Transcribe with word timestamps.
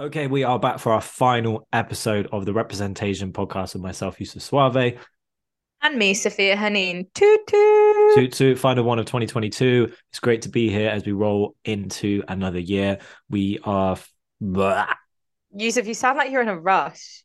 Okay, 0.00 0.28
we 0.28 0.44
are 0.44 0.60
back 0.60 0.78
for 0.78 0.92
our 0.92 1.00
final 1.00 1.66
episode 1.72 2.28
of 2.30 2.46
the 2.46 2.52
Representation 2.52 3.32
podcast 3.32 3.72
with 3.74 3.82
myself, 3.82 4.20
Yusuf 4.20 4.44
Suave. 4.44 4.96
And 5.82 5.98
me, 5.98 6.14
Sophia 6.14 6.54
Haneen. 6.54 7.08
Toot 7.14 7.40
toot. 7.48 8.14
To, 8.14 8.28
to 8.28 8.54
final 8.54 8.84
one 8.84 9.00
of 9.00 9.06
2022. 9.06 9.92
It's 10.10 10.20
great 10.20 10.42
to 10.42 10.50
be 10.50 10.70
here 10.70 10.88
as 10.88 11.04
we 11.04 11.10
roll 11.10 11.56
into 11.64 12.22
another 12.28 12.60
year. 12.60 12.98
We 13.28 13.58
are. 13.64 13.96
Blah. 14.40 14.86
Yusuf, 15.52 15.88
you 15.88 15.94
sound 15.94 16.16
like 16.16 16.30
you're 16.30 16.42
in 16.42 16.48
a 16.48 16.56
rush. 16.56 17.24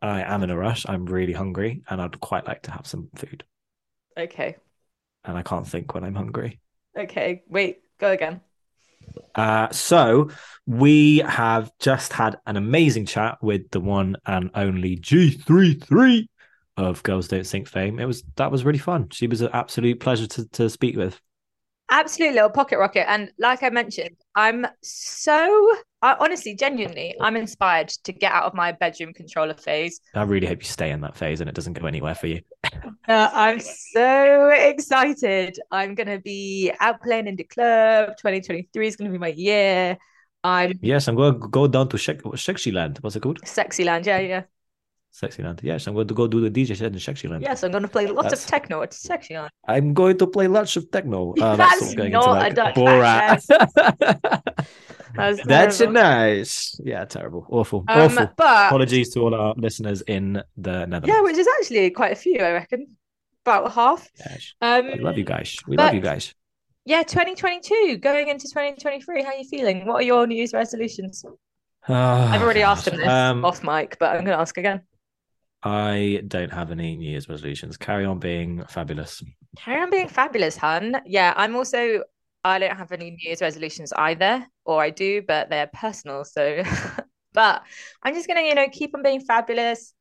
I 0.00 0.22
am 0.22 0.44
in 0.44 0.50
a 0.50 0.56
rush. 0.56 0.86
I'm 0.88 1.04
really 1.04 1.32
hungry 1.32 1.82
and 1.88 2.00
I'd 2.00 2.20
quite 2.20 2.46
like 2.46 2.62
to 2.62 2.70
have 2.70 2.86
some 2.86 3.08
food. 3.16 3.42
Okay. 4.16 4.54
And 5.24 5.36
I 5.36 5.42
can't 5.42 5.66
think 5.66 5.94
when 5.94 6.04
I'm 6.04 6.14
hungry. 6.14 6.60
Okay. 6.96 7.42
Wait, 7.48 7.80
go 7.98 8.12
again. 8.12 8.40
Uh, 9.34 9.70
so 9.70 10.30
we 10.66 11.18
have 11.18 11.70
just 11.78 12.12
had 12.12 12.38
an 12.46 12.56
amazing 12.56 13.06
chat 13.06 13.38
with 13.42 13.70
the 13.70 13.80
one 13.80 14.16
and 14.26 14.50
only 14.54 14.96
G33 14.96 16.26
of 16.76 17.02
Girls 17.02 17.28
Don't 17.28 17.46
Sync 17.46 17.68
fame. 17.68 17.98
It 17.98 18.06
was 18.06 18.22
that 18.36 18.50
was 18.50 18.64
really 18.64 18.78
fun. 18.78 19.08
She 19.10 19.26
was 19.26 19.40
an 19.40 19.50
absolute 19.52 20.00
pleasure 20.00 20.26
to, 20.26 20.48
to 20.48 20.70
speak 20.70 20.96
with. 20.96 21.20
Absolute 21.90 22.34
little 22.34 22.50
pocket 22.50 22.78
rocket. 22.78 23.08
And 23.08 23.30
like 23.38 23.62
I 23.62 23.70
mentioned, 23.70 24.16
I'm 24.34 24.66
so 24.82 25.76
I, 26.02 26.16
honestly, 26.20 26.54
genuinely, 26.54 27.14
I'm 27.20 27.36
inspired 27.36 27.88
to 27.88 28.12
get 28.12 28.32
out 28.32 28.44
of 28.44 28.54
my 28.54 28.72
bedroom 28.72 29.12
controller 29.14 29.54
phase. 29.54 30.00
I 30.14 30.22
really 30.22 30.46
hope 30.46 30.62
you 30.62 30.68
stay 30.68 30.90
in 30.90 31.00
that 31.00 31.16
phase 31.16 31.40
and 31.40 31.48
it 31.48 31.54
doesn't 31.54 31.72
go 31.72 31.86
anywhere 31.86 32.14
for 32.14 32.26
you. 32.26 32.42
Uh, 33.08 33.30
I'm 33.32 33.60
so 33.60 34.48
excited. 34.48 35.56
I'm 35.70 35.94
going 35.94 36.08
to 36.08 36.18
be 36.18 36.72
out 36.80 37.00
playing 37.02 37.28
in 37.28 37.36
the 37.36 37.44
club. 37.44 38.16
2023 38.18 38.86
is 38.86 38.96
going 38.96 39.10
to 39.10 39.12
be 39.12 39.18
my 39.18 39.28
year. 39.28 39.96
I'm 40.42 40.78
Yes, 40.82 41.06
I'm 41.06 41.14
going 41.14 41.40
to 41.40 41.48
go 41.48 41.68
down 41.68 41.88
to 41.90 41.98
Shek- 41.98 42.22
Land. 42.72 42.98
What's 43.00 43.14
it 43.16 43.22
called? 43.22 43.46
sexy 43.46 43.84
land. 43.84 44.06
Yeah, 44.06 44.18
yeah. 44.18 44.42
Sexyland. 45.22 45.60
Yes, 45.62 45.86
I'm 45.86 45.94
going 45.94 46.08
to 46.08 46.14
go 46.14 46.26
do 46.26 46.40
the 46.46 46.50
DJ 46.50 46.76
set 46.76 46.92
in 46.92 46.98
Sexyland. 46.98 47.40
Yes, 47.40 47.62
I'm 47.62 47.70
going 47.70 47.82
to 47.82 47.88
play 47.88 48.06
lots 48.06 48.24
That's- 48.24 48.44
of 48.44 48.50
techno. 48.50 48.82
It's 48.82 48.98
sexy 49.00 49.34
land. 49.34 49.50
I'm 49.66 49.94
going 49.94 50.18
to 50.18 50.26
play 50.26 50.46
lots 50.46 50.76
of 50.76 50.90
techno. 50.90 51.34
Uh, 51.40 51.56
That's 51.56 51.90
of 51.90 51.96
going 51.96 52.12
not 52.12 52.42
a 52.42 52.46
into 52.48 52.54
Dutch 52.56 52.76
like 52.76 52.86
Borat. 52.86 53.42
That's 55.14 55.42
That's 55.44 55.80
nice. 55.80 56.78
Yeah, 56.84 57.04
terrible. 57.06 57.46
Awful. 57.48 57.84
Um, 57.88 58.00
Awful. 58.12 58.28
but 58.36 58.66
Apologies 58.66 59.10
to 59.14 59.20
all 59.20 59.34
our 59.34 59.54
listeners 59.56 60.02
in 60.02 60.42
the 60.56 60.84
Netherlands. 60.86 61.08
yeah, 61.08 61.20
which 61.22 61.36
is 61.38 61.48
actually 61.60 61.90
quite 61.90 62.12
a 62.12 62.16
few, 62.16 62.38
I 62.40 62.52
reckon. 62.52 62.96
About 63.44 63.72
half. 63.72 64.08
Um, 64.60 64.86
We 64.92 64.98
love 65.00 65.16
you 65.16 65.24
guys. 65.24 65.56
We 65.66 65.76
but- 65.76 65.84
love 65.86 65.94
you 65.94 66.00
guys. 66.00 66.34
Yeah, 66.84 67.02
2022, 67.02 67.98
going 68.00 68.28
into 68.28 68.46
2023. 68.46 69.22
How 69.22 69.30
are 69.30 69.34
you 69.34 69.44
feeling? 69.48 69.86
What 69.86 69.96
are 69.96 70.02
your 70.02 70.24
New 70.26 70.36
Year's 70.36 70.52
resolutions? 70.52 71.24
I've 71.88 72.42
already 72.42 72.62
asked 72.62 72.86
him 72.86 72.96
this 72.96 73.08
Um, 73.08 73.44
off 73.44 73.64
mic, 73.64 73.96
but 73.98 74.10
I'm 74.10 74.24
going 74.24 74.36
to 74.36 74.40
ask 74.40 74.56
again. 74.56 74.82
I 75.62 76.22
don't 76.28 76.52
have 76.52 76.70
any 76.70 76.96
New 76.96 77.10
Year's 77.10 77.28
resolutions. 77.28 77.76
Carry 77.76 78.04
on 78.04 78.18
being 78.18 78.64
fabulous. 78.68 79.22
Carry 79.56 79.82
on 79.82 79.90
being 79.90 80.08
fabulous, 80.08 80.56
hun. 80.56 81.00
Yeah, 81.06 81.32
I'm 81.36 81.56
also, 81.56 82.02
I 82.44 82.58
don't 82.58 82.76
have 82.76 82.92
any 82.92 83.10
New 83.10 83.18
Year's 83.28 83.40
resolutions 83.40 83.92
either, 83.96 84.46
or 84.64 84.80
I 84.82 84.90
do, 84.90 85.22
but 85.26 85.50
they're 85.50 85.68
personal. 85.68 86.24
So, 86.24 86.62
but 87.32 87.62
I'm 88.02 88.14
just 88.14 88.28
going 88.28 88.36
to, 88.38 88.48
you 88.48 88.54
know, 88.54 88.68
keep 88.70 88.94
on 88.94 89.02
being 89.02 89.20
fabulous. 89.20 89.92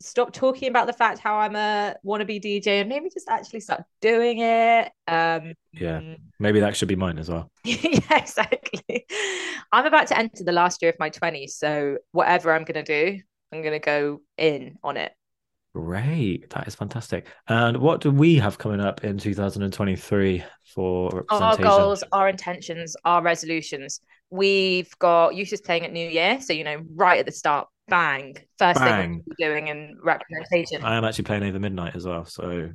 Stop 0.00 0.32
talking 0.32 0.68
about 0.68 0.88
the 0.88 0.92
fact 0.92 1.20
how 1.20 1.36
I'm 1.36 1.54
a 1.54 1.94
wannabe 2.04 2.42
DJ 2.42 2.80
and 2.80 2.88
maybe 2.88 3.08
just 3.08 3.28
actually 3.28 3.60
start 3.60 3.84
doing 4.00 4.40
it. 4.40 4.90
Um, 5.06 5.54
Yeah. 5.72 6.00
Maybe 6.40 6.58
that 6.58 6.74
should 6.74 6.88
be 6.88 6.96
mine 6.96 7.18
as 7.18 7.28
well. 7.28 7.48
yeah, 7.64 8.00
exactly. 8.18 9.06
I'm 9.70 9.86
about 9.86 10.08
to 10.08 10.18
enter 10.18 10.42
the 10.42 10.50
last 10.50 10.82
year 10.82 10.90
of 10.90 10.98
my 10.98 11.10
20s. 11.10 11.52
So, 11.52 11.98
whatever 12.10 12.52
I'm 12.52 12.64
going 12.64 12.84
to 12.84 13.12
do, 13.12 13.20
I'm 13.52 13.60
going 13.60 13.72
to 13.72 13.78
go 13.78 14.20
in 14.38 14.78
on 14.82 14.96
it. 14.96 15.12
Great. 15.74 16.50
That 16.50 16.66
is 16.68 16.74
fantastic. 16.74 17.26
And 17.48 17.78
what 17.78 18.00
do 18.00 18.10
we 18.10 18.36
have 18.36 18.58
coming 18.58 18.80
up 18.80 19.04
in 19.04 19.16
2023 19.18 20.44
for 20.74 21.24
our 21.30 21.56
goals, 21.56 22.04
our 22.12 22.28
intentions, 22.28 22.94
our 23.04 23.22
resolutions. 23.22 24.00
We've 24.30 24.90
got 24.98 25.34
Yusuf's 25.34 25.60
playing 25.60 25.84
at 25.84 25.92
New 25.92 26.08
Year, 26.08 26.40
so 26.40 26.52
you 26.52 26.64
know, 26.64 26.82
right 26.94 27.18
at 27.20 27.26
the 27.26 27.32
start, 27.32 27.68
bang, 27.88 28.36
first 28.58 28.80
Bang. 28.80 29.00
thing 29.00 29.24
we're 29.26 29.48
doing 29.48 29.68
in 29.68 29.96
representation. 30.02 30.82
I 30.84 30.96
am 30.96 31.04
actually 31.04 31.24
playing 31.24 31.44
over 31.44 31.58
midnight 31.58 31.94
as 31.94 32.06
well. 32.06 32.24
So 32.24 32.70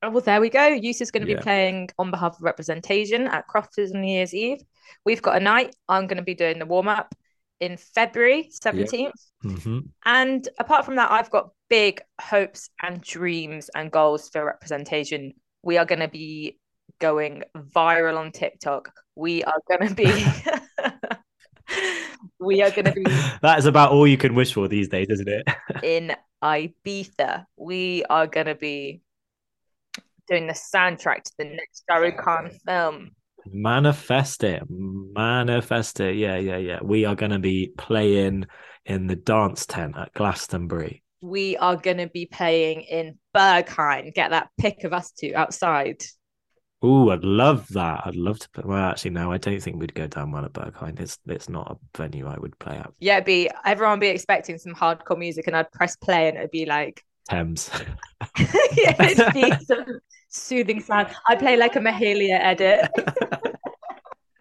Oh, 0.00 0.10
well, 0.10 0.20
there 0.20 0.40
we 0.40 0.48
go. 0.48 0.60
Yusuf's 0.60 1.10
going 1.10 1.26
to 1.26 1.30
Yeah. 1.32 1.38
be 1.38 1.42
playing 1.42 1.88
on 1.98 2.12
behalf 2.12 2.36
of 2.36 2.42
representation 2.42 3.26
at 3.26 3.48
Crofters 3.48 3.92
on 3.92 4.00
New 4.00 4.12
Year's 4.12 4.32
Eve. 4.32 4.60
We've 5.04 5.20
got 5.20 5.36
a 5.36 5.40
night. 5.40 5.74
I'm 5.88 6.06
going 6.06 6.18
to 6.18 6.22
be 6.22 6.34
doing 6.36 6.60
the 6.60 6.66
warm 6.66 6.86
up 6.86 7.14
in 7.60 7.76
February 7.76 8.50
17th. 8.62 9.12
mhm. 9.44 9.88
And 10.04 10.48
apart 10.58 10.84
from 10.84 10.96
that, 10.96 11.10
I've 11.10 11.30
got 11.30 11.50
big 11.68 12.00
hopes 12.20 12.70
and 12.82 13.00
dreams 13.00 13.70
and 13.74 13.90
goals 13.90 14.28
for 14.30 14.44
representation. 14.44 15.32
We 15.62 15.78
are 15.78 15.84
going 15.84 16.00
to 16.00 16.08
be 16.08 16.58
going 16.98 17.44
viral 17.56 18.18
on 18.18 18.32
TikTok. 18.32 18.90
We 19.14 19.44
are 19.44 19.60
going 19.68 19.88
to 19.88 19.94
be. 19.94 20.04
we 22.40 22.62
are 22.62 22.70
going 22.70 22.86
to 22.86 22.92
be 22.92 23.04
that 23.42 23.58
is 23.58 23.66
about 23.66 23.92
all 23.92 24.06
you 24.06 24.16
can 24.16 24.34
wish 24.34 24.52
for 24.52 24.68
these 24.68 24.88
days, 24.88 25.08
isn't 25.10 25.28
it? 25.28 25.46
in 25.82 26.14
Ibiza. 26.42 27.44
We 27.56 28.04
are 28.08 28.26
going 28.26 28.46
to 28.46 28.54
be 28.54 29.02
doing 30.28 30.46
the 30.46 30.52
soundtrack 30.52 31.24
to 31.24 31.32
the 31.38 31.44
next 31.44 31.84
Shah 31.88 31.96
Rukh 31.96 32.18
Khan 32.18 32.50
film. 32.66 33.10
Manifest 33.46 34.44
it. 34.44 34.62
Manifest 35.18 35.98
it. 35.98 36.14
Yeah, 36.14 36.36
yeah, 36.36 36.58
yeah. 36.58 36.78
We 36.80 37.04
are 37.04 37.16
going 37.16 37.32
to 37.32 37.40
be 37.40 37.72
playing 37.76 38.46
in 38.86 39.08
the 39.08 39.16
dance 39.16 39.66
tent 39.66 39.96
at 39.98 40.12
Glastonbury. 40.14 41.02
We 41.20 41.56
are 41.56 41.74
going 41.74 41.96
to 41.96 42.06
be 42.06 42.26
playing 42.26 42.82
in 42.82 43.18
Berghain. 43.34 44.14
Get 44.14 44.30
that 44.30 44.50
pic 44.60 44.84
of 44.84 44.92
us 44.92 45.10
two 45.10 45.32
outside. 45.34 46.04
Ooh, 46.84 47.10
I'd 47.10 47.24
love 47.24 47.66
that. 47.70 48.02
I'd 48.04 48.14
love 48.14 48.38
to. 48.38 48.50
Play 48.50 48.62
well, 48.64 48.78
actually, 48.78 49.10
no, 49.10 49.32
I 49.32 49.38
don't 49.38 49.60
think 49.60 49.80
we'd 49.80 49.92
go 49.92 50.06
down 50.06 50.30
well 50.30 50.44
at 50.44 50.52
Berghain. 50.52 51.00
It's 51.00 51.18
it's 51.26 51.48
not 51.48 51.72
a 51.72 51.98
venue 51.98 52.28
I 52.28 52.38
would 52.38 52.56
play 52.60 52.76
at. 52.76 52.92
Yeah, 53.00 53.14
it'd 53.14 53.24
be 53.24 53.50
everyone 53.64 53.98
be 53.98 54.06
expecting 54.06 54.56
some 54.56 54.72
hardcore 54.72 55.18
music, 55.18 55.48
and 55.48 55.56
I'd 55.56 55.72
press 55.72 55.96
play, 55.96 56.28
and 56.28 56.38
it'd 56.38 56.52
be 56.52 56.64
like, 56.64 57.02
Thames. 57.28 57.68
yeah, 58.76 58.94
it'd 59.02 59.34
be 59.34 59.52
some 59.64 59.98
soothing 60.28 60.78
sound. 60.80 61.08
I 61.28 61.34
play 61.34 61.56
like 61.56 61.74
a 61.74 61.80
Mahalia 61.80 62.38
edit. 62.40 62.88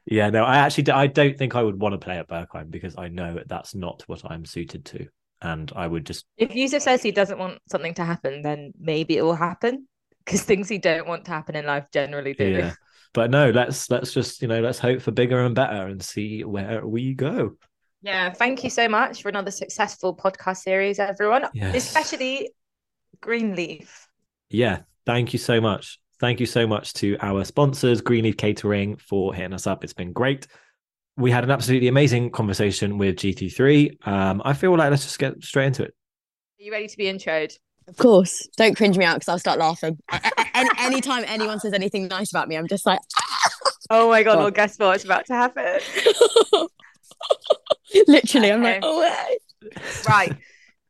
yeah, 0.09 0.29
no, 0.29 0.43
I 0.43 0.57
actually 0.57 0.89
I 0.91 1.07
don't 1.07 1.37
think 1.37 1.55
I 1.55 1.61
would 1.61 1.79
want 1.79 1.93
to 1.93 1.99
play 1.99 2.17
at 2.17 2.29
Berghain 2.29 2.71
because 2.71 2.95
I 2.97 3.09
know 3.09 3.39
that's 3.45 3.75
not 3.75 4.03
what 4.07 4.23
I'm 4.29 4.45
suited 4.45 4.85
to, 4.85 5.07
and 5.41 5.71
I 5.75 5.85
would 5.85 6.05
just 6.05 6.25
If 6.37 6.55
Yusuf 6.55 6.81
says 6.81 7.03
he 7.03 7.11
doesn't 7.11 7.37
want 7.37 7.59
something 7.69 7.93
to 7.95 8.05
happen, 8.05 8.41
then 8.41 8.73
maybe 8.79 9.17
it 9.17 9.21
will 9.21 9.35
happen 9.35 9.87
because 10.23 10.43
things 10.43 10.69
he 10.69 10.77
don't 10.77 11.07
want 11.07 11.25
to 11.25 11.31
happen 11.31 11.55
in 11.55 11.65
life 11.65 11.87
generally 11.91 12.33
do. 12.33 12.47
yeah. 12.49 12.73
But 13.13 13.31
no, 13.31 13.49
let's 13.49 13.89
let's 13.91 14.13
just 14.13 14.41
you 14.41 14.47
know 14.47 14.61
let's 14.61 14.79
hope 14.79 15.01
for 15.01 15.11
bigger 15.11 15.43
and 15.43 15.55
better 15.55 15.87
and 15.87 16.01
see 16.01 16.43
where 16.43 16.85
we 16.85 17.13
go. 17.13 17.57
Yeah, 18.01 18.31
thank 18.31 18.63
you 18.63 18.69
so 18.69 18.87
much 18.87 19.21
for 19.21 19.29
another 19.29 19.51
successful 19.51 20.15
podcast 20.15 20.57
series, 20.57 20.99
everyone. 20.99 21.45
Yes. 21.53 21.75
Especially 21.75 22.51
Greenleaf. 23.19 24.07
Yeah, 24.49 24.81
thank 25.05 25.33
you 25.33 25.39
so 25.39 25.59
much. 25.59 25.99
Thank 26.19 26.39
you 26.39 26.45
so 26.45 26.65
much 26.65 26.93
to 26.93 27.15
our 27.21 27.43
sponsors, 27.45 28.01
Greenleaf 28.01 28.37
Catering, 28.37 28.97
for 28.97 29.33
hitting 29.33 29.53
us 29.53 29.67
up. 29.67 29.83
It's 29.83 29.93
been 29.93 30.13
great. 30.13 30.47
We 31.15 31.29
had 31.31 31.43
an 31.43 31.51
absolutely 31.51 31.87
amazing 31.87 32.31
conversation 32.31 32.97
with 32.97 33.15
GT3. 33.17 34.07
Um, 34.07 34.41
I 34.45 34.53
feel 34.53 34.75
like 34.75 34.89
let's 34.91 35.03
just 35.03 35.19
get 35.19 35.43
straight 35.43 35.67
into 35.67 35.83
it. 35.83 35.93
Are 36.59 36.63
you 36.63 36.71
ready 36.71 36.87
to 36.87 36.97
be 36.97 37.05
introed? 37.05 37.53
Of 37.87 37.97
course. 37.97 38.47
Don't 38.57 38.75
cringe 38.75 38.97
me 38.97 39.05
out 39.05 39.15
because 39.15 39.29
I'll 39.29 39.39
start 39.39 39.59
laughing. 39.59 39.97
A- 40.11 40.19
a- 40.37 40.57
Any 40.57 40.69
anytime 40.79 41.23
anyone 41.27 41.59
says 41.59 41.73
anything 41.73 42.07
nice 42.07 42.31
about 42.31 42.47
me, 42.47 42.57
I'm 42.57 42.67
just 42.67 42.85
like, 42.85 42.99
Oh 43.89 44.09
my 44.09 44.23
god, 44.23 44.33
God. 44.33 44.39
well, 44.39 44.51
guess 44.51 44.77
what's 44.77 45.05
about 45.05 45.25
to 45.27 45.33
happen? 45.33 45.79
literally, 48.07 48.51
I'm 48.51 48.63
like, 48.63 48.79
oh, 48.83 49.01
wait. 49.01 49.39
right. 50.09 50.33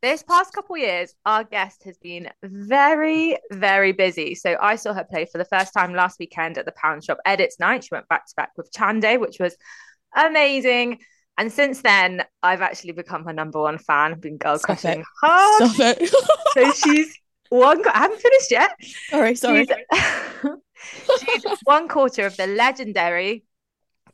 This 0.00 0.22
past 0.22 0.52
couple 0.52 0.76
years, 0.76 1.12
our 1.26 1.42
guest 1.42 1.82
has 1.84 1.98
been 1.98 2.28
very, 2.42 3.36
very 3.50 3.90
busy. 3.92 4.36
So 4.36 4.56
I 4.60 4.76
saw 4.76 4.92
her 4.92 5.02
play 5.04 5.24
for 5.24 5.38
the 5.38 5.44
first 5.44 5.72
time 5.74 5.92
last 5.92 6.18
weekend 6.20 6.56
at 6.56 6.66
the 6.66 6.72
Pound 6.72 7.02
Shop 7.02 7.18
Edits 7.26 7.58
Night. 7.58 7.82
She 7.82 7.88
went 7.90 8.06
back 8.08 8.26
to 8.26 8.34
back 8.36 8.50
with 8.56 8.70
Chande, 8.72 9.18
which 9.18 9.38
was 9.40 9.56
amazing. 10.14 10.98
And 11.36 11.52
since 11.52 11.82
then, 11.82 12.24
I've 12.42 12.62
actually 12.62 12.92
become 12.92 13.24
her 13.24 13.32
number 13.32 13.60
one 13.60 13.78
fan. 13.78 14.12
I've 14.12 14.20
been 14.20 14.36
girl 14.38 14.58
Stop 14.58 14.78
crushing 14.78 15.00
it. 15.00 15.06
hard. 15.20 15.70
Stop 15.70 15.96
it. 16.00 16.14
So 16.54 16.72
she's 16.72 17.14
one. 17.50 17.82
I 17.88 17.98
haven't 17.98 18.20
finished 18.20 18.50
yet. 18.50 18.70
sorry, 19.10 19.34
sorry. 19.34 19.66
She's, 19.66 21.22
she's 21.42 21.58
one 21.64 21.88
quarter 21.88 22.24
of 22.26 22.36
the 22.36 22.46
legendary 22.46 23.44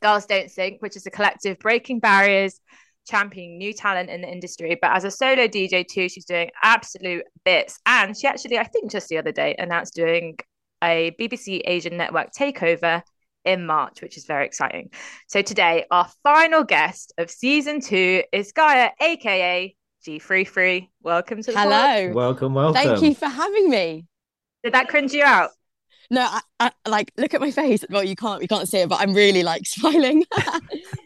Girls 0.01 0.25
Don't 0.25 0.49
Sync, 0.51 0.81
which 0.81 0.95
is 0.95 1.05
a 1.05 1.11
collective 1.11 1.57
breaking 1.59 1.99
barriers, 1.99 2.59
championing 3.05 3.57
new 3.57 3.73
talent 3.73 4.09
in 4.09 4.21
the 4.21 4.27
industry. 4.27 4.77
But 4.81 4.91
as 4.91 5.03
a 5.03 5.11
solo 5.11 5.47
DJ 5.47 5.87
too, 5.87 6.09
she's 6.09 6.25
doing 6.25 6.49
absolute 6.61 7.23
bits. 7.43 7.79
And 7.85 8.17
she 8.17 8.27
actually, 8.27 8.57
I 8.57 8.63
think 8.63 8.91
just 8.91 9.09
the 9.09 9.17
other 9.17 9.31
day, 9.31 9.55
announced 9.57 9.95
doing 9.95 10.37
a 10.83 11.15
BBC 11.19 11.61
Asian 11.65 11.97
Network 11.97 12.31
takeover 12.37 13.01
in 13.43 13.65
March, 13.65 14.01
which 14.01 14.17
is 14.17 14.25
very 14.25 14.45
exciting. 14.45 14.89
So 15.27 15.41
today, 15.41 15.85
our 15.91 16.09
final 16.23 16.63
guest 16.63 17.13
of 17.17 17.29
season 17.29 17.79
two 17.79 18.23
is 18.31 18.51
Gaia, 18.51 18.89
aka 18.99 19.75
G 20.03 20.19
Free 20.19 20.45
Free. 20.45 20.89
Welcome 21.01 21.41
to 21.43 21.51
the 21.51 21.53
pod. 21.53 21.63
Hello. 21.63 22.13
Welcome, 22.13 22.53
welcome. 22.53 22.81
Thank 22.81 23.01
you 23.01 23.15
for 23.15 23.27
having 23.27 23.69
me. 23.69 24.05
Did 24.63 24.73
that 24.73 24.87
cringe 24.87 25.13
you 25.13 25.23
out? 25.23 25.51
No, 26.11 26.21
I, 26.21 26.41
I 26.59 26.71
like 26.89 27.11
look 27.17 27.33
at 27.33 27.41
my 27.41 27.51
face. 27.51 27.83
Well, 27.89 28.03
you 28.03 28.15
can't 28.15 28.41
you 28.41 28.47
can't 28.47 28.67
see 28.67 28.79
it, 28.79 28.89
but 28.89 28.99
I'm 29.01 29.13
really 29.13 29.43
like 29.43 29.65
smiling. 29.65 30.23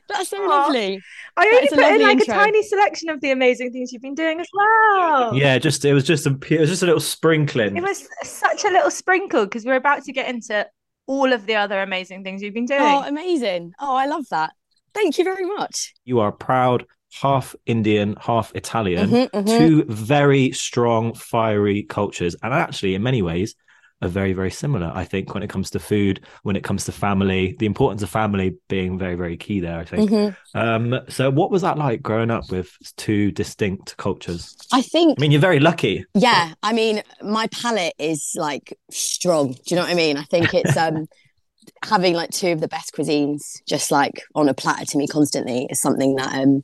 That's 0.10 0.30
so 0.30 0.44
Aw. 0.44 0.48
lovely. 0.48 1.01
I 1.38 1.46
only 1.46 1.68
put 1.69 1.80
in 1.80 2.01
like 2.01 2.19
intro. 2.19 2.34
a 2.34 2.38
tiny 2.38 2.63
selection 2.63 3.10
of 3.10 3.22
the 3.22 3.31
amazing 3.31 3.72
things 3.72 3.94
you've 3.94 4.01
been 4.01 4.16
doing 4.16 4.40
as 4.40 4.48
well. 4.54 5.36
Yeah, 5.36 5.57
just 5.57 5.86
it 5.86 5.94
was 5.94 6.04
just 6.04 6.25
a 6.25 6.38
it 6.50 6.60
was 6.60 6.69
just 6.69 6.84
a 6.84 6.86
little 6.86 7.00
sprinkling. 7.01 7.78
It 7.78 7.84
was 7.84 8.07
such 8.24 8.66
a 8.66 8.69
little 8.69 8.92
sprinkle 8.92 9.46
because 9.46 9.66
we're 9.66 9.75
about 9.75 10.04
to 10.06 10.12
get 10.12 10.28
into 10.30 10.68
all 11.07 11.31
of 11.34 11.45
the 11.45 11.56
other 11.56 11.81
amazing 11.81 12.24
things 12.24 12.42
you've 12.42 12.54
been 12.54 12.66
doing. 12.66 12.81
Oh, 12.81 13.04
amazing. 13.06 13.74
Oh, 13.80 13.95
I 13.95 14.06
love 14.06 14.25
that. 14.30 14.52
Thank 14.94 15.18
you 15.18 15.24
very 15.24 15.45
much. 15.45 15.94
You 16.06 16.19
are 16.19 16.31
proud, 16.31 16.86
half 17.22 17.56
Indian, 17.66 18.16
half 18.19 18.54
Italian. 18.56 19.10
Mhm, 19.10 19.30
mhm. 19.31 19.57
Two 19.57 19.86
very 19.86 20.52
strong, 20.52 21.13
fiery 21.13 21.84
cultures, 21.84 22.36
and 22.44 22.54
actually, 22.54 22.95
in 22.95 23.04
many 23.04 23.22
ways, 23.22 23.56
are 24.01 24.07
very, 24.07 24.34
very 24.34 24.51
similar. 24.51 24.92
I 24.94 25.04
think 25.04 25.34
when 25.34 25.44
it 25.44 25.50
comes 25.50 25.69
to 25.72 25.80
food, 25.80 26.22
when 26.44 26.56
it 26.56 26.63
comes 26.63 26.86
to 26.86 26.92
family, 26.92 27.56
the 27.60 27.66
importance 27.66 28.01
of 28.01 28.10
family 28.10 28.56
being 28.68 28.98
very, 28.98 29.16
very 29.16 29.38
key 29.38 29.60
there. 29.60 29.80
I 29.80 29.84
think. 29.84 30.10
Mhm. 30.10 30.36
Um, 30.54 31.00
so, 31.10 31.30
what 31.30 31.51
was 31.51 31.62
that 31.63 31.78
like 31.78 32.01
growing 32.01 32.31
up 32.31 32.50
with 32.50 32.72
two 32.96 33.31
distinct 33.31 33.98
cultures? 33.98 34.56
I 34.72 34.81
think 34.81 35.19
I 35.19 35.22
mean, 35.22 35.31
you're 35.31 35.42
very 35.42 35.60
lucky. 35.60 36.06
Yeah, 36.13 36.54
I 36.63 36.74
mean, 36.74 37.01
my 37.22 37.48
palate 37.48 37.94
is 38.00 38.31
like 38.36 38.78
strong. 38.90 39.51
Do 39.51 39.60
you 39.68 39.75
know 39.75 39.84
what 39.84 39.92
I 39.92 39.96
mean? 39.96 40.18
I 40.18 40.24
think 40.24 40.54
it's 40.54 40.78
um 40.78 41.07
having 41.84 42.13
like 42.13 42.31
two 42.31 42.50
of 42.52 42.62
the 42.62 42.68
best 42.68 42.94
cuisines 42.94 43.62
just 43.68 43.92
like 43.92 44.24
on 44.36 44.50
a 44.50 44.54
platter 44.54 44.86
to 44.86 44.98
me 44.98 45.07
constantly 45.07 45.68
is 45.69 45.81
something 45.81 46.16
that 46.16 46.34
um 46.34 46.63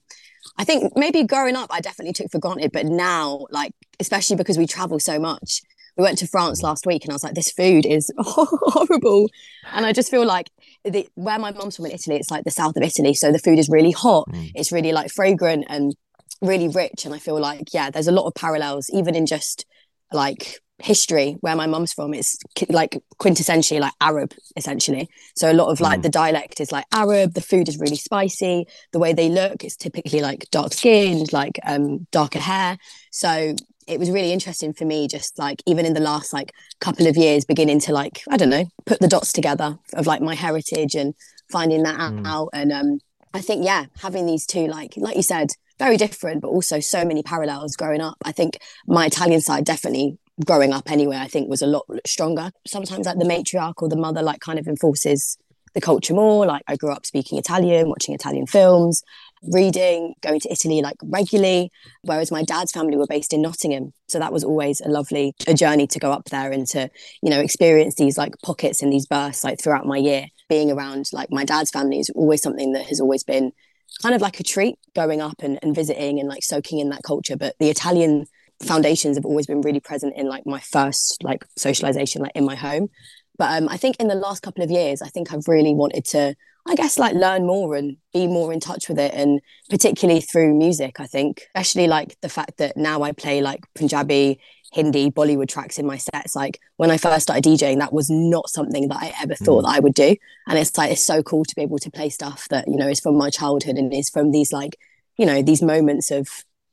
I 0.57 0.63
think 0.63 0.93
maybe 0.95 1.23
growing 1.23 1.55
up 1.55 1.69
I 1.71 1.81
definitely 1.81 2.13
took 2.13 2.31
for 2.31 2.39
granted, 2.39 2.71
but 2.71 2.85
now 2.85 3.45
like 3.49 3.73
especially 3.99 4.37
because 4.37 4.57
we 4.57 4.67
travel 4.67 4.99
so 4.99 5.19
much. 5.19 5.61
We 5.97 6.03
went 6.03 6.17
to 6.19 6.27
France 6.27 6.61
last 6.61 6.85
week 6.85 7.03
and 7.03 7.11
I 7.11 7.15
was 7.15 7.23
like, 7.23 7.35
this 7.35 7.51
food 7.51 7.85
is 7.85 8.11
horrible. 8.19 9.29
And 9.71 9.85
I 9.85 9.93
just 9.93 10.11
feel 10.11 10.25
like 10.25 10.49
the, 10.83 11.07
where 11.15 11.39
my 11.39 11.51
mum's 11.51 11.77
from 11.77 11.85
in 11.85 11.91
Italy, 11.93 12.17
it's 12.17 12.31
like 12.31 12.43
the 12.43 12.51
south 12.51 12.75
of 12.75 12.83
Italy. 12.83 13.13
So 13.13 13.31
the 13.31 13.39
food 13.39 13.59
is 13.59 13.69
really 13.69 13.91
hot. 13.91 14.27
Mm. 14.29 14.51
It's 14.55 14.71
really 14.71 14.91
like 14.91 15.11
fragrant 15.11 15.65
and 15.69 15.95
really 16.41 16.67
rich. 16.67 17.05
And 17.05 17.13
I 17.13 17.19
feel 17.19 17.39
like, 17.39 17.73
yeah, 17.73 17.89
there's 17.89 18.07
a 18.07 18.11
lot 18.11 18.25
of 18.27 18.33
parallels, 18.35 18.89
even 18.93 19.15
in 19.15 19.25
just 19.25 19.65
like 20.11 20.59
history 20.79 21.37
where 21.39 21.55
my 21.55 21.65
mum's 21.67 21.93
from. 21.93 22.13
It's 22.13 22.37
like 22.67 23.01
quintessentially 23.21 23.79
like 23.79 23.93
Arab, 24.01 24.33
essentially. 24.57 25.07
So 25.37 25.49
a 25.49 25.53
lot 25.53 25.69
of 25.71 25.79
like 25.79 25.99
Mm. 26.01 26.03
the 26.03 26.09
dialect 26.09 26.59
is 26.59 26.71
like 26.73 26.85
Arab. 26.91 27.33
The 27.33 27.41
food 27.41 27.69
is 27.69 27.79
really 27.79 27.95
spicy. 27.95 28.65
The 28.91 28.99
way 28.99 29.13
they 29.13 29.29
look 29.29 29.63
is 29.63 29.77
typically 29.77 30.19
like 30.19 30.45
dark 30.51 30.73
skinned, 30.73 31.31
like 31.31 31.57
um, 31.65 32.05
darker 32.11 32.39
hair. 32.39 32.77
So 33.11 33.55
it 33.87 33.99
was 33.99 34.09
really 34.09 34.31
interesting 34.31 34.73
for 34.73 34.85
me, 34.85 35.07
just 35.07 35.37
like 35.37 35.61
even 35.65 35.85
in 35.85 35.93
the 35.93 35.99
last 35.99 36.33
like 36.33 36.51
couple 36.79 37.07
of 37.07 37.15
years, 37.17 37.45
beginning 37.45 37.79
to 37.81 37.93
like 37.93 38.23
I 38.29 38.37
don't 38.37 38.49
know, 38.49 38.65
put 38.85 38.99
the 38.99 39.07
dots 39.07 39.31
together 39.31 39.77
of 39.93 40.07
like 40.07 40.21
my 40.21 40.35
heritage 40.35 40.95
and 40.95 41.13
finding 41.51 41.83
that 41.83 41.99
Mm. 41.99 42.25
out. 42.25 42.49
And 42.53 42.71
um, 42.71 42.99
I 43.33 43.41
think 43.41 43.65
yeah, 43.65 43.85
having 44.01 44.25
these 44.25 44.45
two 44.45 44.67
like 44.67 44.93
like 44.97 45.15
you 45.15 45.23
said, 45.23 45.49
very 45.79 45.97
different, 45.97 46.41
but 46.41 46.47
also 46.49 46.79
so 46.79 47.05
many 47.05 47.21
parallels 47.21 47.75
growing 47.75 48.01
up. 48.01 48.15
I 48.23 48.31
think 48.31 48.57
my 48.87 49.05
Italian 49.07 49.41
side 49.41 49.65
definitely 49.65 50.17
growing 50.45 50.73
up 50.73 50.89
anyway, 50.91 51.17
I 51.17 51.27
think 51.27 51.49
was 51.49 51.61
a 51.61 51.67
lot 51.67 51.85
stronger. 52.05 52.51
Sometimes 52.67 53.05
like 53.05 53.17
the 53.19 53.25
matriarch 53.25 53.75
or 53.77 53.87
the 53.89 53.95
mother 53.95 54.21
like 54.21 54.39
kind 54.41 54.59
of 54.59 54.67
enforces 54.67 55.37
the 55.73 55.81
culture 55.81 56.13
more. 56.13 56.45
Like 56.45 56.63
I 56.67 56.75
grew 56.75 56.91
up 56.91 57.05
speaking 57.05 57.37
Italian, 57.37 57.89
watching 57.89 58.15
Italian 58.15 58.45
films, 58.47 59.03
reading, 59.51 60.13
going 60.21 60.39
to 60.39 60.51
Italy 60.51 60.81
like 60.81 60.97
regularly. 61.03 61.71
Whereas 62.01 62.31
my 62.31 62.43
dad's 62.43 62.71
family 62.71 62.97
were 62.97 63.07
based 63.07 63.33
in 63.33 63.41
Nottingham. 63.41 63.93
So 64.07 64.19
that 64.19 64.33
was 64.33 64.43
always 64.43 64.81
a 64.81 64.89
lovely 64.89 65.33
a 65.47 65.53
journey 65.53 65.87
to 65.87 65.99
go 65.99 66.11
up 66.11 66.25
there 66.25 66.51
and 66.51 66.67
to, 66.67 66.89
you 67.21 67.29
know, 67.29 67.39
experience 67.39 67.95
these 67.95 68.17
like 68.17 68.33
pockets 68.43 68.81
and 68.81 68.91
these 68.91 69.05
bursts 69.05 69.43
like 69.43 69.61
throughout 69.61 69.85
my 69.85 69.97
year. 69.97 70.27
Being 70.47 70.71
around 70.71 71.05
like 71.11 71.31
my 71.31 71.43
dad's 71.43 71.71
family 71.71 71.99
is 71.99 72.11
always 72.11 72.41
something 72.41 72.73
that 72.73 72.85
has 72.85 72.99
always 72.99 73.23
been 73.23 73.51
kind 74.01 74.13
of 74.13 74.21
like 74.21 74.39
a 74.39 74.43
treat 74.43 74.77
going 74.93 75.21
up 75.21 75.41
and, 75.41 75.57
and 75.61 75.73
visiting 75.73 76.19
and 76.19 76.29
like 76.29 76.43
soaking 76.43 76.79
in 76.79 76.89
that 76.89 77.01
culture. 77.03 77.35
But 77.35 77.55
the 77.59 77.69
Italian 77.69 78.25
foundations 78.63 79.17
have 79.17 79.25
always 79.25 79.47
been 79.47 79.61
really 79.61 79.79
present 79.79 80.13
in 80.15 80.27
like 80.27 80.45
my 80.45 80.59
first 80.59 81.23
like 81.23 81.45
socialization 81.57 82.21
like 82.21 82.31
in 82.35 82.45
my 82.45 82.55
home 82.55 82.87
but 83.37 83.61
um, 83.61 83.67
i 83.69 83.75
think 83.75 83.97
in 83.97 84.07
the 84.07 84.15
last 84.15 84.41
couple 84.41 84.63
of 84.63 84.71
years 84.71 85.01
i 85.01 85.07
think 85.09 85.33
i've 85.33 85.47
really 85.47 85.73
wanted 85.73 86.05
to 86.05 86.33
i 86.65 86.75
guess 86.75 86.97
like 86.97 87.13
learn 87.15 87.45
more 87.45 87.75
and 87.75 87.97
be 88.13 88.27
more 88.27 88.51
in 88.51 88.59
touch 88.59 88.87
with 88.89 88.99
it 88.99 89.13
and 89.13 89.41
particularly 89.69 90.21
through 90.21 90.53
music 90.53 90.99
i 90.99 91.05
think. 91.05 91.43
Especially 91.55 91.87
like 91.87 92.17
the 92.21 92.29
fact 92.29 92.57
that 92.57 92.77
now 92.77 93.03
i 93.03 93.11
play 93.11 93.41
like 93.41 93.61
punjabi 93.75 94.39
hindi 94.71 95.09
bollywood 95.09 95.47
tracks 95.47 95.77
in 95.77 95.85
my 95.85 95.97
sets. 95.97 96.35
Like 96.35 96.59
when 96.77 96.91
i 96.91 96.97
first 96.97 97.23
started 97.23 97.43
djing 97.43 97.79
that 97.79 97.93
was 97.93 98.09
not 98.09 98.49
something 98.49 98.87
that 98.89 98.97
i 99.01 99.13
ever 99.21 99.35
thought 99.35 99.63
mm. 99.63 99.67
that 99.67 99.75
i 99.75 99.79
would 99.79 99.93
do. 99.93 100.15
And 100.47 100.59
it's 100.59 100.77
like 100.77 100.91
it's 100.91 101.05
so 101.05 101.23
cool 101.23 101.45
to 101.45 101.55
be 101.55 101.61
able 101.61 101.79
to 101.79 101.91
play 101.91 102.09
stuff 102.09 102.47
that 102.49 102.67
you 102.67 102.75
know 102.75 102.87
is 102.87 102.99
from 102.99 103.17
my 103.17 103.29
childhood 103.29 103.77
and 103.77 103.93
is 103.93 104.09
from 104.09 104.31
these 104.31 104.51
like 104.51 104.77
you 105.17 105.25
know 105.25 105.41
these 105.41 105.61
moments 105.61 106.11
of 106.11 106.27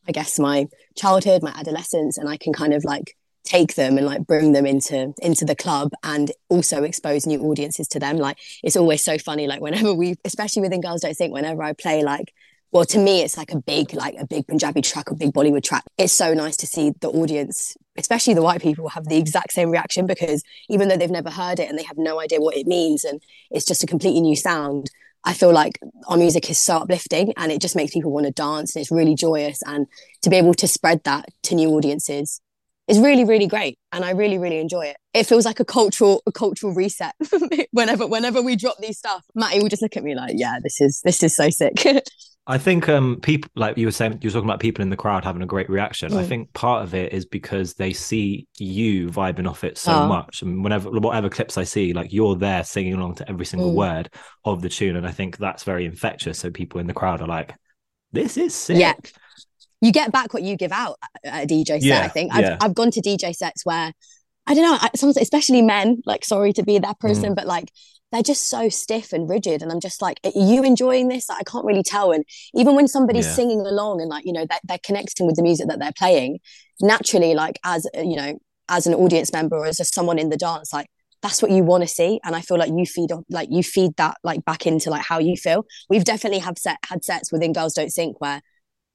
I 0.08 0.12
guess 0.12 0.38
my 0.38 0.66
childhood, 0.96 1.42
my 1.42 1.52
adolescence, 1.56 2.18
and 2.18 2.28
I 2.28 2.36
can 2.36 2.52
kind 2.52 2.74
of 2.74 2.84
like 2.84 3.16
take 3.44 3.74
them 3.74 3.96
and 3.96 4.06
like 4.06 4.26
bring 4.26 4.52
them 4.52 4.66
into 4.66 5.12
into 5.20 5.44
the 5.44 5.56
club 5.56 5.92
and 6.02 6.30
also 6.48 6.82
expose 6.84 7.26
new 7.26 7.42
audiences 7.42 7.88
to 7.88 7.98
them. 7.98 8.16
Like 8.16 8.38
it's 8.62 8.76
always 8.76 9.04
so 9.04 9.18
funny. 9.18 9.46
Like 9.46 9.60
whenever 9.60 9.94
we, 9.94 10.16
especially 10.24 10.62
within 10.62 10.80
Girls 10.80 11.02
Don't 11.02 11.16
Sync, 11.16 11.32
whenever 11.32 11.62
I 11.62 11.72
play 11.72 12.02
like. 12.02 12.32
Well, 12.70 12.86
to 12.86 12.98
me, 12.98 13.20
it's 13.20 13.36
like 13.36 13.52
a 13.52 13.60
big, 13.60 13.92
like 13.92 14.14
a 14.18 14.26
big 14.26 14.46
Punjabi 14.46 14.80
track, 14.80 15.10
a 15.10 15.14
big 15.14 15.34
Bollywood 15.34 15.62
track. 15.62 15.84
It's 15.98 16.14
so 16.14 16.32
nice 16.32 16.56
to 16.56 16.66
see 16.66 16.92
the 17.02 17.10
audience, 17.10 17.76
especially 17.98 18.32
the 18.32 18.40
white 18.40 18.62
people, 18.62 18.88
have 18.88 19.10
the 19.10 19.18
exact 19.18 19.52
same 19.52 19.68
reaction 19.68 20.06
because 20.06 20.42
even 20.70 20.88
though 20.88 20.96
they've 20.96 21.10
never 21.10 21.28
heard 21.28 21.60
it 21.60 21.68
and 21.68 21.78
they 21.78 21.82
have 21.82 21.98
no 21.98 22.18
idea 22.18 22.40
what 22.40 22.56
it 22.56 22.66
means, 22.66 23.04
and 23.04 23.20
it's 23.50 23.66
just 23.66 23.84
a 23.84 23.86
completely 23.86 24.22
new 24.22 24.34
sound, 24.34 24.90
I 25.22 25.34
feel 25.34 25.52
like 25.52 25.78
our 26.08 26.16
music 26.16 26.48
is 26.48 26.58
so 26.58 26.78
uplifting 26.78 27.34
and 27.36 27.52
it 27.52 27.60
just 27.60 27.76
makes 27.76 27.92
people 27.92 28.10
want 28.10 28.24
to 28.24 28.32
dance 28.32 28.74
and 28.74 28.80
it's 28.80 28.90
really 28.90 29.16
joyous. 29.16 29.62
And 29.66 29.86
to 30.22 30.30
be 30.30 30.36
able 30.36 30.54
to 30.54 30.66
spread 30.66 31.04
that 31.04 31.28
to 31.42 31.54
new 31.54 31.68
audiences 31.68 32.40
is 32.88 32.98
really, 32.98 33.24
really 33.24 33.46
great. 33.46 33.78
And 33.92 34.04
I 34.04 34.10
really, 34.10 34.38
really 34.38 34.58
enjoy 34.58 34.86
it. 34.86 34.96
It 35.14 35.24
feels 35.24 35.44
like 35.44 35.60
a 35.60 35.64
cultural, 35.64 36.22
a 36.26 36.32
cultural 36.32 36.74
reset. 36.74 37.14
whenever, 37.70 38.06
whenever 38.06 38.42
we 38.42 38.56
drop 38.56 38.76
these 38.78 38.98
stuff, 38.98 39.24
Matty 39.34 39.60
will 39.60 39.68
just 39.68 39.82
look 39.82 39.96
at 39.96 40.02
me 40.02 40.14
like, 40.14 40.34
yeah, 40.36 40.58
this 40.62 40.80
is, 40.80 41.00
this 41.04 41.22
is 41.22 41.34
so 41.36 41.50
sick. 41.50 41.84
I 42.44 42.58
think 42.58 42.88
um 42.88 43.20
people 43.22 43.48
like 43.54 43.78
you 43.78 43.86
were 43.86 43.92
saying 43.92 44.18
you 44.20 44.28
were 44.28 44.32
talking 44.32 44.48
about 44.48 44.58
people 44.58 44.82
in 44.82 44.90
the 44.90 44.96
crowd 44.96 45.22
having 45.22 45.42
a 45.42 45.46
great 45.46 45.70
reaction. 45.70 46.12
I 46.12 46.24
Mm. 46.24 46.28
think 46.28 46.52
part 46.54 46.82
of 46.82 46.92
it 46.92 47.12
is 47.12 47.24
because 47.24 47.74
they 47.74 47.92
see 47.92 48.48
you 48.58 49.10
vibing 49.10 49.48
off 49.48 49.62
it 49.62 49.78
so 49.78 49.92
Oh. 49.92 50.06
much. 50.08 50.42
And 50.42 50.64
whenever 50.64 50.90
whatever 50.90 51.28
clips 51.28 51.56
I 51.56 51.62
see, 51.62 51.92
like 51.92 52.12
you're 52.12 52.34
there 52.34 52.64
singing 52.64 52.94
along 52.94 53.14
to 53.16 53.28
every 53.30 53.46
single 53.46 53.70
Mm. 53.70 53.76
word 53.76 54.10
of 54.44 54.60
the 54.60 54.68
tune. 54.68 54.96
And 54.96 55.06
I 55.06 55.12
think 55.12 55.36
that's 55.36 55.62
very 55.62 55.84
infectious. 55.86 56.40
So 56.40 56.50
people 56.50 56.80
in 56.80 56.88
the 56.88 56.92
crowd 56.94 57.20
are 57.22 57.28
like, 57.28 57.54
This 58.10 58.36
is 58.36 58.56
sick. 58.56 58.76
Yeah. 58.76 58.94
You 59.82 59.92
get 59.92 60.12
back 60.12 60.32
what 60.32 60.42
you 60.44 60.56
give 60.56 60.72
out 60.72 60.96
at 61.24 61.44
a 61.44 61.46
DJ 61.46 61.80
set. 61.80 61.82
Yeah, 61.82 62.00
I 62.00 62.08
think 62.08 62.32
I've 62.34 62.44
yeah. 62.44 62.56
I've 62.60 62.74
gone 62.74 62.90
to 62.92 63.00
DJ 63.02 63.34
sets 63.34 63.66
where 63.66 63.92
I 64.46 64.54
don't 64.54 64.62
know. 64.64 64.78
I, 64.80 64.90
sometimes, 64.94 65.18
especially 65.18 65.60
men, 65.60 66.02
like 66.06 66.24
sorry 66.24 66.52
to 66.54 66.62
be 66.62 66.78
that 66.78 66.98
person, 67.00 67.34
but 67.34 67.46
like 67.46 67.70
they're 68.12 68.22
just 68.22 68.48
so 68.48 68.68
stiff 68.68 69.12
and 69.12 69.28
rigid, 69.28 69.60
and 69.62 69.72
I'm 69.72 69.80
just 69.80 70.00
like, 70.00 70.20
are 70.24 70.32
you 70.34 70.62
enjoying 70.62 71.08
this? 71.08 71.28
Like, 71.28 71.40
I 71.40 71.50
can't 71.50 71.64
really 71.64 71.82
tell. 71.82 72.12
And 72.12 72.24
even 72.54 72.74
when 72.76 72.86
somebody's 72.86 73.26
Yeah. 73.26 73.32
singing 73.34 73.60
along 73.60 74.00
and 74.00 74.08
like 74.08 74.24
you 74.24 74.32
know 74.32 74.46
they're, 74.48 74.60
they're 74.64 74.78
connecting 74.84 75.26
with 75.26 75.36
the 75.36 75.42
music 75.42 75.66
that 75.68 75.78
they're 75.80 75.92
playing, 75.98 76.38
naturally, 76.80 77.34
like 77.34 77.58
as 77.64 77.86
uh, 77.96 78.00
you 78.02 78.16
know, 78.16 78.38
as 78.68 78.86
an 78.86 78.94
audience 78.94 79.32
member 79.32 79.56
or 79.56 79.66
as 79.66 79.80
a, 79.80 79.84
someone 79.84 80.18
in 80.18 80.28
the 80.30 80.36
dance, 80.36 80.72
like 80.72 80.86
that's 81.22 81.40
what 81.42 81.50
you 81.52 81.62
want 81.62 81.84
to 81.84 81.88
see 81.88 82.18
and 82.24 82.34
i 82.34 82.40
feel 82.40 82.58
like 82.58 82.72
you 82.76 82.84
feed 82.84 83.12
off 83.12 83.22
like 83.30 83.48
you 83.48 83.62
feed 83.62 83.92
that 83.96 84.16
like 84.24 84.44
back 84.44 84.66
into 84.66 84.90
like 84.90 85.02
how 85.02 85.20
you 85.20 85.36
feel 85.36 85.64
we've 85.88 86.02
definitely 86.02 86.40
have 86.40 86.58
set 86.58 86.78
had 86.88 87.04
sets 87.04 87.30
within 87.30 87.52
girls 87.52 87.74
don't 87.74 87.92
sync 87.92 88.20
where 88.20 88.42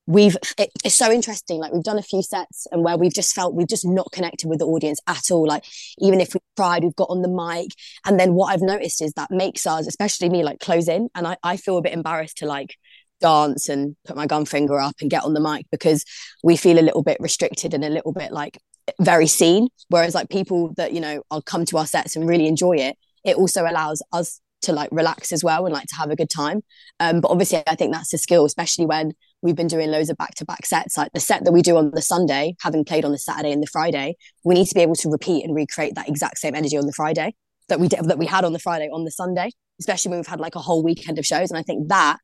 we've 0.07 0.37
it, 0.57 0.71
it's 0.85 0.95
so 0.95 1.11
interesting 1.11 1.59
like 1.59 1.73
we've 1.73 1.83
done 1.83 1.99
a 1.99 2.03
few 2.03 2.23
sets 2.23 2.65
and 2.71 2.83
where 2.83 2.97
we've 2.97 3.13
just 3.13 3.35
felt 3.35 3.53
we've 3.53 3.67
just 3.67 3.85
not 3.85 4.09
connected 4.11 4.47
with 4.47 4.59
the 4.59 4.65
audience 4.65 4.99
at 5.05 5.29
all 5.29 5.45
like 5.45 5.65
even 5.99 6.21
if 6.21 6.33
we 6.33 6.39
tried 6.55 6.83
we've 6.83 6.95
got 6.95 7.09
on 7.09 7.21
the 7.21 7.27
mic. 7.27 7.71
And 8.05 8.19
then 8.19 8.33
what 8.33 8.53
i've 8.53 8.61
noticed 8.61 9.01
is 9.01 9.13
that 9.13 9.29
makes 9.29 9.67
us 9.67 9.85
especially 9.85 10.29
me 10.29 10.43
like 10.43 10.59
close 10.59 10.87
in. 10.87 11.09
And 11.13 11.27
i, 11.27 11.37
I 11.43 11.57
feel 11.57 11.77
a 11.77 11.81
bit 11.81 11.93
embarrassed 11.93 12.37
to 12.37 12.45
like 12.45 12.75
dance 13.19 13.67
and 13.67 13.95
put 14.05 14.15
my 14.15 14.27
gun 14.27 14.45
finger 14.45 14.79
up 14.79 14.95
and 15.01 15.09
get 15.11 15.23
on 15.23 15.33
the 15.33 15.41
mic 15.41 15.65
because 15.71 16.05
we 16.43 16.55
feel 16.55 16.79
a 16.79 16.81
little 16.81 17.03
bit 17.03 17.17
restricted 17.19 17.73
and 17.73 17.83
a 17.83 17.89
little 17.89 18.13
bit 18.13 18.31
like 18.31 18.57
very 19.01 19.27
seen. 19.27 19.67
Whereas 19.89 20.15
like 20.15 20.29
people 20.29 20.73
that 20.77 20.93
you 20.93 21.01
know 21.01 21.21
i'll 21.29 21.41
come 21.41 21.65
to 21.65 21.77
our 21.77 21.87
sets 21.87 22.15
and 22.15 22.27
really 22.27 22.47
enjoy 22.47 22.77
it 22.77 22.97
it 23.25 23.35
also 23.35 23.63
allows 23.63 24.01
us 24.13 24.39
to 24.61 24.71
like 24.71 24.89
relax 24.91 25.31
as 25.31 25.43
well 25.43 25.65
and 25.65 25.73
like 25.73 25.87
to 25.87 25.95
have 25.95 26.09
a 26.11 26.15
good 26.15 26.29
time. 26.29 26.61
Um 27.01 27.19
but 27.19 27.29
obviously 27.29 27.61
i 27.67 27.75
think 27.75 27.93
that's 27.93 28.13
a 28.13 28.17
skill 28.17 28.45
especially 28.45 28.85
when 28.85 29.13
we've 29.41 29.55
been 29.55 29.67
doing 29.67 29.89
loads 29.89 30.09
of 30.09 30.17
back-to-back 30.17 30.65
sets 30.65 30.97
like 30.97 31.11
the 31.13 31.19
set 31.19 31.43
that 31.45 31.51
we 31.51 31.61
do 31.61 31.77
on 31.77 31.91
the 31.91 32.01
sunday 32.01 32.55
having 32.61 32.83
played 32.83 33.05
on 33.05 33.11
the 33.11 33.17
saturday 33.17 33.51
and 33.51 33.61
the 33.61 33.67
friday 33.67 34.15
we 34.43 34.55
need 34.55 34.65
to 34.65 34.75
be 34.75 34.81
able 34.81 34.95
to 34.95 35.09
repeat 35.09 35.43
and 35.43 35.55
recreate 35.55 35.95
that 35.95 36.09
exact 36.09 36.37
same 36.37 36.55
energy 36.55 36.77
on 36.77 36.85
the 36.85 36.93
friday 36.93 37.33
that 37.69 37.79
we 37.79 37.87
did 37.87 38.05
that 38.05 38.17
we 38.17 38.25
had 38.25 38.45
on 38.45 38.53
the 38.53 38.59
Friday 38.59 38.89
on 38.91 39.03
the 39.03 39.11
Sunday, 39.11 39.51
especially 39.79 40.09
when 40.09 40.19
we've 40.19 40.27
had 40.27 40.39
like 40.39 40.55
a 40.55 40.59
whole 40.59 40.83
weekend 40.83 41.19
of 41.19 41.25
shows. 41.25 41.51
And 41.51 41.57
I 41.57 41.63
think 41.63 41.89
that 41.89 42.17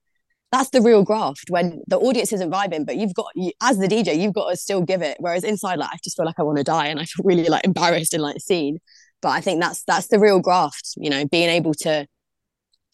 that's 0.51 0.69
the 0.69 0.81
real 0.81 1.03
graft 1.03 1.49
when 1.49 1.81
the 1.87 1.97
audience 1.97 2.31
isn't 2.31 2.51
vibing, 2.51 2.85
but 2.85 2.95
you've 2.95 3.13
got 3.13 3.31
as 3.61 3.77
the 3.79 3.87
DJ, 3.87 4.19
you've 4.19 4.33
got 4.33 4.49
to 4.49 4.55
still 4.55 4.81
give 4.81 5.01
it. 5.01 5.17
Whereas 5.19 5.43
inside, 5.43 5.79
like 5.79 5.89
I 5.91 5.97
just 6.03 6.15
feel 6.15 6.25
like 6.25 6.39
I 6.39 6.43
want 6.43 6.57
to 6.57 6.63
die 6.63 6.87
and 6.87 6.99
I 6.99 7.05
feel 7.05 7.25
really 7.25 7.49
like 7.49 7.65
embarrassed 7.65 8.13
and 8.13 8.23
like 8.23 8.39
seen. 8.39 8.79
But 9.21 9.29
I 9.29 9.41
think 9.41 9.61
that's 9.61 9.83
that's 9.83 10.07
the 10.07 10.19
real 10.19 10.39
graft, 10.39 10.93
you 10.97 11.09
know, 11.09 11.25
being 11.25 11.49
able 11.49 11.73
to 11.75 12.07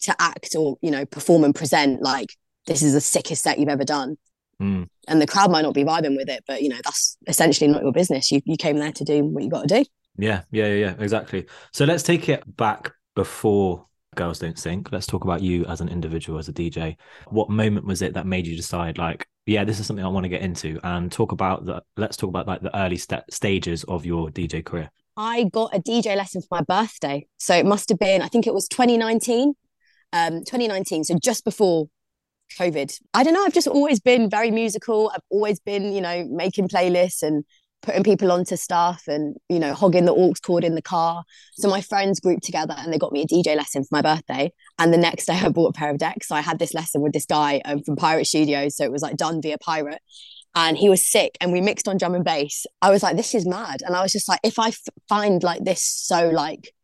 to 0.02 0.16
act 0.18 0.54
or 0.56 0.76
you 0.80 0.90
know 0.90 1.04
perform 1.04 1.44
and 1.44 1.54
present 1.54 2.00
like 2.02 2.28
this 2.66 2.82
is 2.82 2.92
the 2.92 3.00
sickest 3.00 3.42
set 3.42 3.58
you've 3.58 3.68
ever 3.68 3.84
done. 3.84 4.16
Mm. 4.60 4.88
And 5.08 5.20
the 5.20 5.26
crowd 5.26 5.50
might 5.50 5.62
not 5.62 5.74
be 5.74 5.84
vibing 5.84 6.16
with 6.16 6.28
it, 6.28 6.44
but 6.46 6.62
you 6.62 6.68
know 6.68 6.78
that's 6.84 7.16
essentially 7.26 7.70
not 7.70 7.82
your 7.82 7.92
business. 7.92 8.30
You 8.30 8.40
you 8.44 8.56
came 8.56 8.76
there 8.76 8.92
to 8.92 9.04
do 9.04 9.24
what 9.24 9.42
you 9.42 9.50
got 9.50 9.66
to 9.66 9.82
do. 9.82 9.84
Yeah, 10.18 10.42
yeah, 10.50 10.66
yeah, 10.66 10.94
exactly. 10.98 11.46
So 11.72 11.84
let's 11.84 12.02
take 12.02 12.28
it 12.28 12.42
back 12.56 12.92
before 13.14 13.86
Girls 14.16 14.38
Don't 14.38 14.58
Sync. 14.58 14.92
Let's 14.92 15.06
talk 15.06 15.24
about 15.24 15.40
you 15.40 15.64
as 15.66 15.80
an 15.80 15.88
individual, 15.88 16.38
as 16.38 16.48
a 16.48 16.52
DJ. 16.52 16.96
What 17.28 17.48
moment 17.48 17.86
was 17.86 18.02
it 18.02 18.14
that 18.14 18.26
made 18.26 18.46
you 18.46 18.56
decide, 18.56 18.98
like, 18.98 19.26
yeah, 19.46 19.64
this 19.64 19.80
is 19.80 19.86
something 19.86 20.04
I 20.04 20.08
want 20.08 20.24
to 20.24 20.28
get 20.28 20.42
into, 20.42 20.78
and 20.84 21.10
talk 21.10 21.32
about 21.32 21.64
the. 21.64 21.82
Let's 21.96 22.16
talk 22.16 22.28
about 22.28 22.46
like 22.46 22.60
the 22.60 22.76
early 22.76 22.98
st- 22.98 23.32
stages 23.32 23.84
of 23.84 24.04
your 24.04 24.28
DJ 24.30 24.64
career. 24.64 24.90
I 25.16 25.44
got 25.44 25.74
a 25.74 25.80
DJ 25.80 26.16
lesson 26.16 26.42
for 26.42 26.48
my 26.50 26.62
birthday, 26.62 27.26
so 27.38 27.54
it 27.54 27.64
must 27.64 27.88
have 27.88 27.98
been. 27.98 28.20
I 28.20 28.28
think 28.28 28.46
it 28.46 28.54
was 28.54 28.68
2019. 28.68 29.54
Um, 30.12 30.40
2019. 30.40 31.04
So 31.04 31.16
just 31.22 31.44
before 31.44 31.88
COVID. 32.58 32.98
I 33.14 33.22
don't 33.22 33.34
know. 33.34 33.44
I've 33.44 33.52
just 33.52 33.68
always 33.68 34.00
been 34.00 34.30
very 34.30 34.50
musical. 34.50 35.10
I've 35.14 35.22
always 35.30 35.60
been, 35.60 35.92
you 35.92 36.00
know, 36.00 36.26
making 36.30 36.68
playlists 36.68 37.22
and 37.22 37.44
putting 37.82 38.04
people 38.04 38.30
onto 38.30 38.56
stuff 38.56 39.04
and, 39.06 39.36
you 39.48 39.58
know, 39.58 39.72
hogging 39.72 40.04
the 40.04 40.12
aux 40.12 40.34
cord 40.44 40.64
in 40.64 40.74
the 40.74 40.82
car. 40.82 41.24
So 41.54 41.68
my 41.68 41.80
friends 41.80 42.20
grouped 42.20 42.44
together 42.44 42.74
and 42.76 42.92
they 42.92 42.98
got 42.98 43.12
me 43.12 43.22
a 43.22 43.26
DJ 43.26 43.56
lesson 43.56 43.82
for 43.84 43.88
my 43.92 44.02
birthday. 44.02 44.52
And 44.78 44.92
the 44.92 44.98
next 44.98 45.26
day 45.26 45.34
I 45.42 45.48
bought 45.48 45.68
a 45.68 45.78
pair 45.78 45.90
of 45.90 45.98
decks. 45.98 46.28
So 46.28 46.34
I 46.34 46.40
had 46.40 46.58
this 46.58 46.74
lesson 46.74 47.00
with 47.00 47.12
this 47.12 47.26
guy 47.26 47.62
um, 47.64 47.82
from 47.82 47.96
Pirate 47.96 48.26
Studios. 48.26 48.76
So 48.76 48.84
it 48.84 48.92
was 48.92 49.02
like 49.02 49.16
done 49.16 49.40
via 49.40 49.58
Pirate. 49.58 50.02
And 50.54 50.76
he 50.76 50.88
was 50.88 51.08
sick 51.08 51.38
and 51.40 51.52
we 51.52 51.60
mixed 51.60 51.86
on 51.86 51.96
drum 51.96 52.14
and 52.14 52.24
bass. 52.24 52.66
I 52.82 52.90
was 52.90 53.04
like, 53.04 53.16
this 53.16 53.34
is 53.34 53.46
mad. 53.46 53.82
And 53.86 53.94
I 53.94 54.02
was 54.02 54.12
just 54.12 54.28
like, 54.28 54.40
if 54.42 54.58
I 54.58 54.68
f- 54.68 54.80
find 55.08 55.42
like 55.44 55.64
this 55.64 55.82
so 55.82 56.28
like 56.28 56.74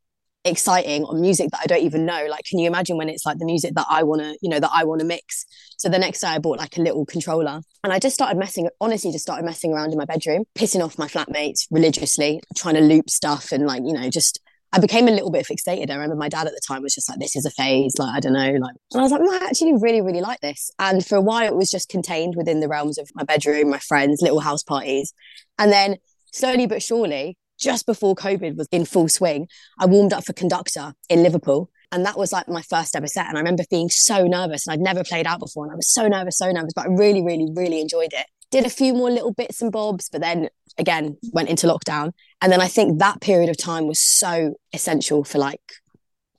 exciting 0.47 1.05
on 1.05 1.21
music 1.21 1.51
that 1.51 1.61
I 1.63 1.67
don't 1.67 1.83
even 1.83 2.07
know. 2.07 2.27
Like, 2.31 2.45
can 2.45 2.59
you 2.59 2.67
imagine 2.67 2.97
when 2.97 3.09
it's 3.09 3.27
like 3.27 3.39
the 3.39 3.45
music 3.45 3.75
that 3.75 3.87
I 3.91 4.03
want 4.03 4.23
to, 4.23 4.37
you 4.41 4.49
know, 4.49 4.61
that 4.61 4.71
I 4.73 4.85
want 4.85 5.01
to 5.01 5.07
mix? 5.07 5.45
So 5.77 5.89
the 5.89 5.99
next 5.99 6.21
day 6.21 6.29
I 6.29 6.39
bought 6.39 6.59
like 6.59 6.77
a 6.79 6.83
little 6.83 7.05
controller 7.05 7.61
and 7.85 7.93
I 7.93 7.99
just 7.99 8.15
started 8.15 8.39
messing, 8.39 8.69
honestly, 8.81 9.13
just 9.13 9.25
started 9.25 9.45
messing 9.45 9.73
around 9.73 9.93
in 9.93 9.99
my 9.99 10.05
bedroom, 10.05 10.45
pissing 10.55 10.85
off 10.85 10.99
my 10.99 11.09
flatmates 11.09 11.67
religiously, 11.71 12.41
trying 12.57 12.75
to 12.75 12.81
loop 12.81 13.11
stuff 13.11 13.53
and 13.53 13.67
like, 13.67 13.83
you 13.85 13.93
know, 13.93 14.09
just 14.09 14.41
I 14.73 14.79
became 14.79 15.09
a 15.09 15.13
little 15.13 15.31
bit 15.31 15.47
fixated. 15.47 15.91
I 15.91 15.95
remember 15.95 16.17
my 16.17 16.29
dad 16.29 16.47
at 16.47 16.53
the 16.53 16.61
time 16.67 16.83
was 16.83 16.95
just 16.95 17.09
like, 17.09 17.19
this 17.19 17.37
is 17.37 17.47
a 17.47 17.51
phase. 17.51 17.95
Like, 17.99 18.15
I 18.15 18.21
don't 18.21 18.33
know. 18.33 18.53
Like, 18.53 18.75
and 18.93 19.01
I 19.01 19.03
was 19.03 19.13
like, 19.13 19.21
I 19.23 19.47
actually 19.47 19.75
really, 19.81 20.03
really 20.03 20.21
like 20.21 20.41
this. 20.41 20.71
And 20.79 21.07
for 21.07 21.17
a 21.17 21.21
while, 21.21 21.47
it 21.47 21.57
was 21.57 21.71
just 21.71 21.89
contained 21.89 22.35
within 22.37 22.61
the 22.61 22.69
realms 22.69 22.99
of 22.99 23.09
my 23.15 23.23
bedroom, 23.23 23.71
my 23.71 23.79
friends, 23.79 24.21
little 24.21 24.41
house 24.41 24.63
parties. 24.63 25.15
And 25.59 25.73
then 25.73 25.97
slowly 26.33 26.67
but 26.67 26.83
surely, 26.83 27.39
just 27.59 27.87
before 27.87 28.15
COVID 28.15 28.57
was 28.57 28.69
in 28.71 28.85
full 28.85 29.09
swing, 29.09 29.49
I 29.79 29.87
warmed 29.87 30.13
up 30.13 30.25
for 30.25 30.33
conductor 30.33 30.95
in 31.09 31.23
Liverpool. 31.23 31.71
And 31.93 32.05
that 32.05 32.19
was 32.19 32.33
like 32.33 32.49
my 32.49 32.63
first 32.63 32.97
ever 32.97 33.07
set. 33.07 33.27
And 33.27 33.37
I 33.37 33.41
remember 33.41 33.63
being 33.71 33.89
so 33.89 34.27
nervous 34.27 34.67
and 34.67 34.75
I'd 34.75 34.81
never 34.81 35.05
played 35.05 35.27
out 35.27 35.41
before. 35.41 35.65
And 35.65 35.73
I 35.73 35.77
was 35.77 35.89
so 35.89 36.09
nervous, 36.09 36.39
so 36.39 36.51
nervous, 36.51 36.73
but 36.75 36.87
I 36.87 36.89
really, 36.89 37.23
really, 37.23 37.49
really 37.55 37.81
enjoyed 37.81 38.13
it. 38.13 38.27
Did 38.51 38.67
a 38.67 38.71
few 38.71 38.93
more 38.93 39.11
little 39.11 39.33
bits 39.33 39.63
and 39.63 39.73
bobs, 39.73 40.09
but 40.11 40.21
then 40.21 40.49
again 40.79 41.17
went 41.33 41.49
into 41.49 41.67
lockdown. 41.67 42.13
And 42.41 42.53
then 42.53 42.61
I 42.61 42.69
think 42.69 42.99
that 42.99 43.21
period 43.21 43.49
of 43.49 43.57
time 43.57 43.87
was 43.87 44.01
so 44.01 44.55
essential 44.73 45.25
for 45.25 45.39
like, 45.39 45.61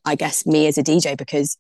I 0.05 0.15
guess, 0.15 0.45
me 0.45 0.67
as 0.67 0.77
a 0.77 0.83
DJ 0.83 1.17
because 1.17 1.57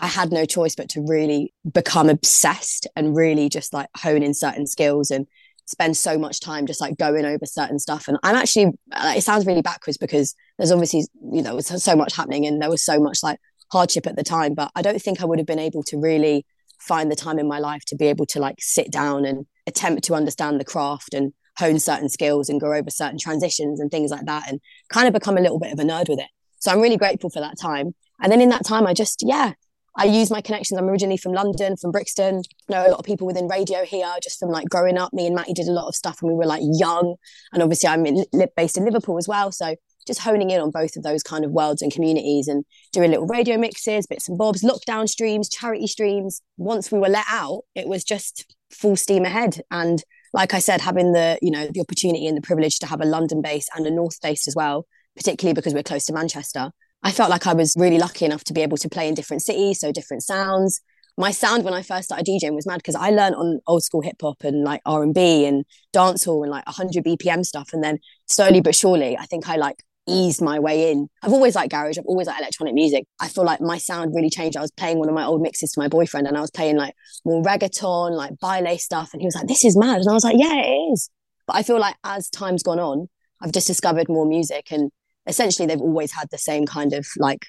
I 0.00 0.06
had 0.06 0.30
no 0.30 0.44
choice 0.44 0.74
but 0.76 0.88
to 0.90 1.04
really 1.06 1.52
become 1.70 2.08
obsessed 2.08 2.86
and 2.94 3.16
really 3.16 3.48
just 3.48 3.72
like 3.72 3.88
hone 3.96 4.22
in 4.22 4.34
certain 4.34 4.66
skills 4.66 5.10
and 5.10 5.26
spend 5.68 5.96
so 5.96 6.18
much 6.18 6.40
time 6.40 6.66
just 6.66 6.80
like 6.80 6.96
going 6.96 7.26
over 7.26 7.44
certain 7.44 7.78
stuff. 7.78 8.08
And 8.08 8.16
I'm 8.22 8.34
actually, 8.34 8.72
it 9.14 9.22
sounds 9.22 9.44
really 9.44 9.60
backwards 9.60 9.98
because 9.98 10.34
there's 10.56 10.72
obviously, 10.72 11.04
you 11.30 11.42
know, 11.42 11.54
was 11.54 11.66
so 11.66 11.94
much 11.94 12.16
happening 12.16 12.46
and 12.46 12.60
there 12.60 12.70
was 12.70 12.82
so 12.82 12.98
much 12.98 13.18
like 13.22 13.38
hardship 13.70 14.06
at 14.06 14.16
the 14.16 14.22
time. 14.22 14.54
But 14.54 14.70
I 14.74 14.80
don't 14.80 15.00
think 15.00 15.20
I 15.20 15.26
would 15.26 15.38
have 15.38 15.46
been 15.46 15.58
able 15.58 15.82
to 15.84 15.98
really 15.98 16.46
find 16.80 17.10
the 17.10 17.16
time 17.16 17.38
in 17.38 17.46
my 17.46 17.58
life 17.58 17.84
to 17.88 17.96
be 17.96 18.06
able 18.06 18.24
to 18.26 18.40
like 18.40 18.56
sit 18.60 18.90
down 18.90 19.26
and 19.26 19.44
attempt 19.66 20.04
to 20.04 20.14
understand 20.14 20.58
the 20.58 20.64
craft 20.64 21.12
and 21.12 21.34
hone 21.58 21.78
certain 21.78 22.08
skills 22.08 22.48
and 22.48 22.60
go 22.60 22.72
over 22.72 22.88
certain 22.88 23.18
transitions 23.18 23.78
and 23.78 23.90
things 23.90 24.10
like 24.10 24.24
that 24.24 24.48
and 24.48 24.60
kind 24.88 25.06
of 25.06 25.12
become 25.12 25.36
a 25.36 25.40
little 25.40 25.58
bit 25.58 25.72
of 25.72 25.78
a 25.78 25.82
nerd 25.82 26.08
with 26.08 26.20
it. 26.20 26.28
So 26.60 26.72
I'm 26.72 26.80
really 26.80 26.96
grateful 26.96 27.28
for 27.28 27.40
that 27.40 27.58
time. 27.60 27.94
And 28.22 28.32
then 28.32 28.40
in 28.40 28.48
that 28.48 28.64
time, 28.64 28.86
I 28.86 28.94
just, 28.94 29.22
yeah, 29.26 29.52
I 29.98 30.04
use 30.04 30.30
my 30.30 30.40
connections. 30.40 30.78
I'm 30.78 30.88
originally 30.88 31.16
from 31.16 31.32
London, 31.32 31.76
from 31.76 31.90
Brixton. 31.90 32.42
Know 32.68 32.86
a 32.86 32.90
lot 32.90 33.00
of 33.00 33.04
people 33.04 33.26
within 33.26 33.48
radio 33.48 33.84
here, 33.84 34.08
just 34.22 34.38
from 34.38 34.48
like 34.48 34.68
growing 34.68 34.96
up. 34.96 35.12
Me 35.12 35.26
and 35.26 35.34
Matty 35.34 35.52
did 35.52 35.66
a 35.66 35.72
lot 35.72 35.88
of 35.88 35.96
stuff 35.96 36.22
when 36.22 36.32
we 36.32 36.38
were 36.38 36.46
like 36.46 36.62
young, 36.64 37.16
and 37.52 37.62
obviously 37.64 37.88
I'm 37.88 38.06
in, 38.06 38.24
based 38.56 38.76
in 38.76 38.84
Liverpool 38.84 39.18
as 39.18 39.26
well. 39.26 39.50
So 39.50 39.74
just 40.06 40.20
honing 40.20 40.50
in 40.50 40.60
on 40.60 40.70
both 40.70 40.96
of 40.96 41.02
those 41.02 41.24
kind 41.24 41.44
of 41.44 41.50
worlds 41.50 41.82
and 41.82 41.92
communities, 41.92 42.46
and 42.46 42.64
doing 42.92 43.10
little 43.10 43.26
radio 43.26 43.58
mixes, 43.58 44.06
bits 44.06 44.28
and 44.28 44.38
bobs, 44.38 44.62
lockdown 44.62 45.08
streams, 45.08 45.48
charity 45.48 45.88
streams. 45.88 46.42
Once 46.58 46.92
we 46.92 47.00
were 47.00 47.08
let 47.08 47.26
out, 47.28 47.62
it 47.74 47.88
was 47.88 48.04
just 48.04 48.54
full 48.70 48.94
steam 48.94 49.24
ahead. 49.24 49.60
And 49.72 50.00
like 50.32 50.54
I 50.54 50.60
said, 50.60 50.80
having 50.80 51.12
the 51.12 51.40
you 51.42 51.50
know 51.50 51.66
the 51.74 51.80
opportunity 51.80 52.28
and 52.28 52.36
the 52.36 52.42
privilege 52.42 52.78
to 52.78 52.86
have 52.86 53.00
a 53.00 53.04
London 53.04 53.42
base 53.42 53.68
and 53.74 53.84
a 53.84 53.90
North 53.90 54.20
base 54.20 54.46
as 54.46 54.54
well, 54.54 54.86
particularly 55.16 55.54
because 55.54 55.74
we're 55.74 55.82
close 55.82 56.06
to 56.06 56.12
Manchester 56.12 56.70
I 57.02 57.10
felt 57.10 57.30
like 57.30 57.46
I 57.46 57.54
was 57.54 57.74
really 57.76 57.98
lucky 57.98 58.24
enough 58.24 58.44
to 58.44 58.52
be 58.52 58.62
able 58.62 58.76
to 58.78 58.88
play 58.88 59.08
in 59.08 59.14
different 59.14 59.42
cities, 59.42 59.80
so 59.80 59.92
different 59.92 60.22
sounds. 60.22 60.80
My 61.16 61.30
sound 61.32 61.64
when 61.64 61.74
I 61.74 61.82
first 61.82 62.04
started 62.04 62.26
DJing 62.26 62.54
was 62.54 62.66
mad 62.66 62.76
because 62.76 62.94
I 62.94 63.10
learned 63.10 63.34
on 63.34 63.60
old 63.66 63.82
school 63.82 64.02
hip 64.02 64.16
hop 64.20 64.44
and 64.44 64.62
like 64.62 64.80
R 64.86 65.02
and 65.02 65.14
B 65.14 65.46
and 65.46 65.64
dancehall 65.94 66.42
and 66.42 66.50
like 66.50 66.66
100 66.66 67.04
BPM 67.04 67.44
stuff, 67.44 67.70
and 67.72 67.82
then 67.82 67.98
slowly 68.26 68.60
but 68.60 68.74
surely, 68.74 69.16
I 69.16 69.26
think 69.26 69.48
I 69.48 69.56
like 69.56 69.82
eased 70.08 70.40
my 70.40 70.58
way 70.58 70.90
in. 70.90 71.08
I've 71.22 71.32
always 71.32 71.54
liked 71.54 71.70
garage. 71.70 71.98
I've 71.98 72.06
always 72.06 72.26
liked 72.26 72.40
electronic 72.40 72.74
music. 72.74 73.04
I 73.20 73.28
feel 73.28 73.44
like 73.44 73.60
my 73.60 73.78
sound 73.78 74.14
really 74.14 74.30
changed. 74.30 74.56
I 74.56 74.62
was 74.62 74.70
playing 74.70 74.98
one 74.98 75.08
of 75.08 75.14
my 75.14 75.24
old 75.24 75.42
mixes 75.42 75.72
to 75.72 75.80
my 75.80 75.88
boyfriend, 75.88 76.26
and 76.26 76.36
I 76.36 76.40
was 76.40 76.50
playing 76.50 76.76
like 76.76 76.94
more 77.24 77.42
reggaeton, 77.42 78.12
like 78.12 78.38
baile 78.40 78.78
stuff, 78.78 79.10
and 79.12 79.20
he 79.20 79.26
was 79.26 79.34
like, 79.34 79.48
"This 79.48 79.64
is 79.64 79.76
mad," 79.76 80.00
and 80.00 80.08
I 80.08 80.12
was 80.14 80.24
like, 80.24 80.36
"Yeah, 80.38 80.54
it 80.54 80.92
is." 80.92 81.10
But 81.46 81.56
I 81.56 81.62
feel 81.62 81.78
like 81.78 81.96
as 82.04 82.28
time's 82.30 82.62
gone 82.62 82.78
on, 82.78 83.08
I've 83.40 83.52
just 83.52 83.66
discovered 83.66 84.08
more 84.08 84.26
music 84.26 84.70
and 84.70 84.90
essentially 85.28 85.66
they've 85.66 85.80
always 85.80 86.12
had 86.12 86.28
the 86.30 86.38
same 86.38 86.66
kind 86.66 86.92
of 86.92 87.06
like 87.18 87.46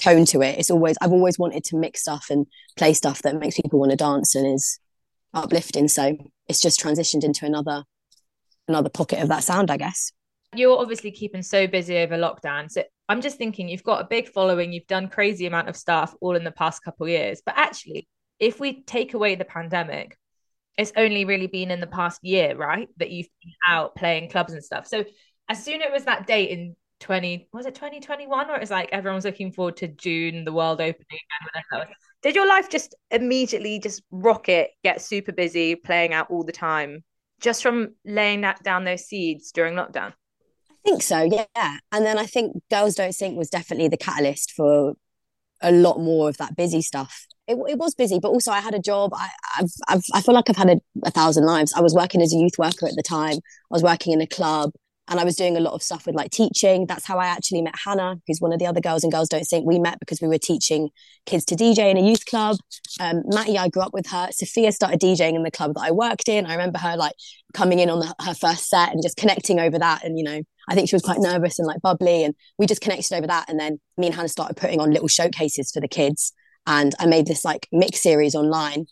tone 0.00 0.24
to 0.26 0.42
it. 0.42 0.58
It's 0.58 0.70
always 0.70 0.96
I've 1.00 1.12
always 1.12 1.38
wanted 1.38 1.64
to 1.64 1.76
mix 1.76 2.02
stuff 2.02 2.26
and 2.30 2.46
play 2.76 2.92
stuff 2.92 3.22
that 3.22 3.36
makes 3.36 3.56
people 3.56 3.80
want 3.80 3.90
to 3.90 3.96
dance 3.96 4.34
and 4.34 4.46
is 4.46 4.78
uplifting. 5.34 5.88
So 5.88 6.16
it's 6.48 6.60
just 6.60 6.80
transitioned 6.80 7.24
into 7.24 7.46
another 7.46 7.84
another 8.68 8.90
pocket 8.90 9.20
of 9.20 9.28
that 9.28 9.42
sound, 9.42 9.70
I 9.70 9.76
guess. 9.76 10.12
You're 10.54 10.78
obviously 10.78 11.12
keeping 11.12 11.42
so 11.42 11.66
busy 11.66 11.98
over 11.98 12.16
lockdown. 12.16 12.70
So 12.70 12.82
I'm 13.08 13.20
just 13.20 13.38
thinking 13.38 13.68
you've 13.68 13.84
got 13.84 14.02
a 14.02 14.08
big 14.08 14.28
following, 14.28 14.72
you've 14.72 14.86
done 14.86 15.08
crazy 15.08 15.46
amount 15.46 15.68
of 15.68 15.76
stuff 15.76 16.14
all 16.20 16.36
in 16.36 16.44
the 16.44 16.50
past 16.50 16.82
couple 16.82 17.08
years. 17.08 17.40
But 17.44 17.56
actually, 17.56 18.08
if 18.38 18.58
we 18.58 18.82
take 18.82 19.14
away 19.14 19.36
the 19.36 19.44
pandemic, 19.44 20.16
it's 20.76 20.92
only 20.96 21.24
really 21.24 21.46
been 21.46 21.70
in 21.70 21.80
the 21.80 21.86
past 21.86 22.20
year, 22.24 22.56
right? 22.56 22.88
That 22.96 23.10
you've 23.10 23.28
been 23.42 23.52
out 23.68 23.94
playing 23.94 24.30
clubs 24.30 24.52
and 24.52 24.64
stuff. 24.64 24.86
So 24.86 25.04
as 25.48 25.64
soon 25.64 25.82
as 25.82 25.88
it 25.88 25.92
was 25.92 26.04
that 26.04 26.26
date 26.26 26.50
in 26.50 26.76
20 27.00 27.48
was 27.52 27.66
it 27.66 27.74
2021 27.74 28.50
or 28.50 28.54
it 28.54 28.60
was 28.60 28.70
like 28.70 28.88
everyone 28.92 29.16
was 29.16 29.24
looking 29.24 29.52
forward 29.52 29.76
to 29.76 29.88
June 29.88 30.44
the 30.44 30.52
world 30.52 30.80
opening 30.80 31.18
did 32.22 32.34
your 32.34 32.46
life 32.46 32.68
just 32.68 32.94
immediately 33.10 33.78
just 33.78 34.02
rocket 34.10 34.70
get 34.84 35.00
super 35.00 35.32
busy 35.32 35.74
playing 35.74 36.12
out 36.12 36.30
all 36.30 36.44
the 36.44 36.52
time 36.52 37.02
just 37.40 37.62
from 37.62 37.94
laying 38.04 38.42
that 38.42 38.62
down 38.62 38.84
those 38.84 39.06
seeds 39.06 39.50
during 39.52 39.74
lockdown? 39.74 40.12
I 40.70 40.74
think 40.84 41.02
so 41.02 41.22
yeah. 41.22 41.78
And 41.92 42.06
then 42.06 42.18
I 42.18 42.26
think 42.26 42.56
Girls 42.70 42.94
Don't 42.94 43.14
Sync 43.14 43.36
was 43.36 43.50
definitely 43.50 43.88
the 43.88 43.96
catalyst 43.96 44.52
for 44.52 44.94
a 45.62 45.72
lot 45.72 45.98
more 45.98 46.28
of 46.28 46.36
that 46.38 46.56
busy 46.56 46.82
stuff. 46.82 47.26
It, 47.46 47.56
it 47.68 47.78
was 47.78 47.94
busy 47.94 48.18
but 48.20 48.28
also 48.28 48.52
I 48.52 48.60
had 48.60 48.74
a 48.74 48.78
job. 48.78 49.12
I 49.14 49.28
I've, 49.58 49.72
I've, 49.88 50.04
i 50.14 50.20
feel 50.20 50.34
like 50.34 50.48
I've 50.48 50.56
had 50.56 50.70
a, 50.70 50.80
a 51.04 51.10
thousand 51.10 51.44
lives. 51.44 51.72
I 51.74 51.80
was 51.80 51.94
working 51.94 52.22
as 52.22 52.32
a 52.32 52.36
youth 52.36 52.58
worker 52.58 52.86
at 52.86 52.96
the 52.96 53.02
time. 53.02 53.36
I 53.36 53.70
was 53.70 53.82
working 53.82 54.12
in 54.12 54.20
a 54.20 54.26
club 54.26 54.70
and 55.10 55.18
I 55.18 55.24
was 55.24 55.34
doing 55.34 55.56
a 55.56 55.60
lot 55.60 55.74
of 55.74 55.82
stuff 55.82 56.06
with 56.06 56.14
like 56.14 56.30
teaching. 56.30 56.86
That's 56.86 57.04
how 57.04 57.18
I 57.18 57.26
actually 57.26 57.62
met 57.62 57.74
Hannah, 57.84 58.16
who's 58.26 58.40
one 58.40 58.52
of 58.52 58.60
the 58.60 58.66
other 58.66 58.80
girls 58.80 59.02
in 59.02 59.10
Girls 59.10 59.28
Don't 59.28 59.44
Sync. 59.44 59.66
We 59.66 59.80
met 59.80 59.98
because 59.98 60.20
we 60.20 60.28
were 60.28 60.38
teaching 60.38 60.88
kids 61.26 61.44
to 61.46 61.56
DJ 61.56 61.90
in 61.90 61.96
a 61.96 62.00
youth 62.00 62.24
club. 62.26 62.56
Um, 63.00 63.22
Matty, 63.26 63.58
I 63.58 63.68
grew 63.68 63.82
up 63.82 63.92
with 63.92 64.06
her. 64.06 64.28
Sophia 64.30 64.70
started 64.70 65.00
DJing 65.00 65.34
in 65.34 65.42
the 65.42 65.50
club 65.50 65.74
that 65.74 65.80
I 65.80 65.90
worked 65.90 66.28
in. 66.28 66.46
I 66.46 66.52
remember 66.52 66.78
her 66.78 66.96
like 66.96 67.14
coming 67.52 67.80
in 67.80 67.90
on 67.90 67.98
the, 67.98 68.14
her 68.24 68.34
first 68.34 68.68
set 68.68 68.92
and 68.92 69.02
just 69.02 69.16
connecting 69.16 69.58
over 69.58 69.80
that. 69.80 70.04
And, 70.04 70.16
you 70.16 70.22
know, 70.22 70.42
I 70.68 70.74
think 70.76 70.88
she 70.88 70.94
was 70.94 71.02
quite 71.02 71.18
nervous 71.18 71.58
and 71.58 71.66
like 71.66 71.82
bubbly. 71.82 72.22
And 72.22 72.34
we 72.56 72.66
just 72.66 72.80
connected 72.80 73.12
over 73.12 73.26
that. 73.26 73.48
And 73.48 73.58
then 73.58 73.80
me 73.98 74.06
and 74.06 74.14
Hannah 74.14 74.28
started 74.28 74.56
putting 74.56 74.80
on 74.80 74.92
little 74.92 75.08
showcases 75.08 75.72
for 75.72 75.80
the 75.80 75.88
kids. 75.88 76.32
And 76.68 76.94
I 77.00 77.06
made 77.06 77.26
this 77.26 77.44
like 77.44 77.66
mix 77.72 78.00
series 78.00 78.36
online 78.36 78.86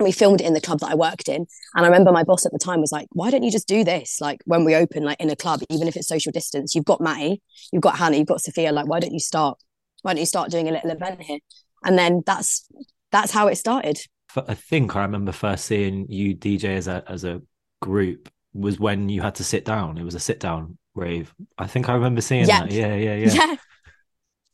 we 0.00 0.12
filmed 0.12 0.40
it 0.40 0.46
in 0.46 0.54
the 0.54 0.60
club 0.60 0.80
that 0.80 0.90
I 0.90 0.94
worked 0.94 1.28
in. 1.28 1.46
And 1.74 1.84
I 1.84 1.86
remember 1.86 2.12
my 2.12 2.24
boss 2.24 2.44
at 2.46 2.52
the 2.52 2.58
time 2.58 2.80
was 2.80 2.92
like, 2.92 3.06
why 3.12 3.30
don't 3.30 3.42
you 3.42 3.50
just 3.50 3.68
do 3.68 3.84
this? 3.84 4.20
Like 4.20 4.40
when 4.44 4.64
we 4.64 4.74
open, 4.74 5.04
like 5.04 5.20
in 5.20 5.30
a 5.30 5.36
club, 5.36 5.60
even 5.70 5.88
if 5.88 5.96
it's 5.96 6.08
social 6.08 6.32
distance, 6.32 6.74
you've 6.74 6.84
got 6.84 7.00
Matty, 7.00 7.42
you've 7.72 7.82
got 7.82 7.96
Hannah, 7.96 8.16
you've 8.16 8.26
got 8.26 8.40
Sophia. 8.40 8.72
Like, 8.72 8.86
why 8.86 9.00
don't 9.00 9.12
you 9.12 9.20
start? 9.20 9.58
Why 10.02 10.12
don't 10.12 10.20
you 10.20 10.26
start 10.26 10.50
doing 10.50 10.68
a 10.68 10.72
little 10.72 10.90
event 10.90 11.22
here? 11.22 11.38
And 11.84 11.98
then 11.98 12.22
that's 12.26 12.68
that's 13.10 13.32
how 13.32 13.48
it 13.48 13.56
started. 13.56 13.98
I 14.36 14.54
think 14.54 14.96
I 14.96 15.02
remember 15.02 15.32
first 15.32 15.66
seeing 15.66 16.06
you 16.10 16.34
DJ 16.34 16.76
as 16.76 16.88
a 16.88 17.04
as 17.06 17.24
a 17.24 17.40
group 17.80 18.28
was 18.52 18.78
when 18.80 19.08
you 19.08 19.22
had 19.22 19.36
to 19.36 19.44
sit 19.44 19.64
down. 19.64 19.98
It 19.98 20.04
was 20.04 20.14
a 20.14 20.20
sit 20.20 20.40
down 20.40 20.78
rave. 20.94 21.34
I 21.58 21.66
think 21.66 21.88
I 21.88 21.94
remember 21.94 22.20
seeing 22.20 22.46
Yep. 22.46 22.62
that. 22.64 22.72
Yeah, 22.72 22.94
yeah, 22.94 23.14
yeah. 23.16 23.32
Yeah. 23.34 23.56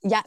Yep. 0.03 0.25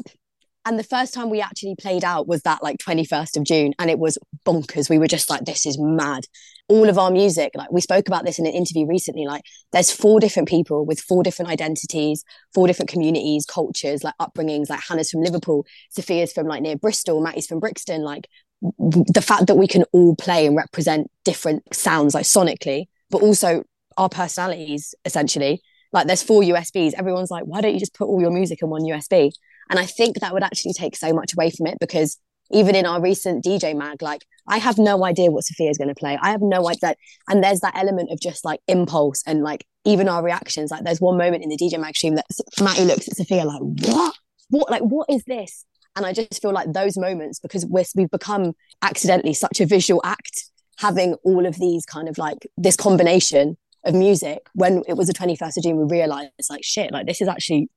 And 0.65 0.79
the 0.79 0.84
first 0.84 1.13
time 1.13 1.29
we 1.29 1.41
actually 1.41 1.75
played 1.75 2.03
out 2.03 2.27
was 2.27 2.41
that 2.43 2.63
like 2.63 2.77
21st 2.77 3.38
of 3.38 3.43
June. 3.43 3.74
And 3.79 3.89
it 3.89 4.00
was 4.00 4.17
bonkers. 4.46 4.89
We 4.89 4.98
were 4.98 5.08
just 5.08 5.29
like, 5.29 5.43
this 5.46 5.65
is 5.65 5.77
mad. 5.77 6.25
All 6.70 6.88
of 6.88 6.98
our 6.98 7.12
music, 7.12 7.51
like 7.55 7.72
we 7.72 7.82
spoke 7.82 8.08
about 8.08 8.24
this 8.24 8.39
in 8.39 8.46
an 8.46 8.53
interview 8.53 8.88
recently, 8.88 9.25
like 9.25 9.43
there's 9.74 9.91
four 9.91 10.22
different 10.22 10.48
people 10.48 10.86
with 10.86 11.01
four 11.01 11.22
different 11.22 11.51
identities, 11.51 12.24
four 12.53 12.67
different 12.67 12.89
communities, 12.89 13.46
cultures, 13.46 14.03
like 14.03 14.13
upbringings. 14.22 14.70
Like 14.70 14.79
Hannah's 14.88 15.12
from 15.12 15.22
Liverpool, 15.22 15.65
Sophia's 15.89 16.32
from 16.32 16.48
like 16.48 16.62
near 16.62 16.77
Bristol, 16.77 17.22
Matty's 17.22 17.48
from 17.48 17.60
Brixton. 17.60 18.01
Like 18.01 18.29
the 18.62 19.22
fact 19.22 19.48
that 19.48 19.55
we 19.55 19.67
can 19.67 19.84
all 19.91 20.15
play 20.15 20.48
and 20.48 20.55
represent 20.55 21.12
different 21.25 21.75
sounds, 21.75 22.13
like 22.13 22.25
sonically, 22.25 22.86
but 23.10 23.22
also 23.22 23.63
our 23.98 24.08
personalities, 24.08 24.96
essentially. 25.03 25.62
Like 25.91 26.08
there's 26.08 26.24
four 26.24 26.41
USBs. 26.41 26.93
Everyone's 26.98 27.29
like, 27.29 27.43
why 27.43 27.60
don't 27.60 27.74
you 27.74 27.79
just 27.79 27.93
put 27.93 28.08
all 28.08 28.22
your 28.22 28.32
music 28.32 28.62
in 28.62 28.70
one 28.70 28.84
USB? 28.84 29.32
And 29.70 29.79
I 29.79 29.86
think 29.86 30.20
that 30.20 30.34
would 30.34 30.43
actually 30.43 30.74
take 30.74 30.96
so 30.96 31.13
much 31.13 31.34
away 31.34 31.51
from 31.51 31.67
it 31.67 31.77
because 31.79 32.17
even 32.51 32.75
in 32.75 32.86
our 32.86 33.01
recent 33.01 33.43
DJ 33.43 33.75
mag, 33.75 34.01
like 34.01 34.22
I 34.48 34.58
have 34.58 34.77
no 34.77 35.05
idea 35.05 35.32
what 35.32 35.46
Sophia 35.46 35.70
is 35.70 35.77
going 35.77 35.88
to 35.88 35.96
play. 35.96 36.17
I 36.22 36.32
have 36.32 36.41
no 36.41 36.67
idea. 36.70 36.96
And 37.29 37.43
there's 37.43 37.62
that 37.62 37.75
element 37.75 38.12
of 38.12 38.20
just 38.20 38.43
like 38.46 38.60
impulse 38.67 39.24
and 39.25 39.41
like 39.43 39.65
even 39.86 40.10
our 40.10 40.24
reactions. 40.24 40.72
Like 40.72 40.84
there's 40.84 41.01
one 41.01 41.17
moment 41.17 41.43
in 41.43 41.50
the 41.50 41.58
DJ 41.58 41.79
mag 41.79 41.96
stream 41.96 42.15
that 42.15 42.25
Matty 42.62 42.86
looks 42.86 43.08
at 43.08 43.15
Sophia 43.15 43.46
like, 43.46 43.62
what? 43.62 44.15
What? 44.50 44.70
Like, 44.70 44.82
what 44.82 45.10
is 45.10 45.24
this? 45.24 45.65
And 45.96 46.05
I 46.05 46.13
just 46.13 46.41
feel 46.41 46.51
like 46.51 46.74
those 46.74 46.98
moments, 46.98 47.39
because 47.39 47.65
we're, 47.65 47.86
we've 47.96 48.10
become 48.10 48.53
accidentally 48.82 49.34
such 49.34 49.62
a 49.62 49.65
visual 49.65 50.01
act, 50.03 50.50
having 50.77 51.13
all 51.24 51.46
of 51.46 51.60
these 51.60 51.86
kind 51.86 52.10
of 52.10 52.17
like 52.17 52.48
this 52.58 52.75
combination 52.75 53.58
of 53.86 53.93
music. 53.93 54.48
When 54.53 54.84
it 54.88 54.96
was 54.98 55.08
the 55.08 55.13
21st 55.13 55.58
of 55.58 55.63
June, 55.63 55.77
we 55.77 55.84
realized 55.86 56.32
like, 56.50 56.63
shit, 56.63 56.91
like 56.91 57.05
this 57.05 57.22
is 57.22 57.27
actually 57.27 57.70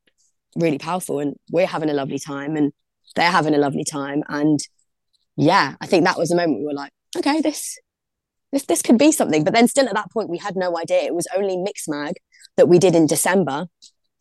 really 0.57 0.79
powerful 0.79 1.21
and 1.21 1.37
we're 1.51 1.67
having 1.67 1.91
a 1.91 1.95
lovely 1.95 2.19
time 2.19 2.57
and 2.57 2.73
they're 3.15 3.31
having 3.31 3.55
a 3.55 3.59
lovely 3.59 3.85
time 3.85 4.23
and 4.29 4.61
yeah 5.37 5.75
i 5.81 5.87
think 5.87 6.05
that 6.05 6.19
was 6.19 6.31
the 6.31 6.37
moment 6.37 6.59
we 6.59 6.67
were 6.67 6.75
like 6.75 6.93
okay 7.17 7.41
this 7.41 7.79
this 8.53 8.65
this 8.65 8.83
could 8.83 8.99
be 8.99 9.13
something. 9.13 9.45
But 9.45 9.55
then 9.55 9.69
still 9.69 9.89
at 9.89 9.95
that 9.95 10.11
point 10.11 10.31
we 10.31 10.39
had 10.39 10.57
no 10.57 10.77
idea. 10.79 10.99
It 10.99 11.15
was 11.15 11.27
only 11.37 11.57
mix 11.57 11.89
mag 11.89 12.15
that 12.57 12.69
we 12.69 12.79
did 12.79 12.95
in 12.95 13.07
december. 13.07 13.67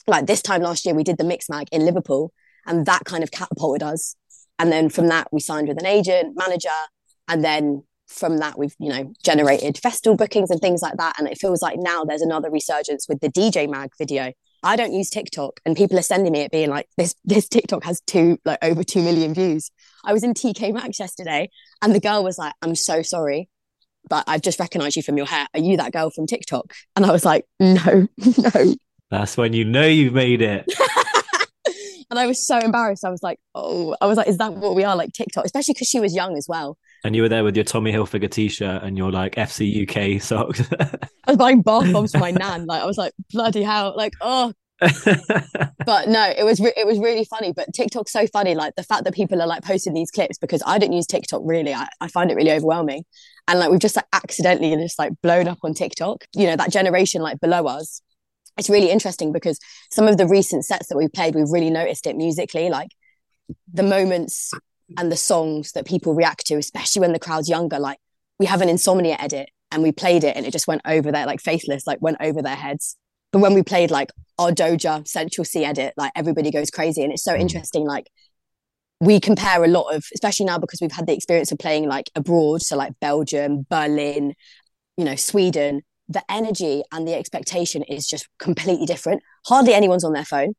Like 0.07 0.27
this 0.27 0.41
time 0.41 0.61
last 0.61 0.85
year 0.85 0.95
we 0.95 1.03
did 1.03 1.17
the 1.17 1.23
mix 1.23 1.49
mag 1.49 1.67
in 1.71 1.85
liverpool 1.85 2.31
and 2.65 2.85
that 2.85 3.05
kind 3.05 3.23
of 3.23 3.31
catapulted 3.31 3.83
us. 3.83 4.15
And 4.59 4.71
then 4.71 4.89
from 4.89 5.07
that 5.07 5.27
we 5.31 5.39
signed 5.39 5.67
with 5.67 5.79
an 5.79 5.85
agent 5.85 6.35
manager 6.35 6.69
and 7.27 7.43
then 7.43 7.83
from 8.07 8.37
that 8.37 8.57
we've 8.57 8.75
you 8.79 8.89
know 8.89 9.11
generated 9.23 9.79
festival 9.79 10.15
bookings 10.15 10.51
and 10.51 10.61
things 10.61 10.81
like 10.81 10.97
that. 10.97 11.15
And 11.17 11.27
it 11.27 11.37
feels 11.39 11.61
like 11.61 11.77
now 11.79 12.03
there's 12.03 12.21
another 12.21 12.49
resurgence 12.49 13.07
with 13.07 13.19
the 13.21 13.29
dj 13.29 13.69
mag 13.69 13.91
video 13.97 14.31
I 14.65 14.75
don't 14.75 14.93
use 14.93 15.11
TikTok, 15.11 15.59
and 15.63 15.77
people 15.77 15.97
are 15.99 16.01
sending 16.01 16.33
me 16.33 16.39
it 16.39 16.51
being 16.51 16.71
like, 16.71 16.89
"This 16.97 17.13
this 17.23 17.47
TikTok 17.47 17.83
has 17.83 18.01
two 18.01 18.39
like 18.45 18.57
over 18.63 18.83
two 18.83 19.03
million 19.03 19.33
views." 19.33 19.69
I 20.03 20.11
was 20.11 20.23
in 20.23 20.33
TK 20.33 20.73
Maxx 20.73 20.99
yesterday, 20.99 21.51
and 21.83 21.93
the 21.93 21.99
girl 21.99 22.23
was 22.23 22.39
like, 22.39 22.53
"I'm 22.63 22.73
so 22.73 23.03
sorry, 23.03 23.47
but 24.09 24.23
I've 24.27 24.41
just 24.41 24.59
recognised 24.59 24.95
you 24.95 25.03
from 25.03 25.17
your 25.17 25.27
hair. 25.27 25.47
Are 25.53 25.59
you 25.59 25.77
that 25.77 25.93
girl 25.93 26.09
from 26.09 26.25
TikTok?" 26.25 26.73
And 26.95 27.05
I 27.05 27.11
was 27.11 27.23
like, 27.23 27.45
"No, 27.59 28.07
no." 28.17 28.75
That's 29.11 29.37
when 29.37 29.53
you 29.53 29.65
know 29.65 29.85
you've 29.85 30.13
made 30.13 30.41
it. 30.41 30.65
and 32.09 32.17
I 32.17 32.25
was 32.25 32.45
so 32.45 32.57
embarrassed. 32.57 33.05
I 33.05 33.11
was 33.11 33.21
like, 33.21 33.39
"Oh," 33.53 33.95
I 34.01 34.07
was 34.07 34.17
like, 34.17 34.27
"Is 34.27 34.39
that 34.39 34.53
what 34.53 34.75
we 34.75 34.83
are 34.83 34.95
like 34.95 35.13
TikTok?" 35.13 35.45
Especially 35.45 35.73
because 35.73 35.89
she 35.89 35.99
was 35.99 36.15
young 36.15 36.35
as 36.37 36.47
well. 36.49 36.79
And 37.05 37.15
you 37.15 37.21
were 37.21 37.29
there 37.29 37.43
with 37.43 37.55
your 37.55 37.63
Tommy 37.63 37.91
Hilfiger 37.91 38.31
t-shirt 38.31 38.81
and 38.81 38.97
your 38.97 39.11
like 39.11 39.35
FC 39.35 39.87
UK 39.87 40.19
socks. 40.19 40.63
I 40.79 40.97
was 41.27 41.37
buying 41.37 41.61
bath 41.61 41.93
bombs 41.93 42.11
for 42.11 42.17
my 42.17 42.31
nan. 42.31 42.65
Like 42.65 42.81
I 42.81 42.85
was 42.87 42.97
like, 42.97 43.13
"Bloody 43.31 43.61
hell!" 43.61 43.93
Like, 43.95 44.13
oh 44.21 44.53
but 45.85 46.09
no 46.09 46.33
it 46.37 46.43
was 46.43 46.59
re- 46.59 46.73
it 46.75 46.85
was 46.85 46.99
really 46.99 47.23
funny 47.23 47.53
but 47.53 47.71
tiktok's 47.71 48.11
so 48.11 48.27
funny 48.27 48.55
like 48.55 48.75
the 48.75 48.83
fact 48.83 49.05
that 49.05 49.13
people 49.13 49.41
are 49.41 49.47
like 49.47 49.63
posting 49.63 49.93
these 49.93 50.11
clips 50.11 50.37
because 50.37 50.61
i 50.65 50.77
don't 50.77 50.91
use 50.91 51.07
tiktok 51.07 51.41
really 51.45 51.73
I, 51.73 51.87
I 52.01 52.09
find 52.09 52.29
it 52.29 52.35
really 52.35 52.51
overwhelming 52.51 53.05
and 53.47 53.57
like 53.57 53.71
we've 53.71 53.79
just 53.79 53.95
like 53.95 54.07
accidentally 54.11 54.75
just 54.75 54.99
like 54.99 55.13
blown 55.23 55.47
up 55.47 55.59
on 55.63 55.73
tiktok 55.75 56.25
you 56.35 56.45
know 56.45 56.57
that 56.57 56.73
generation 56.73 57.21
like 57.21 57.39
below 57.39 57.67
us 57.67 58.01
it's 58.57 58.69
really 58.69 58.91
interesting 58.91 59.31
because 59.31 59.61
some 59.91 60.09
of 60.09 60.17
the 60.17 60.27
recent 60.27 60.65
sets 60.65 60.87
that 60.89 60.97
we've 60.97 61.13
played 61.13 61.35
we've 61.35 61.51
really 61.51 61.69
noticed 61.69 62.05
it 62.05 62.17
musically 62.17 62.67
like 62.67 62.89
the 63.71 63.83
moments 63.83 64.51
and 64.97 65.11
the 65.11 65.17
songs 65.17 65.71
that 65.73 65.85
people 65.85 66.13
react 66.13 66.45
to 66.45 66.55
especially 66.55 66.99
when 66.99 67.13
the 67.13 67.19
crowd's 67.19 67.49
younger 67.49 67.79
like 67.79 67.97
we 68.39 68.45
have 68.45 68.61
an 68.61 68.69
insomnia 68.69 69.15
edit 69.19 69.49
and 69.71 69.81
we 69.81 69.91
played 69.91 70.23
it 70.23 70.35
and 70.35 70.45
it 70.45 70.51
just 70.51 70.67
went 70.67 70.81
over 70.85 71.11
their 71.11 71.25
like 71.25 71.41
faceless 71.41 71.87
like 71.87 72.01
went 72.01 72.17
over 72.19 72.41
their 72.41 72.55
heads 72.55 72.97
but 73.35 73.39
when 73.39 73.53
we 73.53 73.63
played 73.63 73.91
like 73.91 74.11
our 74.39 74.51
Doja 74.51 75.05
Central 75.05 75.43
Cee 75.43 75.65
edit, 75.65 75.93
like 75.97 76.13
everybody 76.15 76.51
goes 76.51 76.69
crazy. 76.69 77.03
And 77.03 77.11
it's 77.11 77.23
so 77.23 77.33
mm. 77.33 77.39
interesting. 77.41 77.85
Like 77.85 78.07
we 79.01 79.19
compare 79.19 79.61
a 79.63 79.67
lot 79.67 79.93
of, 79.93 80.05
especially 80.13 80.45
now 80.45 80.57
because 80.57 80.79
we've 80.81 80.91
had 80.91 81.05
the 81.05 81.13
experience 81.13 81.51
of 81.51 81.59
playing 81.59 81.87
like 81.87 82.09
abroad. 82.15 82.61
So 82.61 82.77
like 82.77 82.93
Belgium, 83.01 83.65
Berlin, 83.69 84.35
you 84.95 85.03
know, 85.03 85.17
Sweden, 85.17 85.81
the 86.07 86.23
energy 86.29 86.83
and 86.93 87.05
the 87.05 87.15
expectation 87.15 87.83
is 87.83 88.07
just 88.07 88.27
completely 88.39 88.85
different. 88.85 89.21
Hardly 89.47 89.73
anyone's 89.73 90.03
on 90.05 90.13
their 90.13 90.23
phone. 90.23 90.53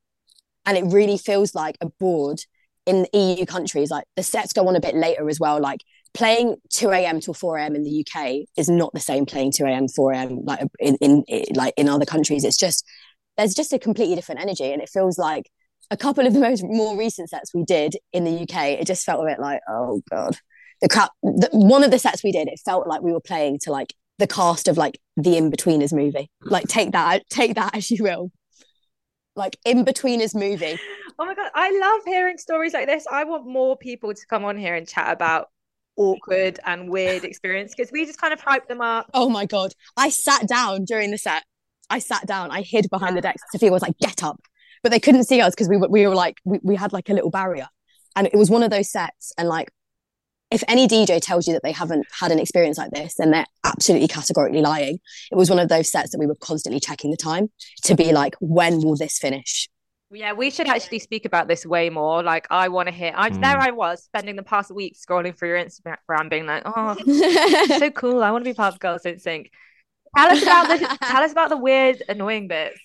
And 0.66 0.76
it 0.76 0.84
really 0.92 1.16
feels 1.16 1.54
like 1.54 1.78
abroad 1.80 2.40
in 2.86 3.06
EU 3.12 3.44
countries, 3.46 3.90
like 3.90 4.04
the 4.16 4.22
sets 4.22 4.52
go 4.52 4.66
on 4.68 4.76
a 4.76 4.80
bit 4.80 4.94
later 4.94 5.28
as 5.28 5.40
well. 5.40 5.60
Like 5.60 5.80
playing 6.14 6.56
2 6.70 6.90
a.m. 6.90 7.20
till 7.20 7.34
4 7.34 7.58
a.m. 7.58 7.74
in 7.74 7.82
the 7.82 8.06
UK 8.06 8.46
is 8.56 8.68
not 8.68 8.92
the 8.94 9.00
same 9.00 9.26
playing 9.26 9.52
2 9.52 9.64
a.m. 9.64 9.88
4 9.88 10.12
a.m. 10.12 10.40
like 10.44 10.60
in, 10.78 10.96
in, 10.96 11.24
in 11.28 11.44
like 11.54 11.74
in 11.76 11.88
other 11.88 12.06
countries. 12.06 12.44
It's 12.44 12.56
just 12.56 12.84
there's 13.36 13.54
just 13.54 13.72
a 13.72 13.78
completely 13.78 14.14
different 14.14 14.40
energy, 14.40 14.72
and 14.72 14.80
it 14.80 14.88
feels 14.88 15.18
like 15.18 15.50
a 15.90 15.96
couple 15.96 16.26
of 16.26 16.32
the 16.32 16.40
most 16.40 16.64
more 16.64 16.96
recent 16.96 17.28
sets 17.28 17.52
we 17.54 17.64
did 17.64 17.96
in 18.12 18.24
the 18.24 18.42
UK. 18.42 18.80
It 18.80 18.86
just 18.86 19.04
felt 19.04 19.22
a 19.22 19.26
bit 19.26 19.40
like 19.40 19.60
oh 19.68 20.02
god, 20.10 20.38
the 20.80 20.88
crap. 20.88 21.10
The, 21.22 21.48
one 21.52 21.84
of 21.84 21.90
the 21.90 21.98
sets 21.98 22.24
we 22.24 22.32
did, 22.32 22.48
it 22.48 22.60
felt 22.64 22.86
like 22.86 23.02
we 23.02 23.12
were 23.12 23.20
playing 23.20 23.58
to 23.62 23.72
like 23.72 23.92
the 24.18 24.26
cast 24.26 24.68
of 24.68 24.78
like 24.78 24.98
the 25.16 25.34
Inbetweeners 25.34 25.92
movie. 25.92 26.30
Like 26.42 26.66
take 26.68 26.92
that, 26.92 27.28
take 27.28 27.54
that 27.56 27.74
as 27.76 27.90
you 27.90 28.02
will. 28.02 28.30
Like 29.36 29.56
Inbetweeners 29.66 30.34
movie. 30.34 30.78
Oh 31.18 31.24
my 31.24 31.34
god, 31.34 31.50
I 31.54 31.70
love 31.78 32.02
hearing 32.04 32.38
stories 32.38 32.74
like 32.74 32.86
this. 32.86 33.06
I 33.10 33.24
want 33.24 33.46
more 33.46 33.76
people 33.76 34.12
to 34.12 34.26
come 34.26 34.44
on 34.44 34.56
here 34.56 34.74
and 34.74 34.88
chat 34.88 35.12
about 35.12 35.48
awkward 35.96 36.58
and 36.64 36.90
weird 36.90 37.24
experience 37.30 37.74
because 37.74 37.92
we 37.92 38.04
just 38.06 38.20
kind 38.20 38.32
of 38.32 38.40
hype 38.40 38.68
them 38.68 38.80
up. 38.80 39.10
Oh 39.14 39.28
my 39.28 39.46
god. 39.46 39.72
I 39.96 40.10
sat 40.10 40.48
down 40.48 40.84
during 40.84 41.10
the 41.10 41.18
set. 41.18 41.44
I 41.90 41.98
sat 41.98 42.26
down. 42.26 42.50
I 42.50 42.62
hid 42.62 42.88
behind 42.90 43.16
the 43.16 43.20
desk. 43.20 43.44
Sophia 43.52 43.70
was 43.70 43.82
like, 43.82 43.96
"Get 43.98 44.22
up," 44.22 44.40
but 44.82 44.90
they 44.90 45.00
couldn't 45.00 45.24
see 45.24 45.40
us 45.40 45.54
because 45.54 45.68
we 45.68 45.76
were 45.76 45.88
we 45.88 46.06
were 46.06 46.14
like 46.14 46.38
we, 46.44 46.58
we 46.62 46.76
had 46.76 46.92
like 46.92 47.08
a 47.08 47.14
little 47.14 47.30
barrier, 47.30 47.68
and 48.16 48.26
it 48.26 48.34
was 48.34 48.50
one 48.50 48.62
of 48.62 48.70
those 48.70 48.90
sets. 48.90 49.32
And 49.38 49.48
like, 49.48 49.70
if 50.50 50.62
any 50.68 50.86
DJ 50.86 51.20
tells 51.20 51.46
you 51.46 51.52
that 51.54 51.62
they 51.62 51.72
haven't 51.72 52.06
had 52.20 52.30
an 52.30 52.38
experience 52.38 52.78
like 52.78 52.90
this, 52.92 53.14
then 53.16 53.30
they're 53.32 53.46
absolutely 53.64 54.08
categorically 54.08 54.60
lying. 54.60 55.00
It 55.32 55.34
was 55.36 55.50
one 55.50 55.58
of 55.58 55.68
those 55.68 55.90
sets 55.90 56.10
that 56.12 56.18
we 56.18 56.26
were 56.26 56.36
constantly 56.36 56.78
checking 56.80 57.10
the 57.10 57.16
time 57.16 57.50
to 57.82 57.94
be 57.96 58.12
like, 58.12 58.34
when 58.40 58.80
will 58.82 58.96
this 58.96 59.18
finish? 59.18 59.68
Yeah, 60.12 60.34
we 60.34 60.50
should 60.50 60.68
actually 60.68 61.00
speak 61.00 61.24
about 61.24 61.48
this 61.48 61.66
way 61.66 61.90
more. 61.90 62.22
Like, 62.22 62.46
I 62.48 62.68
want 62.68 62.88
to 62.88 62.94
hear. 62.94 63.12
I 63.16 63.30
Mm. 63.30 63.40
there 63.40 63.58
I 63.58 63.72
was 63.72 64.04
spending 64.04 64.36
the 64.36 64.44
past 64.44 64.70
week 64.70 64.96
scrolling 64.96 65.36
through 65.36 65.48
your 65.48 65.58
Instagram, 65.58 66.30
being 66.30 66.46
like, 66.46 66.62
"Oh, 66.64 66.94
so 67.78 67.90
cool! 67.90 68.22
I 68.22 68.30
want 68.30 68.44
to 68.44 68.48
be 68.48 68.54
part 68.54 68.72
of 68.72 68.78
Girls 68.78 69.02
Don't 69.02 69.20
Sync." 69.20 69.50
Tell 70.16 70.30
us 70.30 70.42
about 70.42 70.68
the 70.68 70.98
tell 71.02 71.22
us 71.24 71.32
about 71.32 71.48
the 71.50 71.56
weird, 71.56 72.04
annoying 72.08 72.46
bits. 72.46 72.78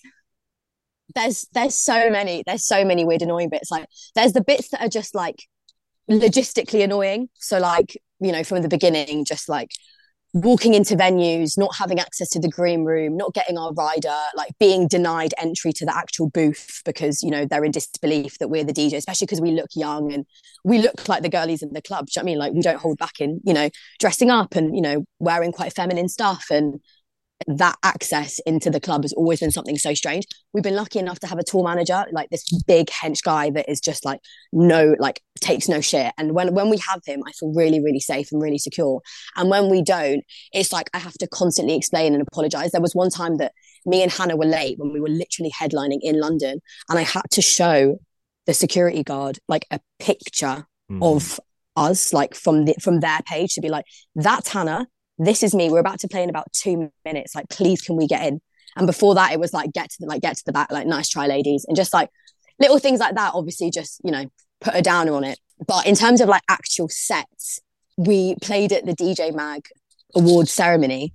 there's 1.13 1.47
there's 1.53 1.75
so 1.75 2.09
many 2.09 2.43
there's 2.47 2.65
so 2.65 2.83
many 2.85 3.05
weird 3.05 3.21
annoying 3.21 3.49
bits 3.49 3.69
like 3.69 3.85
there's 4.15 4.33
the 4.33 4.43
bits 4.43 4.69
that 4.69 4.81
are 4.81 4.89
just 4.89 5.13
like 5.13 5.43
logistically 6.09 6.83
annoying. 6.83 7.29
So 7.35 7.59
like 7.59 7.97
you 8.21 8.31
know 8.31 8.43
from 8.43 8.61
the 8.61 8.69
beginning 8.69 9.25
just 9.25 9.49
like 9.49 9.71
walking 10.33 10.73
into 10.73 10.95
venues 10.95 11.57
not 11.57 11.75
having 11.75 11.99
access 11.99 12.29
to 12.29 12.39
the 12.39 12.47
green 12.47 12.85
room 12.85 13.17
not 13.17 13.33
getting 13.33 13.57
our 13.57 13.73
rider 13.73 14.15
like 14.37 14.51
being 14.61 14.87
denied 14.87 15.33
entry 15.37 15.73
to 15.73 15.85
the 15.85 15.93
actual 15.93 16.29
booth 16.29 16.81
because 16.85 17.21
you 17.21 17.29
know 17.29 17.45
they're 17.45 17.65
in 17.65 17.71
disbelief 17.71 18.37
that 18.37 18.47
we're 18.47 18.63
the 18.63 18.71
dj 18.71 18.93
especially 18.93 19.25
because 19.25 19.41
we 19.41 19.51
look 19.51 19.67
young 19.75 20.13
and 20.13 20.25
we 20.63 20.77
look 20.77 21.09
like 21.09 21.23
the 21.23 21.29
girlies 21.29 21.61
in 21.61 21.73
the 21.73 21.81
club. 21.81 22.07
You 22.15 22.21
know 22.21 22.23
i 22.23 22.25
mean? 22.25 22.37
Like 22.37 22.53
we 22.53 22.61
don't 22.61 22.79
hold 22.79 22.97
back 22.97 23.19
in 23.19 23.41
you 23.43 23.53
know 23.53 23.69
dressing 23.99 24.29
up 24.29 24.55
and 24.55 24.75
you 24.75 24.81
know 24.81 25.03
wearing 25.19 25.51
quite 25.51 25.73
feminine 25.73 26.07
stuff 26.07 26.45
and 26.51 26.79
that 27.47 27.75
access 27.83 28.39
into 28.45 28.69
the 28.69 28.79
club 28.79 29.03
has 29.03 29.13
always 29.13 29.39
been 29.39 29.51
something 29.51 29.77
so 29.77 29.93
strange. 29.93 30.25
We've 30.53 30.63
been 30.63 30.75
lucky 30.75 30.99
enough 30.99 31.19
to 31.19 31.27
have 31.27 31.39
a 31.39 31.43
tour 31.43 31.63
manager, 31.63 32.05
like 32.11 32.29
this 32.29 32.45
big 32.67 32.87
hench 32.87 33.23
guy 33.23 33.49
that 33.51 33.69
is 33.69 33.79
just 33.79 34.05
like 34.05 34.19
no, 34.51 34.95
like 34.99 35.21
takes 35.39 35.67
no 35.67 35.81
shit. 35.81 36.13
And 36.17 36.33
when 36.33 36.53
when 36.53 36.69
we 36.69 36.77
have 36.89 37.01
him, 37.05 37.21
I 37.25 37.31
feel 37.31 37.53
really, 37.53 37.81
really 37.81 37.99
safe 37.99 38.31
and 38.31 38.41
really 38.41 38.57
secure. 38.57 39.01
And 39.35 39.49
when 39.49 39.69
we 39.69 39.81
don't, 39.81 40.23
it's 40.53 40.71
like 40.71 40.89
I 40.93 40.99
have 40.99 41.13
to 41.15 41.27
constantly 41.27 41.75
explain 41.75 42.13
and 42.13 42.21
apologize. 42.21 42.71
There 42.71 42.81
was 42.81 42.95
one 42.95 43.09
time 43.09 43.37
that 43.37 43.53
me 43.85 44.03
and 44.03 44.11
Hannah 44.11 44.37
were 44.37 44.45
late 44.45 44.77
when 44.77 44.93
we 44.93 44.99
were 44.99 45.09
literally 45.09 45.51
headlining 45.51 45.99
in 46.01 46.19
London, 46.19 46.61
and 46.89 46.99
I 46.99 47.03
had 47.03 47.23
to 47.31 47.41
show 47.41 47.97
the 48.45 48.53
security 48.53 49.03
guard 49.03 49.39
like 49.47 49.65
a 49.71 49.79
picture 49.99 50.65
mm. 50.91 51.01
of 51.01 51.39
us, 51.75 52.13
like 52.13 52.35
from 52.35 52.65
the 52.65 52.75
from 52.81 52.99
their 52.99 53.19
page, 53.25 53.53
to 53.55 53.61
be 53.61 53.69
like, 53.69 53.85
"That's 54.15 54.49
Hannah. 54.49 54.87
This 55.25 55.43
is 55.43 55.53
me. 55.53 55.69
We're 55.69 55.79
about 55.79 55.99
to 56.01 56.07
play 56.07 56.23
in 56.23 56.29
about 56.29 56.51
two 56.53 56.91
minutes. 57.05 57.35
Like, 57.35 57.49
please, 57.49 57.81
can 57.81 57.95
we 57.95 58.07
get 58.07 58.25
in?" 58.25 58.41
And 58.75 58.87
before 58.87 59.15
that, 59.15 59.31
it 59.31 59.39
was 59.39 59.53
like, 59.53 59.71
"Get 59.73 59.89
to 59.91 59.97
the 59.99 60.07
like, 60.07 60.21
get 60.21 60.37
to 60.37 60.43
the 60.45 60.53
back. 60.53 60.71
Like, 60.71 60.87
nice 60.87 61.09
try, 61.09 61.27
ladies," 61.27 61.65
and 61.67 61.75
just 61.75 61.93
like 61.93 62.09
little 62.59 62.79
things 62.79 62.99
like 62.99 63.15
that. 63.15 63.33
Obviously, 63.33 63.71
just 63.71 64.01
you 64.03 64.11
know, 64.11 64.25
put 64.61 64.75
a 64.75 64.81
downer 64.81 65.13
on 65.13 65.23
it. 65.23 65.39
But 65.67 65.85
in 65.85 65.95
terms 65.95 66.21
of 66.21 66.29
like 66.29 66.43
actual 66.49 66.89
sets, 66.89 67.59
we 67.97 68.35
played 68.41 68.71
at 68.71 68.85
the 68.85 68.93
DJ 68.93 69.33
Mag 69.33 69.67
award 70.15 70.47
ceremony 70.47 71.13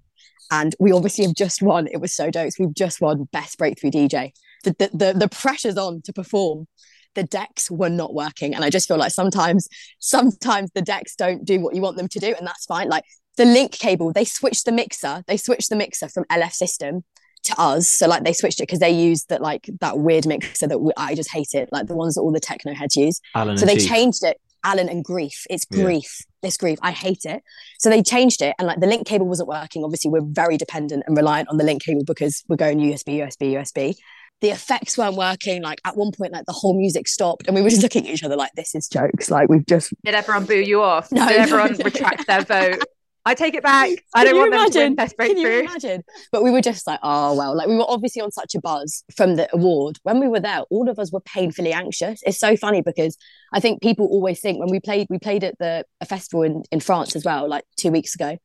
and 0.51 0.75
we 0.79 0.92
obviously 0.92 1.25
have 1.25 1.35
just 1.35 1.62
won. 1.62 1.88
It 1.88 2.01
was 2.01 2.14
so 2.14 2.31
dope. 2.31 2.53
We've 2.59 2.75
just 2.75 3.01
won 3.01 3.29
Best 3.33 3.59
Breakthrough 3.59 3.90
DJ. 3.90 4.33
The, 4.64 4.77
the, 4.79 4.90
the, 4.92 5.19
the 5.19 5.29
pressure's 5.29 5.77
on 5.77 6.03
to 6.03 6.12
perform. 6.12 6.66
The 7.14 7.25
decks 7.25 7.71
were 7.71 7.88
not 7.88 8.14
working. 8.14 8.55
And 8.55 8.64
I 8.64 8.71
just 8.71 8.87
feel 8.87 8.99
like 8.99 9.12
sometimes, 9.12 9.69
sometimes 9.99 10.71
the 10.75 10.83
decks 10.83 11.16
don't 11.16 11.45
do 11.45 11.61
what 11.61 11.75
you 11.75 11.81
want 11.81 11.97
them 11.97 12.09
to 12.09 12.19
do. 12.19 12.35
And 12.37 12.47
that's 12.47 12.66
fine. 12.66 12.88
Like 12.88 13.05
the 13.37 13.44
link 13.44 13.72
cable, 13.72 14.12
they 14.12 14.25
switched 14.25 14.64
the 14.64 14.72
mixer. 14.72 15.22
They 15.27 15.37
switched 15.37 15.70
the 15.70 15.77
mixer 15.77 16.09
from 16.09 16.25
LF 16.25 16.53
system 16.53 17.05
to 17.44 17.61
us. 17.61 17.88
So 17.88 18.09
like 18.09 18.25
they 18.25 18.33
switched 18.33 18.61
it 18.61 18.64
because 18.64 18.81
they 18.81 18.90
used 18.90 19.29
that 19.29 19.40
like 19.40 19.70
that 19.81 19.99
weird 19.99 20.27
mixer 20.27 20.66
that 20.66 20.79
we, 20.79 20.92
I 20.96 21.14
just 21.14 21.31
hate 21.31 21.53
it, 21.53 21.68
like 21.72 21.87
the 21.87 21.96
ones 21.96 22.14
that 22.14 22.20
all 22.20 22.33
the 22.33 22.40
techno 22.40 22.75
heads 22.75 22.96
use. 22.96 23.20
Alan 23.35 23.57
so 23.57 23.66
they 23.66 23.77
Chief. 23.77 23.88
changed 23.88 24.25
it. 24.25 24.40
Allen 24.64 24.88
and 24.88 25.05
Heath. 25.07 25.46
It's 25.49 25.64
grief. 25.64 26.16
Yeah. 26.20 26.33
This 26.42 26.57
grief. 26.57 26.79
I 26.83 26.90
hate 26.90 27.25
it. 27.25 27.42
So 27.79 27.88
they 27.88 28.03
changed 28.03 28.42
it, 28.42 28.55
and 28.59 28.66
like 28.66 28.81
the 28.81 28.87
link 28.87 29.07
cable 29.07 29.27
wasn't 29.27 29.49
working. 29.49 29.85
Obviously, 29.85 30.11
we're 30.11 30.25
very 30.25 30.57
dependent 30.57 31.05
and 31.07 31.16
reliant 31.16 31.49
on 31.49 31.57
the 31.57 31.64
link 31.64 31.85
cable 31.85 32.05
because 32.05 32.42
we're 32.49 32.57
going 32.57 32.79
USB, 32.79 33.18
USB, 33.18 33.53
USB. 33.53 33.94
The 34.40 34.51
effects 34.51 34.99
weren't 34.99 35.16
working. 35.16 35.62
Like 35.62 35.81
at 35.85 35.96
one 35.96 36.11
point, 36.11 36.33
like 36.33 36.46
the 36.46 36.53
whole 36.53 36.77
music 36.77 37.07
stopped, 37.07 37.46
and 37.46 37.55
we 37.55 37.62
were 37.62 37.70
just 37.70 37.83
looking 37.83 38.09
at 38.09 38.14
each 38.14 38.25
other 38.25 38.37
like, 38.37 38.51
"This 38.57 38.75
is 38.75 38.88
jokes." 38.88 39.31
Like 39.31 39.49
we've 39.49 39.66
just 39.66 39.92
did 40.05 40.14
everyone 40.14 40.46
boo 40.46 40.57
you 40.57 40.83
off? 40.83 41.12
No, 41.12 41.27
did 41.29 41.38
everyone 41.38 41.75
retract 41.85 42.27
their 42.27 42.42
vote? 42.42 42.83
I 43.27 43.35
take 43.35 43.55
it 43.55 43.62
back. 43.65 43.89
Can 43.89 43.99
I 44.15 44.25
don't 44.25 44.37
want 44.37 44.55
imagine? 44.55 44.65
them 44.65 44.71
to 44.71 44.79
win 44.79 44.95
Best 44.95 45.17
Breakthrough. 45.17 45.43
Can 45.43 45.53
you 45.53 45.61
imagine? 45.61 46.05
But 46.31 46.45
we 46.45 46.53
were 46.53 46.61
just 46.61 46.87
like, 46.87 47.01
oh 47.03 47.35
well, 47.37 47.57
like 47.57 47.67
we 47.67 47.77
were 47.77 47.85
obviously 47.89 48.23
on 48.23 48.31
such 48.31 48.55
a 48.55 48.61
buzz 48.61 49.03
from 49.17 49.35
the 49.35 49.49
award. 49.53 49.99
When 50.05 50.21
we 50.21 50.29
were 50.29 50.39
there, 50.39 50.61
all 50.71 50.89
of 50.89 51.01
us 51.01 51.11
were 51.12 51.21
painfully 51.21 51.73
anxious. 51.73 52.21
It's 52.23 52.39
so 52.39 52.57
funny 52.57 52.83
because 52.83 53.19
I 53.53 53.59
think 53.59 53.83
people 53.83 54.07
always 54.07 54.41
think 54.41 54.61
when 54.61 54.71
we 54.71 54.79
played, 54.79 55.09
we 55.11 55.19
played 55.19 55.43
at 55.43 55.59
the 55.59 55.85
a 56.01 56.07
festival 56.07 56.45
in, 56.45 56.62
in 56.71 56.79
France 56.79 57.17
as 57.17 57.25
well, 57.25 57.49
like 57.49 57.65
two 57.77 57.91
weeks 57.91 58.15
ago. 58.15 58.39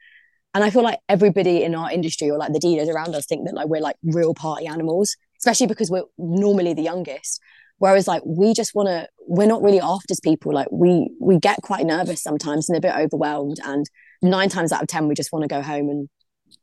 And 0.56 0.64
I 0.64 0.72
feel 0.72 0.84
like 0.84 1.00
everybody 1.08 1.64
in 1.64 1.76
our 1.76 1.92
industry 1.92 2.32
or 2.32 2.40
like 2.40 2.52
the 2.52 2.60
dealers 2.60 2.90
around 2.90 3.14
us 3.14 3.28
think 3.28 3.46
that 3.46 3.54
like 3.54 3.68
we're 3.68 3.82
like 3.82 3.98
real 4.04 4.34
party 4.34 4.66
animals, 4.66 5.16
especially 5.40 5.68
because 5.68 5.92
we're 5.92 6.04
normally 6.18 6.74
the 6.74 6.82
youngest. 6.82 7.40
Whereas 7.78 8.08
like 8.08 8.24
we 8.26 8.54
just 8.56 8.74
want 8.74 8.88
to, 8.88 9.08
we're 9.28 9.48
not 9.48 9.62
really 9.62 9.80
afters 9.80 10.20
people. 10.20 10.54
Like 10.54 10.68
we 10.72 11.12
we 11.22 11.38
get 11.38 11.62
quite 11.62 11.86
nervous 11.86 12.22
sometimes 12.24 12.68
and 12.68 12.78
a 12.78 12.82
bit 12.82 12.96
overwhelmed 12.96 13.58
and 13.64 13.86
nine 14.22 14.50
times 14.50 14.72
out 14.72 14.82
of 14.82 14.88
ten 14.88 15.08
we 15.08 15.16
just 15.16 15.32
want 15.32 15.44
to 15.44 15.48
go 15.48 15.62
home 15.62 15.90
and 15.90 16.10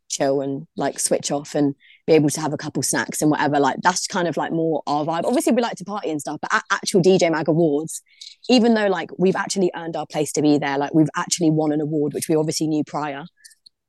chill 0.08 0.40
and 0.40 0.66
like 0.76 0.98
switch 0.98 1.30
off 1.30 1.54
and 1.54 1.74
be 2.06 2.14
able 2.14 2.30
to 2.30 2.40
have 2.40 2.52
a 2.52 2.56
couple 2.56 2.82
snacks 2.82 3.20
and 3.20 3.30
whatever. 3.30 3.58
Like 3.60 3.76
that's 3.82 4.06
kind 4.06 4.26
of 4.26 4.36
like 4.36 4.52
more 4.52 4.82
our 4.86 5.04
vibe. 5.04 5.24
Obviously 5.24 5.52
we 5.52 5.62
like 5.62 5.76
to 5.76 5.84
party 5.84 6.10
and 6.10 6.20
stuff 6.20 6.38
but 6.40 6.52
at 6.52 6.64
actual 6.70 7.02
dj 7.02 7.30
mag 7.30 7.48
awards 7.48 8.02
even 8.48 8.74
though 8.74 8.88
like 8.88 9.10
we've 9.18 9.36
actually 9.36 9.70
earned 9.76 9.96
our 9.96 10.06
place 10.06 10.32
to 10.32 10.42
be 10.42 10.58
there 10.58 10.78
like 10.78 10.94
we've 10.94 11.10
actually 11.16 11.50
won 11.50 11.72
an 11.72 11.80
award 11.80 12.14
which 12.14 12.28
we 12.28 12.34
obviously 12.34 12.66
knew 12.66 12.84
prior 12.84 13.24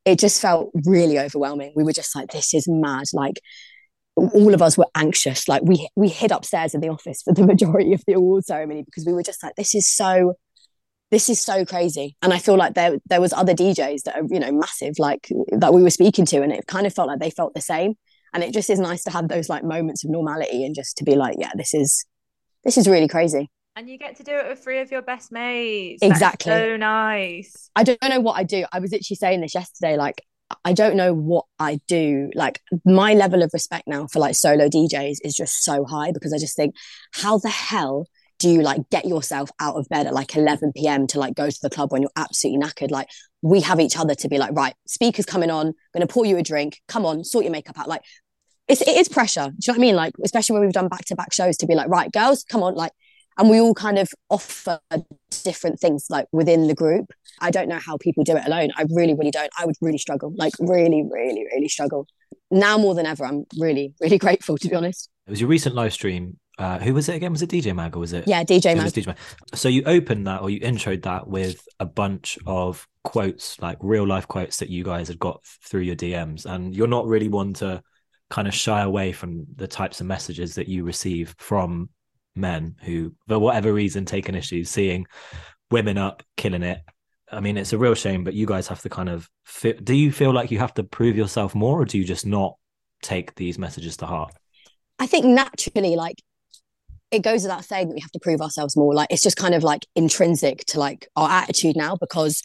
it 0.05 0.19
just 0.19 0.41
felt 0.41 0.71
really 0.85 1.19
overwhelming. 1.19 1.73
We 1.75 1.83
were 1.83 1.93
just 1.93 2.15
like 2.15 2.31
this 2.31 2.53
is 2.53 2.67
mad. 2.67 3.05
Like 3.13 3.39
all 4.15 4.53
of 4.53 4.61
us 4.61 4.77
were 4.77 4.87
anxious. 4.95 5.47
Like 5.47 5.61
we 5.63 5.87
we 5.95 6.09
hid 6.09 6.31
upstairs 6.31 6.73
in 6.73 6.81
the 6.81 6.89
office 6.89 7.21
for 7.21 7.33
the 7.33 7.45
majority 7.53 7.93
of 7.93 8.03
the 8.07 8.13
award 8.13 8.45
ceremony 8.45 8.83
because 8.83 9.05
we 9.05 9.13
were 9.13 9.23
just 9.23 9.43
like 9.43 9.55
this 9.55 9.75
is 9.75 9.89
so 9.89 10.33
this 11.11 11.29
is 11.29 11.39
so 11.39 11.65
crazy. 11.65 12.15
And 12.21 12.33
i 12.33 12.39
feel 12.39 12.55
like 12.55 12.73
there 12.73 12.97
there 13.07 13.21
was 13.21 13.33
other 13.33 13.53
djs 13.53 14.03
that 14.03 14.15
are 14.15 14.23
you 14.29 14.39
know 14.39 14.51
massive 14.51 14.93
like 14.99 15.29
that 15.51 15.73
we 15.73 15.83
were 15.83 15.89
speaking 15.89 16.25
to 16.25 16.41
and 16.41 16.51
it 16.51 16.67
kind 16.67 16.85
of 16.85 16.93
felt 16.93 17.07
like 17.07 17.19
they 17.19 17.31
felt 17.31 17.53
the 17.53 17.61
same. 17.61 17.95
And 18.31 18.43
it 18.43 18.53
just 18.53 18.69
is 18.69 18.79
nice 18.79 19.03
to 19.05 19.11
have 19.11 19.27
those 19.27 19.49
like 19.49 19.63
moments 19.63 20.03
of 20.05 20.11
normality 20.11 20.63
and 20.63 20.75
just 20.75 20.97
to 20.97 21.03
be 21.03 21.15
like 21.15 21.35
yeah 21.39 21.51
this 21.55 21.73
is 21.73 22.05
this 22.63 22.77
is 22.77 22.87
really 22.87 23.07
crazy. 23.07 23.49
And 23.75 23.89
you 23.89 23.97
get 23.97 24.17
to 24.17 24.23
do 24.23 24.33
it 24.33 24.49
with 24.49 24.59
three 24.59 24.79
of 24.79 24.91
your 24.91 25.01
best 25.01 25.31
mates. 25.31 26.03
Exactly. 26.03 26.51
so 26.51 26.75
nice. 26.75 27.69
I 27.75 27.83
don't 27.83 28.03
know 28.03 28.19
what 28.19 28.33
i 28.37 28.43
do. 28.43 28.65
I 28.71 28.79
was 28.79 28.93
actually 28.93 29.15
saying 29.17 29.41
this 29.41 29.55
yesterday 29.55 29.95
like 29.97 30.21
I 30.65 30.73
don't 30.73 30.95
know 30.95 31.13
what 31.13 31.45
I 31.59 31.79
do. 31.87 32.31
Like 32.33 32.61
my 32.85 33.13
level 33.13 33.43
of 33.43 33.51
respect 33.53 33.87
now 33.87 34.07
for 34.07 34.19
like 34.19 34.35
solo 34.35 34.67
DJs 34.67 35.17
is 35.23 35.35
just 35.35 35.63
so 35.63 35.85
high 35.85 36.11
because 36.11 36.33
I 36.33 36.37
just 36.37 36.55
think, 36.55 36.75
how 37.13 37.37
the 37.37 37.49
hell 37.49 38.07
do 38.39 38.49
you 38.49 38.61
like 38.61 38.89
get 38.89 39.05
yourself 39.05 39.51
out 39.59 39.75
of 39.75 39.87
bed 39.89 40.07
at 40.07 40.13
like 40.13 40.35
11 40.35 40.71
p.m. 40.75 41.05
to 41.07 41.19
like 41.19 41.35
go 41.35 41.49
to 41.49 41.59
the 41.61 41.69
club 41.69 41.91
when 41.91 42.01
you're 42.01 42.11
absolutely 42.15 42.65
knackered? 42.65 42.89
Like 42.89 43.07
we 43.41 43.61
have 43.61 43.79
each 43.79 43.97
other 43.97 44.15
to 44.15 44.29
be 44.29 44.37
like, 44.37 44.51
right, 44.53 44.73
speakers 44.87 45.25
coming 45.25 45.51
on, 45.51 45.73
to 45.95 46.07
pour 46.07 46.25
you 46.25 46.37
a 46.37 46.43
drink. 46.43 46.79
Come 46.87 47.05
on, 47.05 47.23
sort 47.23 47.43
your 47.43 47.51
makeup 47.51 47.77
out. 47.77 47.87
Like 47.87 48.01
it's, 48.67 48.81
it 48.81 48.97
is 48.97 49.09
pressure. 49.09 49.47
Do 49.47 49.55
you 49.59 49.73
know 49.73 49.73
what 49.73 49.77
I 49.77 49.81
mean? 49.81 49.95
Like, 49.95 50.13
especially 50.23 50.53
when 50.53 50.63
we've 50.63 50.73
done 50.73 50.87
back 50.87 51.05
to 51.05 51.15
back 51.15 51.33
shows 51.33 51.57
to 51.57 51.67
be 51.67 51.75
like, 51.75 51.89
right, 51.89 52.11
girls, 52.11 52.45
come 52.49 52.63
on. 52.63 52.75
Like, 52.75 52.91
and 53.37 53.49
we 53.49 53.59
all 53.59 53.73
kind 53.73 53.97
of 53.97 54.09
offer 54.29 54.79
different 55.43 55.79
things 55.79 56.07
like 56.09 56.27
within 56.31 56.67
the 56.67 56.75
group. 56.75 57.11
I 57.41 57.51
don't 57.51 57.69
know 57.69 57.79
how 57.79 57.97
people 57.97 58.23
do 58.23 58.35
it 58.35 58.45
alone. 58.45 58.69
I 58.77 58.85
really, 58.89 59.13
really 59.13 59.31
don't. 59.31 59.49
I 59.57 59.65
would 59.65 59.75
really 59.81 59.97
struggle, 59.97 60.33
like 60.37 60.53
really, 60.59 61.03
really, 61.09 61.45
really 61.53 61.69
struggle. 61.69 62.05
Now 62.51 62.77
more 62.77 62.95
than 62.95 63.05
ever, 63.05 63.25
I'm 63.25 63.45
really, 63.57 63.93
really 63.99 64.17
grateful 64.25 64.57
to 64.57 64.67
be 64.67 64.75
honest. 64.75 65.09
It 65.25 65.31
was 65.31 65.41
your 65.41 65.49
recent 65.49 65.75
live 65.75 65.93
stream 65.93 66.37
uh, 66.59 66.77
who 66.77 66.93
was 66.93 67.07
it 67.07 67.15
again? 67.15 67.31
Was 67.31 67.41
it 67.41 67.49
DJ 67.49 67.73
Mag 67.73 67.95
or 67.95 67.99
was 67.99 68.11
it? 68.11 68.27
Yeah, 68.27 68.43
DJ 68.43 68.75
Mag. 68.75 68.91
DJ 68.91 69.07
Mag. 69.07 69.17
So 69.53 69.69
you 69.69 69.81
opened 69.85 70.27
that 70.27 70.41
or 70.41 70.49
you 70.49 70.59
introed 70.59 71.03
that 71.03 71.25
with 71.25 71.65
a 71.79 71.85
bunch 71.85 72.37
of 72.45 72.85
quotes, 73.05 73.59
like 73.61 73.77
real 73.79 74.05
life 74.05 74.27
quotes 74.27 74.57
that 74.57 74.69
you 74.69 74.83
guys 74.83 75.07
had 75.07 75.19
got 75.19 75.41
through 75.63 75.81
your 75.81 75.95
DMs, 75.95 76.45
and 76.45 76.75
you're 76.75 76.87
not 76.87 77.07
really 77.07 77.29
one 77.29 77.53
to 77.55 77.81
kind 78.29 78.47
of 78.47 78.53
shy 78.53 78.81
away 78.81 79.13
from 79.13 79.45
the 79.55 79.67
types 79.67 80.01
of 80.01 80.07
messages 80.07 80.55
that 80.55 80.67
you 80.67 80.83
receive 80.83 81.33
from 81.37 81.89
men 82.35 82.75
who, 82.83 83.13
for 83.27 83.39
whatever 83.39 83.71
reason, 83.71 84.03
take 84.03 84.27
an 84.27 84.35
issue 84.35 84.65
seeing 84.65 85.07
women 85.71 85.97
up 85.97 86.23
killing 86.35 86.63
it. 86.63 86.81
I 87.31 87.39
mean, 87.39 87.57
it's 87.57 87.73
a 87.73 87.77
real 87.77 87.95
shame, 87.95 88.25
but 88.25 88.33
you 88.33 88.45
guys 88.45 88.67
have 88.67 88.81
to 88.81 88.89
kind 88.89 89.07
of. 89.07 89.29
do 89.83 89.95
you 89.95 90.11
feel 90.11 90.33
like 90.33 90.51
you 90.51 90.59
have 90.59 90.73
to 90.73 90.83
prove 90.83 91.15
yourself 91.15 91.55
more, 91.55 91.79
or 91.81 91.85
do 91.85 91.97
you 91.97 92.03
just 92.03 92.25
not 92.25 92.55
take 93.01 93.33
these 93.35 93.57
messages 93.57 93.95
to 93.97 94.07
heart? 94.07 94.33
I 94.99 95.07
think 95.07 95.25
naturally, 95.25 95.95
like 95.95 96.21
it 97.11 97.23
goes 97.23 97.43
without 97.43 97.65
saying 97.65 97.87
that 97.87 97.95
we 97.95 98.01
have 98.01 98.11
to 98.11 98.19
prove 98.19 98.41
ourselves 98.41 98.75
more. 98.75 98.93
Like 98.93 99.07
it's 99.11 99.23
just 99.23 99.37
kind 99.37 99.55
of 99.55 99.63
like 99.63 99.85
intrinsic 99.95 100.65
to 100.65 100.79
like 100.79 101.07
our 101.15 101.29
attitude 101.29 101.75
now 101.75 101.95
because 101.95 102.41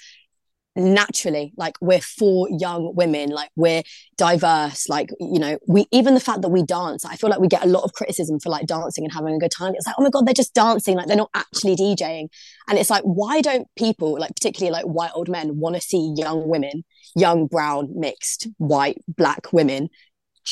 naturally 0.77 1.53
like 1.57 1.77
we're 1.81 2.01
four 2.01 2.49
young 2.51 2.93
women 2.97 3.31
like 3.31 3.49
we're 3.55 3.83
diverse 4.17 4.89
like 4.89 5.09
you 5.21 5.39
know 5.39 5.57
we 5.69 5.87
even 5.93 6.15
the 6.15 6.21
fact 6.21 6.43
that 6.43 6.49
we 6.49 6.65
dance 6.65 7.05
i 7.05 7.15
feel 7.15 7.31
like 7.31 7.39
we 7.39 7.47
get 7.47 7.65
a 7.65 7.69
lot 7.69 7.85
of 7.85 7.93
criticism 7.93 8.41
for 8.41 8.49
like 8.49 8.67
dancing 8.67 9.05
and 9.05 9.13
having 9.13 9.35
a 9.35 9.39
good 9.39 9.53
time. 9.53 9.73
It's 9.77 9.87
like 9.87 9.95
oh 9.99 10.03
my 10.03 10.11
god 10.11 10.27
they're 10.27 10.35
just 10.35 10.55
dancing 10.55 10.97
like 10.97 11.07
they're 11.07 11.17
not 11.17 11.31
actually 11.35 11.77
djing. 11.77 12.29
And 12.69 12.79
it's 12.79 12.91
like 12.91 13.05
why 13.05 13.41
don't 13.41 13.69
people 13.77 14.19
like 14.19 14.35
particularly 14.35 14.73
like 14.73 14.85
white 14.85 15.13
old 15.15 15.29
men 15.29 15.59
want 15.59 15.77
to 15.77 15.81
see 15.81 16.13
young 16.17 16.49
women 16.49 16.85
young 17.15 17.47
brown 17.47 17.91
mixed 17.95 18.49
white 18.59 18.99
black 19.07 19.53
women 19.53 19.91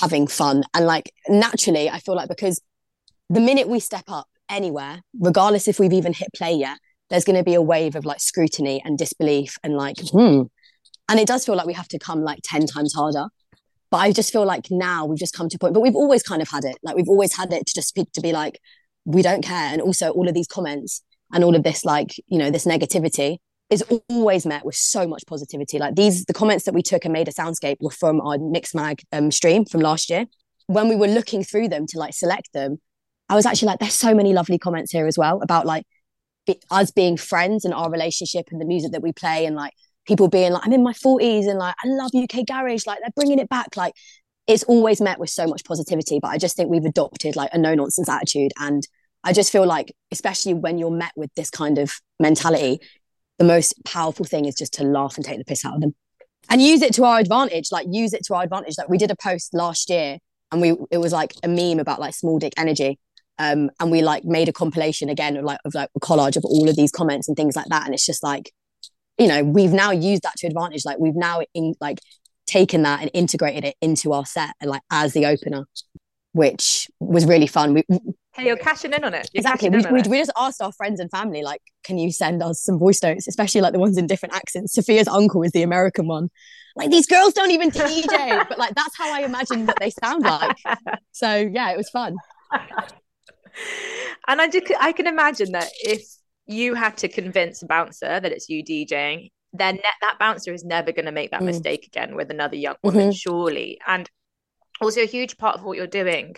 having 0.01 0.29
fun? 0.29 0.63
And 0.73 0.87
like 0.87 1.13
naturally 1.29 1.91
i 1.91 1.99
feel 1.99 2.15
like 2.15 2.29
because 2.29 2.61
the 3.33 3.41
minute 3.41 3.67
we 3.67 3.81
step 3.81 4.05
up 4.09 4.29
anywhere, 4.51 5.01
regardless 5.19 5.67
if 5.67 5.81
we've 5.81 5.93
even 5.95 6.13
hit 6.13 6.29
play 6.37 6.53
yet, 6.53 6.79
there's 7.09 7.25
going 7.25 7.37
to 7.37 7.43
be 7.43 7.55
a 7.55 7.63
wave 7.63 7.97
of 7.97 8.05
like 8.05 8.21
scrutiny 8.21 8.83
and 8.85 8.99
disbelief 8.99 9.57
and 9.63 9.75
like, 9.75 9.99
hmm. 10.11 10.43
And 11.09 11.19
it 11.19 11.27
does 11.27 11.45
feel 11.45 11.57
like 11.57 11.67
we 11.67 11.73
have 11.73 11.89
to 11.89 11.99
come 11.99 12.23
like 12.23 12.41
10 12.45 12.67
times 12.67 12.93
harder. 12.95 13.27
But 13.91 13.99
I 13.99 14.13
just 14.13 14.33
feel 14.33 14.45
like 14.45 14.67
now 14.71 15.07
we've 15.07 15.19
just 15.19 15.35
come 15.35 15.49
to 15.49 15.57
a 15.57 15.59
point, 15.59 15.73
but 15.73 15.81
we've 15.81 15.97
always 15.97 16.23
kind 16.23 16.43
of 16.43 16.49
had 16.49 16.65
it. 16.65 16.77
Like 16.83 16.95
we've 16.95 17.09
always 17.09 17.35
had 17.35 17.53
it 17.53 17.67
to 17.67 17.75
just 17.75 17.95
be, 17.95 18.05
to 18.13 18.21
be 18.21 18.33
like, 18.33 18.61
we 19.07 19.23
don't 19.23 19.43
care. 19.43 19.73
And 19.73 19.81
also 19.81 20.11
all 20.11 20.29
of 20.29 20.35
these 20.35 20.47
comments 20.47 21.03
and 21.33 21.43
all 21.43 21.57
of 21.57 21.63
this, 21.63 21.87
like, 21.87 22.15
you 22.29 22.39
know, 22.39 22.51
this 22.51 22.67
negativity 22.67 23.39
is 23.71 23.83
always 24.11 24.45
met 24.45 24.65
with 24.65 24.75
so 24.75 25.07
much 25.07 25.25
positivity. 25.27 25.79
Like 25.79 25.95
these, 25.95 26.27
the 26.27 26.35
comments 26.35 26.65
that 26.67 26.75
we 26.75 26.83
took 26.83 27.07
and 27.07 27.13
made 27.13 27.29
a 27.29 27.33
soundscape 27.33 27.77
were 27.81 27.91
from 27.91 28.21
our 28.21 28.37
Mixmag 28.37 29.01
um, 29.11 29.31
stream 29.31 29.65
from 29.65 29.81
last 29.81 30.11
year. 30.11 30.27
When 30.67 30.89
we 30.89 30.97
were 30.97 31.09
looking 31.09 31.43
through 31.43 31.69
them 31.69 31.87
to 31.89 31.99
like 31.99 32.13
select 32.13 32.53
them, 32.53 32.79
I 33.29 33.35
was 33.35 33.47
actually 33.47 33.67
like, 33.67 33.79
there's 33.79 33.95
so 33.95 34.15
many 34.15 34.33
lovely 34.33 34.59
comments 34.59 34.93
here 34.93 35.07
as 35.07 35.17
well 35.17 35.41
about 35.43 35.67
like 35.67 35.85
be, 36.47 36.61
us 36.71 36.91
being 36.91 37.17
friends 37.17 37.65
and 37.65 37.73
our 37.73 37.91
relationship 37.91 38.47
and 38.51 38.61
the 38.61 38.65
music 38.65 38.93
that 38.93 39.03
we 39.03 39.13
play 39.13 39.47
and 39.47 39.57
like 39.57 39.73
people 40.07 40.29
being 40.29 40.53
like, 40.53 40.67
I'm 40.67 40.73
in 40.73 40.83
my 40.83 40.93
40s 40.93 41.49
and 41.49 41.59
like, 41.59 41.75
I 41.83 41.89
love 41.89 42.11
UK 42.15 42.47
Garage. 42.47 42.87
Like 42.87 42.99
they're 43.01 43.11
bringing 43.15 43.39
it 43.39 43.49
back. 43.49 43.77
Like 43.77 43.95
it's 44.47 44.65
always 44.65 45.01
met 45.01 45.19
with 45.19 45.31
so 45.31 45.47
much 45.47 45.65
positivity. 45.65 46.19
But 46.21 46.29
I 46.29 46.39
just 46.39 46.57
think 46.57 46.71
we've 46.71 46.85
adopted 46.85 47.37
like 47.37 47.51
a 47.53 47.59
no 47.59 47.75
nonsense 47.75 48.09
attitude. 48.09 48.53
And 48.59 48.87
I 49.25 49.33
just 49.33 49.53
feel 49.53 49.67
like, 49.67 49.95
especially 50.11 50.55
when 50.55 50.79
you're 50.79 50.91
met 50.91 51.13
with 51.17 51.31
this 51.37 51.51
kind 51.51 51.79
of 51.79 51.93
mentality, 52.19 52.81
the 53.39 53.45
most 53.45 53.75
powerful 53.85 54.25
thing 54.25 54.45
is 54.45 54.55
just 54.55 54.75
to 54.75 54.85
laugh 54.85 55.17
and 55.17 55.25
take 55.25 55.39
the 55.39 55.45
piss 55.45 55.65
out 55.65 55.75
of 55.75 55.81
them 55.81 55.95
and 56.51 56.61
use 56.61 56.83
it 56.83 56.95
to 56.95 57.05
our 57.05 57.19
advantage. 57.19 57.69
Like 57.71 57.87
use 57.91 58.13
it 58.13 58.25
to 58.27 58.35
our 58.35 58.43
advantage. 58.43 58.75
Like 58.79 58.89
we 58.89 58.99
did 58.99 59.11
a 59.11 59.17
post 59.17 59.55
last 59.55 59.89
year 59.91 60.19
and 60.51 60.61
we 60.61 60.77
it 60.91 60.99
was 60.99 61.13
like 61.13 61.35
a 61.43 61.49
meme 61.49 61.79
about 61.79 62.01
like 62.01 62.15
small 62.15 62.39
dick 62.39 62.53
energy. 62.57 62.99
Um, 63.43 63.71
and 63.81 63.91
we 63.91 64.03
like 64.03 64.25
made 64.25 64.49
a 64.49 64.53
compilation 64.53 65.09
again 65.09 65.37
of 65.37 65.45
like 65.45 65.59
of 65.65 65.75
like 65.75 65.91
a 65.97 66.01
collage 66.01 66.37
of 66.37 66.45
all 66.45 66.69
of 66.69 66.77
these 66.77 66.93
comments 66.93 67.27
and 67.27 67.37
things 67.37 67.57
like 67.57 67.67
that. 67.67 67.85
And 67.85 67.93
it's 67.93 68.07
just 68.07 68.23
like, 68.23 68.53
you 69.19 69.27
know, 69.27 69.43
we've 69.43 69.73
now 69.73 69.91
used 69.91 70.23
that 70.23 70.37
to 70.39 70.47
advantage. 70.47 70.85
Like 70.85 71.01
we've 71.01 71.17
now 71.17 71.43
in 71.53 71.75
like 71.81 71.99
taken 72.47 72.83
that 72.83 73.01
and 73.01 73.11
integrated 73.13 73.65
it 73.65 73.75
into 73.81 74.13
our 74.13 74.25
set 74.25 74.55
and 74.61 74.71
like 74.71 74.83
as 74.93 75.13
the 75.13 75.27
opener, 75.27 75.65
which 76.33 76.89
was 77.01 77.27
really 77.27 77.49
fun. 77.49 77.75
We, 77.75 77.83
hey, 78.35 78.47
you're 78.47 78.57
cashing 78.57 78.93
in 78.93 79.03
on 79.03 79.13
it. 79.13 79.29
You're 79.33 79.41
exactly. 79.41 79.71
We, 79.71 79.79
we, 79.91 80.03
we, 80.09 80.19
just 80.19 80.31
asked 80.37 80.63
our 80.63 80.73
friends 80.73 81.01
and 81.01 81.11
family, 81.11 81.43
like, 81.43 81.63
can 81.83 81.99
you 81.99 82.13
send 82.13 82.45
us 82.45 82.63
some 82.63 82.79
voice 82.79 83.03
notes, 83.03 83.27
especially 83.27 83.61
like 83.61 83.73
the 83.73 83.81
ones 83.81 83.99
in 83.99 84.07
different 84.07 84.37
accents. 84.37 84.73
Sophia's 84.73 85.09
uncle 85.09 85.43
is 85.43 85.51
the 85.51 85.63
American 85.63 86.07
one. 86.07 86.31
Like 86.77 86.91
these 86.91 87.07
girls 87.07 87.35
don't 87.35 87.51
even 87.51 87.73
DJ, 87.73 88.49
but 88.49 88.57
like 88.57 88.77
that's 88.77 88.97
how 88.97 89.13
I 89.13 89.25
imagine 89.25 89.67
what 89.67 89.81
they 89.81 89.91
sound 89.91 90.23
like. 90.23 90.57
So 91.11 91.35
yeah, 91.35 91.73
it 91.73 91.77
was 91.77 91.91
fun. 91.91 92.17
and 94.29 94.41
I 94.41 94.49
just 94.49 94.73
I 94.81 94.93
can 94.93 95.07
imagine 95.07 95.53
that 95.53 95.69
if 95.83 96.03
you 96.47 96.75
had 96.75 96.97
to 96.99 97.09
convince 97.09 97.63
a 97.63 97.67
bouncer 97.67 98.21
that 98.21 98.33
it's 98.33 98.49
you 98.49 98.65
DJing, 98.65 99.31
then 99.53 99.79
that 100.01 100.17
bouncer 100.19 100.53
is 100.53 100.65
never 100.65 100.93
going 100.93 101.05
to 101.05 101.13
make 101.13 101.31
that 101.31 101.43
mm. 101.43 101.47
mistake 101.47 101.87
again 101.87 102.17
with 102.17 102.31
another 102.31 102.57
young 102.57 102.77
woman, 102.83 103.09
mm-hmm. 103.09 103.11
surely. 103.11 103.79
And 103.87 104.09
also, 104.81 105.03
a 105.03 105.07
huge 105.07 105.37
part 105.37 105.57
of 105.57 105.65
what 105.65 105.77
you're 105.77 105.87
doing, 105.87 106.37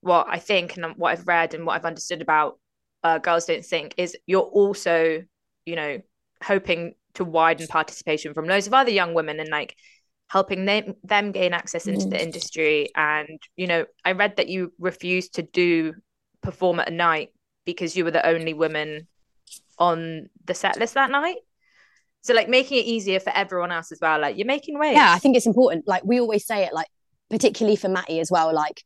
what 0.00 0.26
I 0.28 0.38
think 0.38 0.76
and 0.76 0.94
what 0.96 1.12
I've 1.12 1.26
read 1.26 1.54
and 1.54 1.64
what 1.64 1.74
I've 1.74 1.84
understood 1.84 2.20
about 2.20 2.58
uh, 3.04 3.18
Girls 3.18 3.46
Don't 3.46 3.64
Sync 3.64 3.94
is 3.96 4.16
you're 4.26 4.42
also, 4.42 5.22
you 5.64 5.76
know, 5.76 6.00
hoping 6.42 6.94
to 7.14 7.24
widen 7.24 7.66
participation 7.66 8.34
from 8.34 8.46
loads 8.46 8.66
of 8.66 8.74
other 8.74 8.90
young 8.90 9.14
women 9.14 9.40
and 9.40 9.48
like 9.48 9.76
helping 10.28 10.66
them 10.66 10.94
them 11.04 11.32
gain 11.32 11.52
access 11.52 11.86
into 11.86 12.06
mm. 12.06 12.10
the 12.10 12.22
industry. 12.22 12.90
And 12.94 13.40
you 13.56 13.66
know, 13.66 13.86
I 14.04 14.12
read 14.12 14.36
that 14.36 14.48
you 14.48 14.72
refused 14.78 15.34
to 15.34 15.42
do 15.42 15.94
perform 16.42 16.80
at 16.80 16.88
a 16.88 16.92
night 16.92 17.30
because 17.64 17.96
you 17.96 18.04
were 18.04 18.10
the 18.10 18.26
only 18.26 18.54
woman 18.54 19.06
on 19.78 20.28
the 20.44 20.54
set 20.54 20.78
list 20.78 20.94
that 20.94 21.10
night. 21.10 21.36
So 22.22 22.34
like 22.34 22.48
making 22.48 22.78
it 22.78 22.86
easier 22.86 23.20
for 23.20 23.30
everyone 23.34 23.72
else 23.72 23.92
as 23.92 23.98
well. 24.00 24.20
Like 24.20 24.36
you're 24.36 24.46
making 24.46 24.78
waves. 24.78 24.96
Yeah, 24.96 25.12
I 25.12 25.18
think 25.18 25.36
it's 25.36 25.46
important. 25.46 25.86
Like 25.86 26.04
we 26.04 26.20
always 26.20 26.46
say 26.46 26.64
it, 26.64 26.72
like 26.72 26.88
particularly 27.30 27.76
for 27.76 27.88
Matty 27.88 28.20
as 28.20 28.30
well. 28.30 28.52
Like 28.54 28.82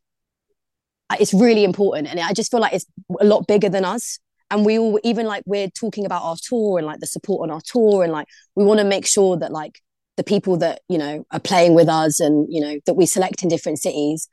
uh, 1.09 1.17
it's 1.19 1.33
really 1.33 1.63
important, 1.63 2.07
and 2.07 2.19
I 2.19 2.33
just 2.33 2.51
feel 2.51 2.59
like 2.59 2.73
it's 2.73 2.85
a 3.19 3.25
lot 3.25 3.47
bigger 3.47 3.69
than 3.69 3.85
us. 3.85 4.19
And 4.51 4.65
we 4.65 4.77
all 4.77 4.99
even 5.03 5.25
like 5.25 5.43
we're 5.45 5.69
talking 5.69 6.05
about 6.05 6.21
our 6.21 6.35
tour 6.41 6.77
and 6.77 6.85
like 6.85 6.99
the 6.99 7.07
support 7.07 7.49
on 7.49 7.53
our 7.53 7.61
tour, 7.65 8.03
and 8.03 8.11
like 8.11 8.27
we 8.55 8.63
want 8.63 8.79
to 8.79 8.85
make 8.85 9.05
sure 9.05 9.37
that 9.37 9.51
like 9.51 9.79
the 10.17 10.23
people 10.23 10.57
that 10.57 10.81
you 10.87 10.97
know 10.97 11.25
are 11.31 11.39
playing 11.39 11.73
with 11.73 11.89
us 11.89 12.19
and 12.19 12.47
you 12.49 12.61
know 12.61 12.79
that 12.85 12.93
we 12.93 13.05
select 13.05 13.41
in 13.41 13.49
different 13.49 13.79
cities 13.79 14.27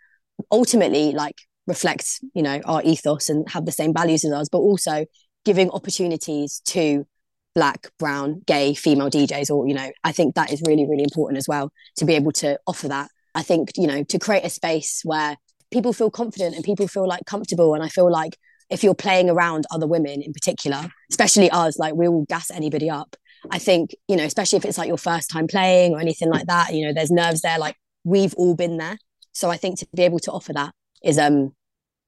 ultimately 0.51 1.13
like 1.13 1.37
reflect 1.71 2.21
you 2.35 2.43
know 2.43 2.61
our 2.65 2.83
ethos 2.83 3.31
and 3.31 3.49
have 3.49 3.65
the 3.65 3.73
same 3.73 3.93
values 3.95 4.25
as 4.25 4.33
us 4.33 4.49
but 4.49 4.59
also 4.59 5.07
giving 5.45 5.71
opportunities 5.71 6.61
to 6.67 7.07
black 7.55 7.89
brown 7.99 8.43
gay 8.47 8.75
female 8.75 9.11
djs 9.11 9.51
or 9.51 9.67
you 9.67 9.75
know 9.75 9.91
i 10.05 10.13
think 10.13 10.35
that 10.35 10.53
is 10.53 10.63
really 10.67 10.87
really 10.87 11.03
important 11.03 11.39
as 11.39 11.49
well 11.49 11.73
to 11.97 12.05
be 12.05 12.15
able 12.15 12.33
to 12.33 12.59
offer 12.67 12.89
that. 12.89 13.09
I 13.35 13.43
think 13.43 13.73
you 13.77 13.87
know 13.87 14.03
to 14.05 14.19
create 14.19 14.45
a 14.45 14.51
space 14.51 15.03
where 15.05 15.37
people 15.71 15.93
feel 15.93 16.11
confident 16.11 16.57
and 16.57 16.65
people 16.65 16.89
feel 16.89 17.07
like 17.07 17.25
comfortable. 17.27 17.75
And 17.75 17.83
i 17.83 17.89
feel 17.89 18.11
like 18.11 18.37
if 18.71 18.85
you're 18.85 18.95
playing 18.95 19.29
around 19.31 19.65
other 19.71 19.87
women 19.87 20.23
in 20.23 20.33
particular 20.33 20.89
especially 21.11 21.51
us 21.51 21.79
like 21.79 21.95
we 21.95 22.09
will 22.09 22.25
gas 22.29 22.51
anybody 22.51 22.91
up. 22.91 23.17
I 23.51 23.59
think 23.59 23.95
you 24.09 24.17
know 24.17 24.25
especially 24.25 24.59
if 24.59 24.65
it's 24.65 24.79
like 24.79 24.89
your 24.89 24.99
first 24.99 25.31
time 25.31 25.47
playing 25.47 25.95
or 25.95 26.01
anything 26.01 26.31
like 26.31 26.47
that 26.47 26.75
you 26.75 26.87
know 26.87 26.93
there's 26.93 27.11
nerves 27.11 27.43
there 27.43 27.59
like 27.59 27.77
we've 28.05 28.35
all 28.35 28.55
been 28.55 28.77
there. 28.77 28.99
So 29.33 29.51
i 29.51 29.57
think 29.57 29.79
to 29.79 29.87
be 29.95 30.03
able 30.03 30.19
to 30.21 30.33
offer 30.33 30.53
that 30.53 30.73
is 31.03 31.19
um 31.19 31.55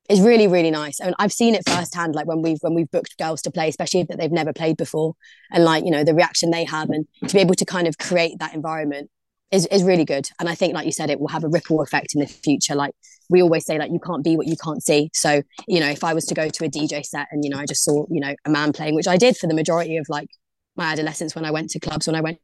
is 0.08 0.20
really 0.20 0.46
really 0.46 0.70
nice. 0.70 1.00
And 1.00 1.14
i've 1.18 1.32
seen 1.32 1.54
it 1.54 1.68
firsthand 1.68 2.14
like 2.14 2.26
when 2.26 2.42
we've 2.42 2.58
when 2.60 2.74
we've 2.74 2.90
booked 2.90 3.16
girls 3.18 3.42
to 3.42 3.50
play 3.50 3.68
especially 3.68 4.02
that 4.04 4.18
they've 4.18 4.32
never 4.32 4.52
played 4.52 4.76
before. 4.76 5.14
And 5.50 5.64
like 5.64 5.84
you 5.84 5.90
know 5.90 6.04
the 6.04 6.14
reaction 6.14 6.50
they 6.50 6.64
have 6.64 6.90
and 6.90 7.06
to 7.26 7.34
be 7.34 7.40
able 7.40 7.54
to 7.54 7.64
kind 7.64 7.86
of 7.86 7.98
create 7.98 8.38
that 8.38 8.54
environment 8.54 9.10
is, 9.50 9.66
is 9.66 9.82
really 9.82 10.04
good. 10.04 10.28
And 10.38 10.48
i 10.48 10.54
think 10.54 10.74
like 10.74 10.86
you 10.86 10.92
said 10.92 11.10
it 11.10 11.20
will 11.20 11.28
have 11.28 11.44
a 11.44 11.48
ripple 11.48 11.80
effect 11.82 12.14
in 12.14 12.20
the 12.20 12.26
future. 12.26 12.74
Like 12.74 12.94
we 13.30 13.42
always 13.42 13.64
say 13.64 13.78
like 13.78 13.90
you 13.90 14.00
can't 14.00 14.24
be 14.24 14.36
what 14.36 14.46
you 14.46 14.56
can't 14.62 14.82
see. 14.82 15.10
So 15.12 15.42
you 15.66 15.80
know 15.80 15.88
if 15.88 16.04
i 16.04 16.14
was 16.14 16.26
to 16.26 16.34
go 16.34 16.48
to 16.48 16.64
a 16.64 16.68
dj 16.68 17.04
set 17.04 17.28
and 17.30 17.44
you 17.44 17.50
know 17.50 17.58
i 17.58 17.66
just 17.66 17.84
saw 17.84 18.04
you 18.10 18.20
know 18.20 18.34
a 18.44 18.50
man 18.50 18.72
playing 18.72 18.94
which 18.94 19.08
i 19.08 19.16
did 19.16 19.36
for 19.36 19.46
the 19.46 19.54
majority 19.54 19.96
of 19.96 20.06
like 20.08 20.28
my 20.76 20.92
adolescence 20.92 21.34
when 21.34 21.44
i 21.44 21.50
went 21.50 21.70
to 21.70 21.80
clubs 21.80 22.06
when 22.06 22.16
i 22.16 22.20
went 22.20 22.38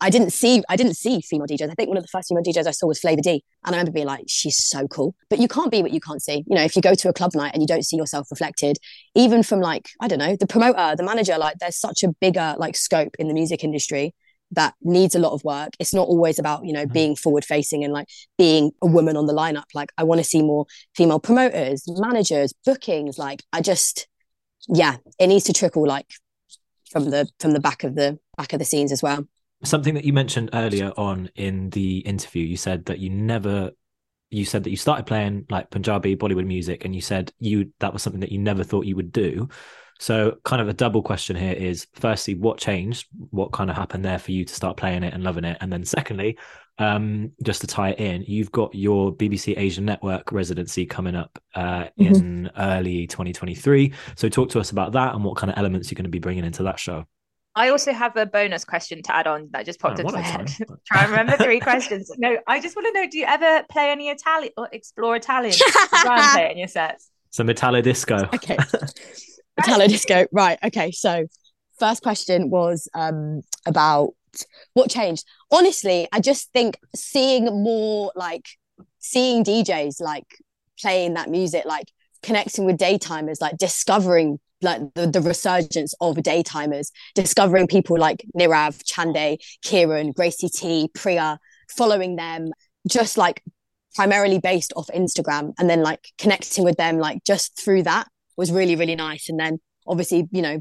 I 0.00 0.08
didn't 0.08 0.30
see 0.30 0.62
I 0.68 0.76
didn't 0.76 0.94
see 0.94 1.20
female 1.20 1.46
DJs. 1.46 1.70
I 1.70 1.74
think 1.74 1.88
one 1.88 1.98
of 1.98 2.04
the 2.04 2.08
first 2.08 2.28
female 2.28 2.42
DJs 2.42 2.66
I 2.66 2.70
saw 2.70 2.86
was 2.86 2.98
Flava 2.98 3.20
D, 3.20 3.44
and 3.64 3.74
I 3.74 3.78
remember 3.78 3.92
being 3.92 4.06
like, 4.06 4.24
"She's 4.28 4.56
so 4.56 4.88
cool." 4.88 5.14
But 5.28 5.40
you 5.40 5.48
can't 5.48 5.70
be 5.70 5.82
what 5.82 5.92
you 5.92 6.00
can't 6.00 6.22
see. 6.22 6.44
You 6.46 6.56
know, 6.56 6.62
if 6.62 6.74
you 6.74 6.82
go 6.82 6.94
to 6.94 7.08
a 7.08 7.12
club 7.12 7.34
night 7.34 7.52
and 7.52 7.62
you 7.62 7.66
don't 7.66 7.84
see 7.84 7.96
yourself 7.96 8.30
reflected, 8.30 8.78
even 9.14 9.42
from 9.42 9.60
like 9.60 9.90
I 10.00 10.08
don't 10.08 10.18
know 10.18 10.36
the 10.36 10.46
promoter, 10.46 10.96
the 10.96 11.02
manager, 11.02 11.36
like 11.36 11.58
there's 11.58 11.76
such 11.76 12.02
a 12.02 12.08
bigger 12.20 12.54
like 12.58 12.76
scope 12.76 13.14
in 13.18 13.28
the 13.28 13.34
music 13.34 13.62
industry 13.62 14.14
that 14.52 14.74
needs 14.82 15.14
a 15.14 15.18
lot 15.18 15.32
of 15.32 15.44
work. 15.44 15.70
It's 15.78 15.94
not 15.94 16.08
always 16.08 16.38
about 16.38 16.64
you 16.64 16.72
know 16.72 16.84
mm-hmm. 16.84 16.92
being 16.92 17.16
forward 17.16 17.44
facing 17.44 17.84
and 17.84 17.92
like 17.92 18.08
being 18.38 18.72
a 18.82 18.86
woman 18.86 19.16
on 19.16 19.26
the 19.26 19.34
lineup. 19.34 19.66
Like 19.74 19.90
I 19.98 20.04
want 20.04 20.18
to 20.20 20.24
see 20.24 20.42
more 20.42 20.66
female 20.96 21.20
promoters, 21.20 21.84
managers, 21.86 22.54
bookings. 22.64 23.18
Like 23.18 23.42
I 23.52 23.60
just 23.60 24.08
yeah, 24.68 24.96
it 25.18 25.26
needs 25.26 25.44
to 25.44 25.52
trickle 25.52 25.86
like 25.86 26.06
from 26.90 27.10
the 27.10 27.28
from 27.38 27.52
the 27.52 27.60
back 27.60 27.84
of 27.84 27.96
the 27.96 28.18
back 28.38 28.54
of 28.54 28.58
the 28.58 28.64
scenes 28.64 28.92
as 28.92 29.02
well 29.02 29.26
something 29.62 29.94
that 29.94 30.04
you 30.04 30.12
mentioned 30.12 30.50
earlier 30.52 30.92
on 30.96 31.30
in 31.34 31.70
the 31.70 31.98
interview 31.98 32.44
you 32.44 32.56
said 32.56 32.84
that 32.86 32.98
you 32.98 33.10
never 33.10 33.70
you 34.30 34.44
said 34.44 34.64
that 34.64 34.70
you 34.70 34.76
started 34.76 35.06
playing 35.06 35.44
like 35.50 35.70
punjabi 35.70 36.16
bollywood 36.16 36.46
music 36.46 36.84
and 36.84 36.94
you 36.94 37.00
said 37.00 37.32
you 37.38 37.70
that 37.80 37.92
was 37.92 38.02
something 38.02 38.20
that 38.20 38.32
you 38.32 38.38
never 38.38 38.64
thought 38.64 38.86
you 38.86 38.96
would 38.96 39.12
do. 39.12 39.48
So 39.98 40.38
kind 40.44 40.62
of 40.62 40.68
a 40.68 40.72
double 40.72 41.02
question 41.02 41.36
here 41.36 41.52
is 41.52 41.86
firstly 41.92 42.34
what 42.34 42.56
changed? 42.56 43.06
What 43.28 43.52
kind 43.52 43.68
of 43.68 43.76
happened 43.76 44.02
there 44.02 44.18
for 44.18 44.32
you 44.32 44.46
to 44.46 44.54
start 44.54 44.78
playing 44.78 45.02
it 45.02 45.12
and 45.12 45.22
loving 45.22 45.44
it? 45.44 45.58
And 45.60 45.70
then 45.70 45.84
secondly 45.84 46.38
um, 46.80 47.32
just 47.42 47.60
to 47.60 47.66
tie 47.66 47.90
it 47.90 48.00
in 48.00 48.24
you've 48.26 48.50
got 48.50 48.74
your 48.74 49.14
bbc 49.14 49.56
asian 49.56 49.84
network 49.84 50.32
residency 50.32 50.86
coming 50.86 51.14
up 51.14 51.38
uh, 51.54 51.84
mm-hmm. 51.84 52.06
in 52.06 52.50
early 52.56 53.06
2023 53.06 53.92
so 54.16 54.28
talk 54.28 54.48
to 54.48 54.58
us 54.58 54.70
about 54.70 54.92
that 54.92 55.14
and 55.14 55.22
what 55.22 55.36
kind 55.36 55.52
of 55.52 55.58
elements 55.58 55.90
you're 55.90 55.96
going 55.96 56.04
to 56.04 56.10
be 56.10 56.18
bringing 56.18 56.44
into 56.44 56.62
that 56.62 56.78
show 56.80 57.04
I 57.54 57.70
also 57.70 57.92
have 57.92 58.16
a 58.16 58.26
bonus 58.26 58.64
question 58.64 59.02
to 59.02 59.14
add 59.14 59.26
on 59.26 59.48
that 59.52 59.66
just 59.66 59.80
popped 59.80 59.98
oh, 59.98 60.02
into 60.02 60.12
my 60.12 60.20
head. 60.20 60.48
Try 60.86 61.02
and 61.02 61.10
remember 61.10 61.36
three 61.36 61.58
questions. 61.60 62.10
No, 62.16 62.38
I 62.46 62.60
just 62.60 62.76
want 62.76 62.86
to 62.86 63.00
know: 63.00 63.08
Do 63.10 63.18
you 63.18 63.24
ever 63.24 63.64
play 63.68 63.90
any 63.90 64.08
Italian 64.08 64.52
or 64.56 64.68
explore 64.72 65.16
Italian? 65.16 65.54
Try 66.00 66.20
and 66.20 66.32
play 66.32 66.44
it 66.46 66.52
in 66.52 66.58
your 66.58 66.68
sets. 66.68 67.10
Some 67.30 67.50
Italo 67.50 67.80
disco. 67.80 68.28
Okay, 68.34 68.56
Italo 69.58 69.88
disco. 69.88 70.26
Right. 70.30 70.58
Okay. 70.62 70.92
So, 70.92 71.26
first 71.78 72.02
question 72.02 72.50
was 72.50 72.88
um, 72.94 73.42
about 73.66 74.14
what 74.74 74.88
changed. 74.88 75.24
Honestly, 75.50 76.06
I 76.12 76.20
just 76.20 76.52
think 76.52 76.78
seeing 76.94 77.46
more 77.46 78.12
like 78.14 78.46
seeing 79.00 79.42
DJs 79.42 80.00
like 80.00 80.26
playing 80.80 81.14
that 81.14 81.28
music, 81.28 81.64
like 81.64 81.90
connecting 82.22 82.64
with 82.64 82.78
daytimers, 82.78 83.40
like 83.40 83.56
discovering 83.56 84.38
like 84.62 84.80
the, 84.94 85.06
the 85.06 85.20
resurgence 85.20 85.94
of 86.00 86.16
daytimers, 86.16 86.90
discovering 87.14 87.66
people 87.66 87.98
like 87.98 88.24
Nirav, 88.36 88.82
Chande, 88.84 89.38
Kieran, 89.62 90.12
Gracie 90.12 90.48
T, 90.48 90.88
Priya, 90.94 91.38
following 91.68 92.16
them, 92.16 92.50
just 92.88 93.16
like 93.16 93.42
primarily 93.94 94.38
based 94.38 94.72
off 94.76 94.88
Instagram, 94.94 95.52
and 95.58 95.68
then 95.68 95.82
like 95.82 96.08
connecting 96.18 96.64
with 96.64 96.76
them 96.76 96.98
like 96.98 97.24
just 97.24 97.60
through 97.60 97.82
that 97.84 98.08
was 98.36 98.52
really 98.52 98.76
really 98.76 98.96
nice. 98.96 99.28
And 99.28 99.38
then 99.38 99.58
obviously 99.86 100.28
you 100.30 100.42
know 100.42 100.60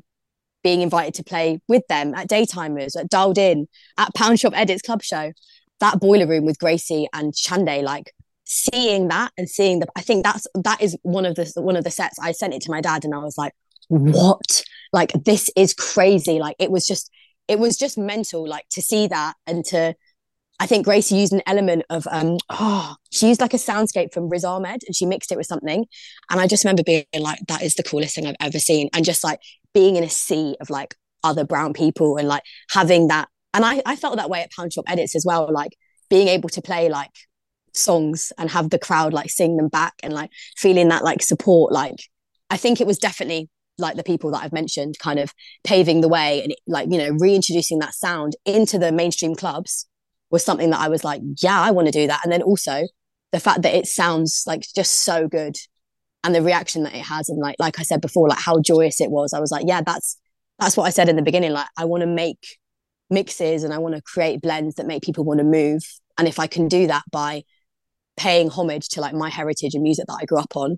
being 0.64 0.82
invited 0.82 1.14
to 1.14 1.24
play 1.24 1.60
with 1.68 1.84
them 1.88 2.14
at 2.14 2.28
daytimers, 2.28 3.00
at 3.00 3.10
dialed 3.10 3.38
in, 3.38 3.68
at 3.98 4.14
Pound 4.14 4.40
Shop 4.40 4.54
Edits 4.56 4.82
Club 4.82 5.02
Show, 5.02 5.32
that 5.80 6.00
boiler 6.00 6.28
room 6.28 6.46
with 6.46 6.60
Gracie 6.60 7.08
and 7.14 7.34
Chande, 7.34 7.82
like 7.82 8.12
seeing 8.46 9.10
that 9.10 9.32
and 9.38 9.48
seeing 9.48 9.80
the 9.80 9.88
I 9.96 10.02
think 10.02 10.24
that's 10.24 10.48
that 10.56 10.82
is 10.82 10.98
one 11.04 11.26
of 11.26 11.36
the 11.36 11.52
one 11.58 11.76
of 11.76 11.84
the 11.84 11.92
sets 11.92 12.18
I 12.20 12.32
sent 12.32 12.54
it 12.54 12.62
to 12.64 12.72
my 12.72 12.82
dad 12.82 13.06
and 13.06 13.14
I 13.14 13.20
was 13.20 13.38
like 13.38 13.54
what? 13.90 14.64
Like 14.94 15.12
this 15.26 15.50
is 15.56 15.74
crazy. 15.74 16.40
Like 16.40 16.56
it 16.60 16.72
was 16.72 16.86
just 16.86 17.12
it 17.48 17.60
was 17.60 17.78
just 17.78 17.98
mental 17.98 18.48
like 18.48 18.66
to 18.72 18.82
see 18.82 19.08
that 19.08 19.36
and 19.46 19.66
to 19.66 19.96
I 20.62 20.68
think 20.68 20.86
Gracie 20.86 21.16
used 21.16 21.34
an 21.34 21.42
element 21.46 21.84
of 21.90 22.08
um 22.12 22.38
oh 22.50 22.96
she 23.12 23.28
used 23.28 23.42
like 23.42 23.54
a 23.54 23.58
soundscape 23.58 24.14
from 24.14 24.30
Riz 24.30 24.44
Ahmed 24.44 24.82
and 24.86 24.96
she 24.96 25.06
mixed 25.06 25.32
it 25.32 25.38
with 25.38 25.48
something. 25.48 25.86
And 26.30 26.40
I 26.40 26.48
just 26.48 26.64
remember 26.64 26.84
being 26.84 27.06
like 27.20 27.40
that 27.48 27.62
is 27.62 27.76
the 27.76 27.84
coolest 27.84 28.16
thing 28.16 28.26
I've 28.28 28.36
ever 28.40 28.60
seen. 28.60 28.90
And 28.94 29.06
just 29.06 29.24
like 29.24 29.40
being 29.74 29.96
in 29.96 30.04
a 30.04 30.10
sea 30.10 30.56
of 30.62 30.70
like 30.70 30.96
other 31.24 31.44
brown 31.44 31.74
people 31.74 32.18
and 32.18 32.28
like 32.28 32.44
having 32.72 33.08
that. 33.08 33.28
And 33.54 33.66
I 33.66 33.82
I 33.86 33.96
felt 33.96 34.18
that 34.18 34.30
way 34.30 34.42
at 34.42 34.52
Pound 34.52 34.74
Shop 34.74 34.86
Edits 34.88 35.16
as 35.16 35.26
well 35.26 35.52
like 35.52 35.76
being 36.10 36.28
able 36.28 36.50
to 36.50 36.62
play 36.62 36.90
like 36.90 37.12
songs 37.74 38.32
and 38.38 38.50
have 38.50 38.70
the 38.70 38.80
crowd 38.80 39.14
like 39.14 39.30
sing 39.30 39.58
them 39.58 39.68
back 39.68 39.94
and 40.04 40.14
like 40.14 40.32
feeling 40.58 40.90
that 40.90 41.04
like 41.04 41.22
support 41.22 41.72
like 41.72 41.96
i 42.50 42.58
think 42.58 42.82
it 42.82 42.88
was 42.88 42.98
definitely 42.98 43.50
like 43.80 43.96
the 43.96 44.04
people 44.04 44.32
that 44.32 44.44
i've 44.44 44.54
mentioned 44.54 44.96
kind 45.00 45.20
of 45.20 45.34
paving 45.64 46.02
the 46.02 46.08
way 46.08 46.44
and 46.44 46.54
like 46.68 46.90
you 46.92 46.98
know 46.98 47.16
reintroducing 47.20 47.80
that 47.80 47.94
sound 47.94 48.36
into 48.46 48.78
the 48.78 48.92
mainstream 48.92 49.36
clubs 49.36 49.88
was 50.30 50.44
something 50.44 50.70
that 50.70 50.80
i 50.80 50.88
was 50.88 51.04
like 51.04 51.22
yeah 51.42 51.60
i 51.60 51.72
want 51.72 51.88
to 51.88 51.92
do 51.92 52.08
that. 52.08 52.22
And 52.24 52.32
then 52.32 52.42
also 52.42 52.84
the 53.32 53.40
fact 53.40 53.62
that 53.62 53.76
it 53.76 53.86
sounds 53.86 54.44
like 54.48 54.64
just 54.76 55.02
so 55.02 55.28
good 55.28 55.56
and 56.24 56.36
the 56.36 56.42
reaction 56.42 56.84
that 56.84 56.96
it 56.96 57.06
has 57.06 57.30
and 57.30 57.40
like 57.40 57.56
like 57.60 57.80
i 57.80 57.84
said 57.84 58.02
before 58.02 58.28
like 58.28 58.40
how 58.40 58.60
joyous 58.60 59.02
it 59.02 59.12
was 59.12 59.34
i 59.34 59.40
was 59.40 59.52
like 59.52 59.66
yeah 59.68 59.82
that's 59.86 60.18
that's 60.58 60.76
what 60.76 60.86
i 60.86 60.90
said 60.90 61.10
in 61.10 61.16
the 61.16 61.22
beginning 61.22 61.52
like 61.52 61.68
i 61.78 61.86
want 61.86 62.02
to 62.02 62.08
make 62.08 62.58
mixes 63.10 63.64
and 63.64 63.74
i 63.74 63.78
want 63.78 63.96
to 63.96 64.02
create 64.02 64.42
blends 64.42 64.76
that 64.76 64.86
make 64.86 65.02
people 65.04 65.24
want 65.24 65.40
to 65.40 65.44
move. 65.44 65.82
And 66.18 66.28
if 66.28 66.40
i 66.40 66.48
can 66.48 66.68
do 66.68 66.88
that 66.88 67.04
by 67.12 67.44
paying 68.20 68.50
homage 68.50 68.90
to 68.90 69.02
like 69.02 69.14
my 69.16 69.30
heritage 69.30 69.74
and 69.74 69.82
music 69.82 70.06
that 70.08 70.20
I 70.22 70.26
grew 70.26 70.38
up 70.38 70.56
on 70.56 70.78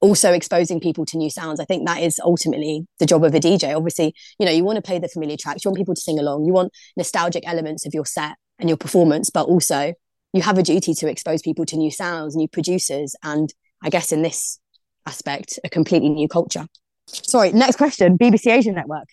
also 0.00 0.32
exposing 0.32 0.80
people 0.80 1.04
to 1.06 1.18
new 1.18 1.30
sounds. 1.30 1.60
I 1.60 1.64
think 1.64 1.86
that 1.86 2.00
is 2.00 2.18
ultimately 2.22 2.86
the 2.98 3.06
job 3.06 3.24
of 3.24 3.34
a 3.34 3.40
dj 3.40 3.76
obviously 3.76 4.14
you 4.38 4.46
know 4.46 4.52
you 4.52 4.64
want 4.64 4.76
to 4.76 4.82
play 4.82 4.98
the 4.98 5.08
familiar 5.08 5.36
tracks. 5.36 5.64
You 5.64 5.70
want 5.70 5.78
people 5.78 5.94
to 5.94 6.00
sing 6.00 6.18
along. 6.18 6.44
You 6.44 6.52
want 6.52 6.72
nostalgic 6.96 7.46
elements 7.46 7.86
of 7.86 7.94
your 7.94 8.06
set 8.06 8.36
and 8.58 8.68
your 8.68 8.76
performance 8.76 9.30
but 9.30 9.46
also 9.46 9.94
you 10.32 10.42
have 10.42 10.58
a 10.58 10.62
duty 10.62 10.94
to 10.94 11.08
expose 11.08 11.42
people 11.42 11.64
to 11.66 11.76
new 11.76 11.90
sounds 11.90 12.36
new 12.36 12.46
producers 12.46 13.16
and 13.24 13.52
i 13.82 13.90
guess 13.90 14.12
in 14.12 14.22
this 14.22 14.60
aspect 15.06 15.58
a 15.64 15.68
completely 15.68 16.08
new 16.08 16.28
culture. 16.28 16.66
Sorry 17.06 17.52
next 17.52 17.76
question. 17.76 18.16
Bbc 18.18 18.46
asian 18.46 18.74
network. 18.74 19.08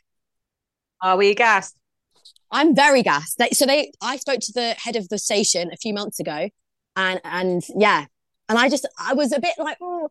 Are 1.01 1.17
we 1.17 1.35
gassed? 1.35 1.75
I'm 2.51 2.75
very 2.75 3.03
gassed. 3.03 3.41
So 3.53 3.65
they 3.65 3.91
i 4.01 4.17
spoke 4.17 4.39
to 4.41 4.53
the 4.53 4.75
head 4.77 4.95
of 4.95 5.09
the 5.09 5.17
station 5.17 5.69
a 5.73 5.77
few 5.77 5.93
months 5.93 6.19
ago 6.19 6.49
and 6.95 7.21
and 7.23 7.63
yeah. 7.75 8.05
And 8.49 8.57
i 8.57 8.69
just 8.69 8.87
i 8.99 9.13
was 9.13 9.31
a 9.33 9.41
bit 9.41 9.55
like 9.57 9.77
oh 9.81 10.09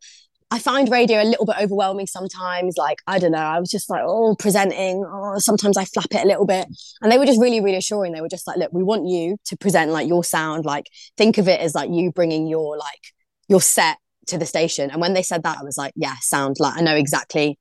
I 0.50 0.60
find 0.60 0.88
radio 0.90 1.22
a 1.22 1.24
little 1.24 1.44
bit 1.44 1.56
overwhelming 1.60 2.06
sometimes. 2.06 2.76
Like, 2.76 2.98
I 3.06 3.18
don't 3.18 3.32
know, 3.32 3.38
I 3.38 3.58
was 3.58 3.70
just 3.70 3.90
like, 3.90 4.02
oh, 4.04 4.36
presenting. 4.38 5.04
Oh, 5.04 5.38
sometimes 5.38 5.76
I 5.76 5.84
flap 5.84 6.06
it 6.12 6.24
a 6.24 6.26
little 6.26 6.46
bit. 6.46 6.66
And 7.02 7.10
they 7.10 7.18
were 7.18 7.26
just 7.26 7.40
really 7.40 7.60
reassuring. 7.60 8.12
They 8.12 8.20
were 8.20 8.28
just 8.28 8.46
like, 8.46 8.56
look, 8.56 8.72
we 8.72 8.82
want 8.82 9.08
you 9.08 9.38
to 9.46 9.56
present 9.56 9.90
like 9.90 10.06
your 10.06 10.22
sound. 10.22 10.64
Like, 10.64 10.86
think 11.16 11.38
of 11.38 11.48
it 11.48 11.60
as 11.60 11.74
like 11.74 11.90
you 11.90 12.12
bringing 12.12 12.46
your 12.46 12.76
like 12.78 13.12
your 13.48 13.60
set 13.60 13.98
to 14.28 14.38
the 14.38 14.46
station. 14.46 14.90
And 14.90 15.00
when 15.00 15.14
they 15.14 15.22
said 15.22 15.42
that, 15.42 15.58
I 15.60 15.64
was 15.64 15.76
like, 15.76 15.92
yeah, 15.96 16.14
sound 16.20 16.56
like 16.58 16.76
I 16.76 16.80
know 16.80 16.96
exactly 16.96 17.58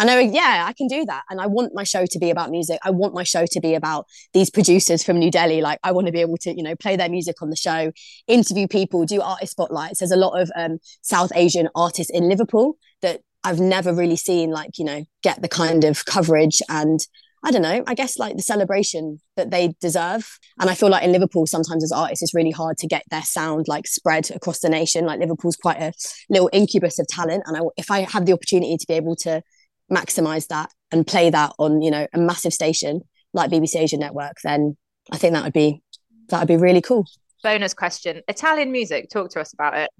I 0.00 0.04
know, 0.04 0.18
yeah, 0.18 0.64
I 0.66 0.72
can 0.72 0.86
do 0.88 1.04
that. 1.04 1.24
And 1.28 1.42
I 1.42 1.46
want 1.46 1.74
my 1.74 1.84
show 1.84 2.06
to 2.06 2.18
be 2.18 2.30
about 2.30 2.48
music. 2.48 2.78
I 2.82 2.90
want 2.90 3.12
my 3.12 3.22
show 3.22 3.44
to 3.44 3.60
be 3.60 3.74
about 3.74 4.06
these 4.32 4.48
producers 4.48 5.04
from 5.04 5.18
New 5.18 5.30
Delhi. 5.30 5.60
Like, 5.60 5.78
I 5.82 5.92
want 5.92 6.06
to 6.06 6.12
be 6.12 6.22
able 6.22 6.38
to, 6.38 6.56
you 6.56 6.62
know, 6.62 6.74
play 6.74 6.96
their 6.96 7.10
music 7.10 7.42
on 7.42 7.50
the 7.50 7.56
show, 7.56 7.92
interview 8.26 8.66
people, 8.66 9.04
do 9.04 9.20
artist 9.20 9.52
spotlights. 9.52 9.98
There's 9.98 10.10
a 10.10 10.16
lot 10.16 10.40
of 10.40 10.50
um, 10.56 10.78
South 11.02 11.32
Asian 11.34 11.68
artists 11.74 12.10
in 12.10 12.30
Liverpool 12.30 12.78
that 13.02 13.20
I've 13.44 13.60
never 13.60 13.92
really 13.92 14.16
seen, 14.16 14.50
like, 14.50 14.78
you 14.78 14.86
know, 14.86 15.04
get 15.22 15.42
the 15.42 15.48
kind 15.48 15.84
of 15.84 16.06
coverage 16.06 16.62
and 16.70 17.00
I 17.42 17.50
don't 17.50 17.62
know, 17.62 17.82
I 17.86 17.94
guess 17.94 18.18
like 18.18 18.36
the 18.36 18.42
celebration 18.42 19.20
that 19.36 19.50
they 19.50 19.74
deserve. 19.82 20.38
And 20.58 20.70
I 20.70 20.74
feel 20.74 20.90
like 20.90 21.04
in 21.04 21.12
Liverpool, 21.12 21.46
sometimes 21.46 21.84
as 21.84 21.92
artists, 21.92 22.22
it's 22.22 22.34
really 22.34 22.50
hard 22.50 22.76
to 22.78 22.86
get 22.86 23.02
their 23.10 23.22
sound 23.22 23.66
like 23.66 23.86
spread 23.86 24.30
across 24.30 24.60
the 24.60 24.68
nation. 24.68 25.06
Like 25.06 25.20
Liverpool's 25.20 25.56
quite 25.56 25.78
a 25.78 25.92
little 26.28 26.50
incubus 26.52 26.98
of 26.98 27.06
talent. 27.06 27.42
And 27.46 27.56
I, 27.56 27.60
if 27.76 27.90
I 27.90 28.00
have 28.00 28.26
the 28.26 28.32
opportunity 28.32 28.76
to 28.76 28.86
be 28.86 28.94
able 28.94 29.16
to 29.16 29.42
maximize 29.90 30.46
that 30.48 30.72
and 30.92 31.06
play 31.06 31.30
that 31.30 31.52
on 31.58 31.82
you 31.82 31.90
know 31.90 32.06
a 32.12 32.18
massive 32.18 32.52
station 32.52 33.02
like 33.32 33.50
BBC 33.50 33.76
Asia 33.76 33.96
Network, 33.96 34.38
then 34.42 34.76
I 35.12 35.16
think 35.16 35.34
that 35.34 35.44
would 35.44 35.52
be 35.52 35.82
that 36.28 36.40
would 36.40 36.48
be 36.48 36.56
really 36.56 36.80
cool. 36.80 37.06
Bonus 37.42 37.74
question: 37.74 38.22
Italian 38.28 38.72
music. 38.72 39.08
Talk 39.10 39.30
to 39.30 39.40
us 39.40 39.52
about 39.52 39.76
it. 39.76 39.90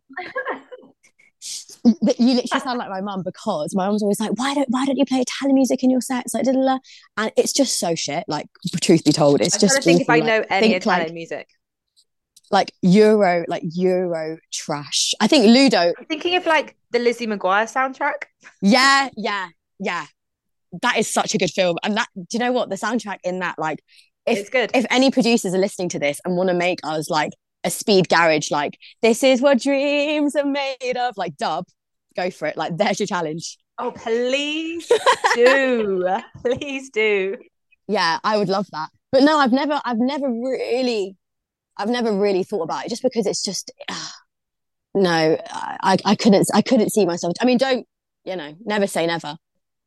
you 1.85 1.95
literally 2.03 2.47
sound 2.47 2.79
like 2.79 2.91
my 2.91 3.01
mum 3.01 3.23
because 3.25 3.75
my 3.75 3.87
mum's 3.87 4.03
always 4.03 4.21
like, 4.21 4.33
"Why 4.35 4.55
don't 4.55 4.69
Why 4.69 4.85
don't 4.85 4.97
you 4.97 5.05
play 5.05 5.21
Italian 5.21 5.55
music 5.55 5.83
in 5.83 5.91
your 5.91 6.01
sets?" 6.01 6.35
Like, 6.35 6.45
da-da-da. 6.45 6.79
and 7.17 7.33
it's 7.37 7.53
just 7.53 7.79
so 7.79 7.95
shit. 7.95 8.25
Like, 8.29 8.47
truth 8.83 9.05
be 9.05 9.13
told, 9.13 9.41
it's 9.41 9.55
I'm 9.55 9.61
just. 9.61 9.83
think 9.83 10.03
awful. 10.03 10.15
if 10.15 10.23
I 10.23 10.27
know 10.27 10.39
like, 10.39 10.51
any 10.51 10.75
Italian 10.75 11.09
like, 11.09 11.15
music, 11.15 11.49
like 12.51 12.73
Euro, 12.83 13.45
like 13.49 13.63
Euro 13.75 14.39
trash. 14.53 15.15
I 15.21 15.27
think 15.27 15.47
Ludo. 15.47 15.95
I'm 15.99 16.05
thinking 16.07 16.37
of 16.37 16.45
like 16.45 16.77
the 16.91 16.99
Lizzie 16.99 17.27
McGuire 17.27 17.73
soundtrack. 17.73 18.25
Yeah, 18.61 19.09
yeah, 19.17 19.49
yeah, 19.81 20.07
that 20.83 20.99
is 20.99 21.09
such 21.09 21.35
a 21.35 21.39
good 21.39 21.51
film. 21.51 21.79
And 21.83 21.97
that, 21.97 22.09
do 22.15 22.27
you 22.33 22.39
know 22.39 22.53
what? 22.53 22.71
The 22.71 22.77
soundtrack 22.77 23.19
in 23.25 23.41
that, 23.41 23.59
like, 23.59 23.83
if 24.27 24.39
it's 24.39 24.51
good. 24.51 24.71
if 24.75 24.87
any 24.91 25.11
producers 25.11 25.55
are 25.55 25.59
listening 25.59 25.89
to 25.91 25.99
this 25.99 26.21
and 26.25 26.37
want 26.37 26.51
to 26.51 26.55
make 26.55 26.79
us 26.85 27.11
like 27.11 27.33
a 27.65 27.71
speed 27.71 28.09
garage, 28.09 28.51
like 28.51 28.79
this 29.03 29.25
is 29.25 29.41
what 29.41 29.61
dreams 29.61 30.37
are 30.37 30.45
made 30.45 30.97
of, 30.97 31.17
like 31.17 31.37
dub, 31.37 31.65
go 32.15 32.31
for 32.31 32.47
it. 32.47 32.57
Like, 32.57 32.77
there's 32.77 33.01
your 33.01 33.07
challenge. 33.07 33.59
Oh, 33.79 33.91
please 33.93 34.91
do, 35.35 36.07
please 36.43 36.91
do. 36.91 37.37
Yeah, 37.89 38.19
I 38.23 38.37
would 38.37 38.49
love 38.49 38.67
that. 38.73 38.91
But 39.11 39.23
no, 39.23 39.39
I've 39.39 39.53
never, 39.53 39.81
I've 39.85 39.99
never 39.99 40.29
really, 40.29 41.17
I've 41.77 41.89
never 41.89 42.13
really 42.13 42.45
thought 42.45 42.63
about 42.63 42.85
it, 42.85 42.91
just 42.91 43.03
because 43.03 43.27
it's 43.27 43.43
just. 43.43 43.73
Uh, 43.89 44.09
no, 44.95 45.39
I, 45.49 45.97
I 46.05 46.15
couldn't, 46.17 46.49
I 46.53 46.63
couldn't 46.63 46.91
see 46.91 47.07
myself. 47.07 47.35
I 47.41 47.45
mean, 47.45 47.59
don't, 47.59 47.87
you 48.25 48.37
know, 48.37 48.55
never 48.65 48.87
say 48.87 49.07
never 49.07 49.37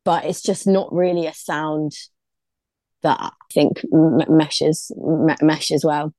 but 0.04 0.24
it's 0.24 0.42
just 0.42 0.66
not 0.66 0.92
really 0.92 1.26
a 1.26 1.34
sound 1.34 1.92
that 3.02 3.18
I 3.20 3.30
think 3.52 3.82
m- 3.92 4.18
meshes 4.28 4.90
m- 4.96 5.36
meshes 5.46 5.84
well. 5.84 6.14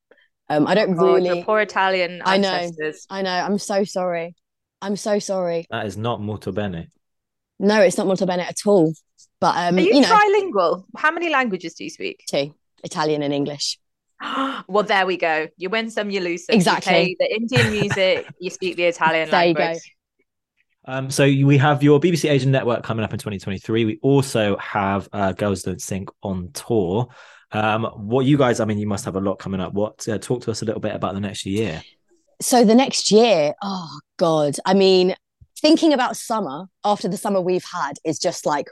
Um, 0.49 0.67
I 0.67 0.75
don't 0.75 0.97
Oh, 0.99 1.15
really. 1.15 1.37
your 1.37 1.43
poor 1.43 1.59
Italian 1.61 2.21
I 2.23 2.37
know. 2.37 2.69
I 3.09 3.21
know. 3.23 3.31
I'm 3.31 3.57
so 3.57 3.83
sorry. 3.83 4.35
I'm 4.81 4.95
so 4.95 5.17
sorry. 5.19 5.65
That 5.71 5.85
is 5.87 5.97
not 5.97 6.21
molto 6.21 6.51
bene. 6.51 6.89
No, 7.59 7.81
it's 7.81 7.97
not 7.97 8.05
molto 8.05 8.25
bene 8.25 8.41
at 8.41 8.57
all. 8.65 8.93
But 9.39 9.55
um, 9.57 9.77
Are 9.77 9.81
you, 9.81 9.95
you 9.95 10.01
know, 10.01 10.07
trilingual? 10.07 10.85
How 10.95 11.11
many 11.11 11.29
languages 11.29 11.73
do 11.73 11.83
you 11.83 11.89
speak? 11.89 12.23
two 12.27 12.53
Italian 12.83 13.23
and 13.23 13.33
English. 13.33 13.79
well, 14.67 14.83
there 14.83 15.05
we 15.05 15.17
go. 15.17 15.47
You 15.57 15.69
win 15.69 15.89
some, 15.89 16.09
you 16.09 16.19
lose 16.21 16.45
some. 16.45 16.55
Exactly. 16.55 16.93
You 17.09 17.15
play 17.17 17.27
the 17.27 17.35
Indian 17.35 17.71
music, 17.71 18.27
you 18.39 18.49
speak 18.49 18.75
the 18.75 18.83
Italian 18.85 19.29
There 19.29 19.45
you 19.45 19.53
go. 19.53 19.61
language. 19.61 19.94
Um, 20.87 21.09
so 21.09 21.23
we 21.25 21.57
have 21.57 21.81
your 21.81 21.99
BBC 21.99 22.29
Asian 22.29 22.51
Network 22.51 22.83
coming 22.83 23.03
up 23.03 23.11
in 23.11 23.19
2023. 23.19 23.85
We 23.85 23.99
also 24.01 24.55
have 24.57 25.09
uh, 25.11 25.31
Girls 25.31 25.63
Don't 25.63 25.81
Sync 25.81 26.09
on 26.21 26.51
tour. 26.53 27.07
Um, 27.51 27.85
what 27.95 28.25
you 28.25 28.37
guys? 28.37 28.59
I 28.59 28.65
mean, 28.65 28.77
you 28.77 28.87
must 28.87 29.05
have 29.05 29.15
a 29.15 29.19
lot 29.19 29.39
coming 29.39 29.61
up. 29.61 29.73
What? 29.73 30.07
Uh, 30.07 30.17
talk 30.17 30.41
to 30.43 30.51
us 30.51 30.61
a 30.61 30.65
little 30.65 30.81
bit 30.81 30.93
about 30.93 31.13
the 31.13 31.19
next 31.19 31.45
year. 31.45 31.83
So 32.41 32.63
the 32.63 32.75
next 32.75 33.11
year, 33.11 33.53
oh 33.63 33.99
God, 34.17 34.57
I 34.65 34.73
mean, 34.73 35.15
thinking 35.59 35.93
about 35.93 36.17
summer 36.17 36.65
after 36.83 37.07
the 37.07 37.17
summer 37.17 37.41
we've 37.41 37.65
had 37.71 37.93
is 38.03 38.19
just 38.19 38.45
like, 38.45 38.67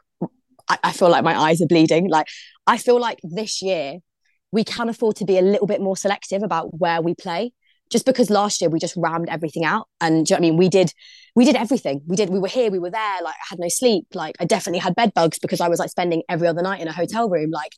I, 0.67 0.77
I 0.83 0.91
feel 0.91 1.09
like 1.09 1.23
my 1.23 1.37
eyes 1.37 1.61
are 1.61 1.67
bleeding. 1.67 2.09
Like, 2.09 2.27
I 2.67 2.77
feel 2.77 2.99
like 2.99 3.19
this 3.23 3.61
year 3.61 3.99
we 4.51 4.63
can 4.63 4.89
afford 4.89 5.15
to 5.17 5.25
be 5.25 5.37
a 5.37 5.41
little 5.41 5.67
bit 5.67 5.81
more 5.81 5.97
selective 5.97 6.43
about 6.43 6.77
where 6.77 7.01
we 7.01 7.15
play. 7.15 7.53
Just 7.93 8.07
because 8.07 8.31
last 8.31 8.59
year 8.59 8.71
we 8.71 8.79
just 8.79 8.95
rammed 8.97 9.29
everything 9.29 9.63
out, 9.63 9.87
and 10.01 10.27
you 10.27 10.33
know 10.33 10.37
I 10.37 10.41
mean? 10.41 10.57
We 10.57 10.67
did, 10.67 10.91
we 11.35 11.45
did 11.45 11.55
everything. 11.55 12.01
We 12.07 12.15
did. 12.15 12.29
We 12.31 12.39
were 12.39 12.47
here. 12.47 12.71
We 12.71 12.79
were 12.79 12.89
there. 12.89 13.21
Like 13.21 13.35
I 13.35 13.45
had 13.51 13.59
no 13.59 13.69
sleep. 13.69 14.07
Like 14.15 14.35
I 14.39 14.45
definitely 14.45 14.79
had 14.79 14.95
bed 14.95 15.13
bugs 15.13 15.37
because 15.37 15.61
I 15.61 15.69
was 15.69 15.77
like 15.77 15.91
spending 15.91 16.23
every 16.27 16.47
other 16.47 16.63
night 16.63 16.81
in 16.81 16.87
a 16.87 16.91
hotel 16.91 17.29
room. 17.29 17.51
Like, 17.51 17.73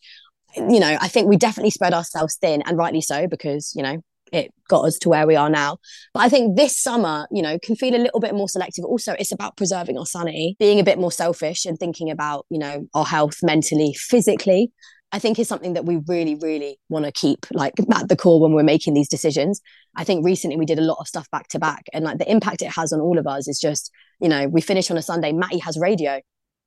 you 0.55 0.79
know, 0.79 0.97
I 1.01 1.09
think 1.09 1.27
we 1.27 1.35
definitely 1.35 1.71
spread 1.71 1.93
ourselves 1.93 2.37
thin, 2.37 2.63
and 2.65 2.77
rightly 2.77 3.01
so 3.01 3.27
because 3.27 3.73
you 3.75 3.83
know 3.83 3.97
it 4.31 4.53
got 4.69 4.85
us 4.85 4.97
to 4.99 5.09
where 5.09 5.27
we 5.27 5.35
are 5.35 5.49
now. 5.49 5.77
But 6.13 6.21
I 6.21 6.29
think 6.29 6.55
this 6.55 6.81
summer, 6.81 7.27
you 7.29 7.41
know, 7.41 7.59
can 7.59 7.75
feel 7.75 7.93
a 7.93 8.01
little 8.05 8.21
bit 8.21 8.33
more 8.33 8.49
selective. 8.49 8.85
Also, 8.85 9.13
it's 9.19 9.33
about 9.33 9.57
preserving 9.57 9.97
our 9.97 10.05
sanity, 10.05 10.55
being 10.59 10.79
a 10.79 10.83
bit 10.83 10.97
more 10.97 11.11
selfish 11.11 11.65
and 11.65 11.77
thinking 11.77 12.09
about, 12.09 12.45
you 12.49 12.57
know, 12.57 12.87
our 12.93 13.05
health 13.05 13.37
mentally, 13.43 13.93
physically. 13.93 14.71
I 15.15 15.19
think 15.19 15.39
is 15.39 15.47
something 15.47 15.75
that 15.75 15.85
we 15.85 16.01
really, 16.09 16.35
really 16.35 16.77
want 16.89 17.05
to 17.05 17.11
keep 17.13 17.45
like 17.53 17.75
at 17.79 18.09
the 18.09 18.17
core 18.17 18.41
when 18.41 18.51
we're 18.51 18.63
making 18.63 18.95
these 18.95 19.07
decisions. 19.07 19.61
I 19.95 20.03
think 20.03 20.25
recently 20.25 20.57
we 20.57 20.65
did 20.65 20.77
a 20.77 20.81
lot 20.81 20.97
of 20.99 21.07
stuff 21.07 21.31
back 21.31 21.47
to 21.49 21.59
back 21.59 21.85
and 21.93 22.03
like 22.03 22.17
the 22.17 22.29
impact 22.29 22.61
it 22.61 22.73
has 22.73 22.91
on 22.91 22.99
all 22.99 23.17
of 23.17 23.25
us 23.25 23.47
is 23.47 23.57
just, 23.57 23.91
you 24.19 24.27
know, 24.27 24.49
we 24.49 24.59
finish 24.59 24.91
on 24.91 24.97
a 24.97 25.01
Sunday, 25.01 25.31
Matty 25.31 25.59
has 25.59 25.79
radio 25.79 26.19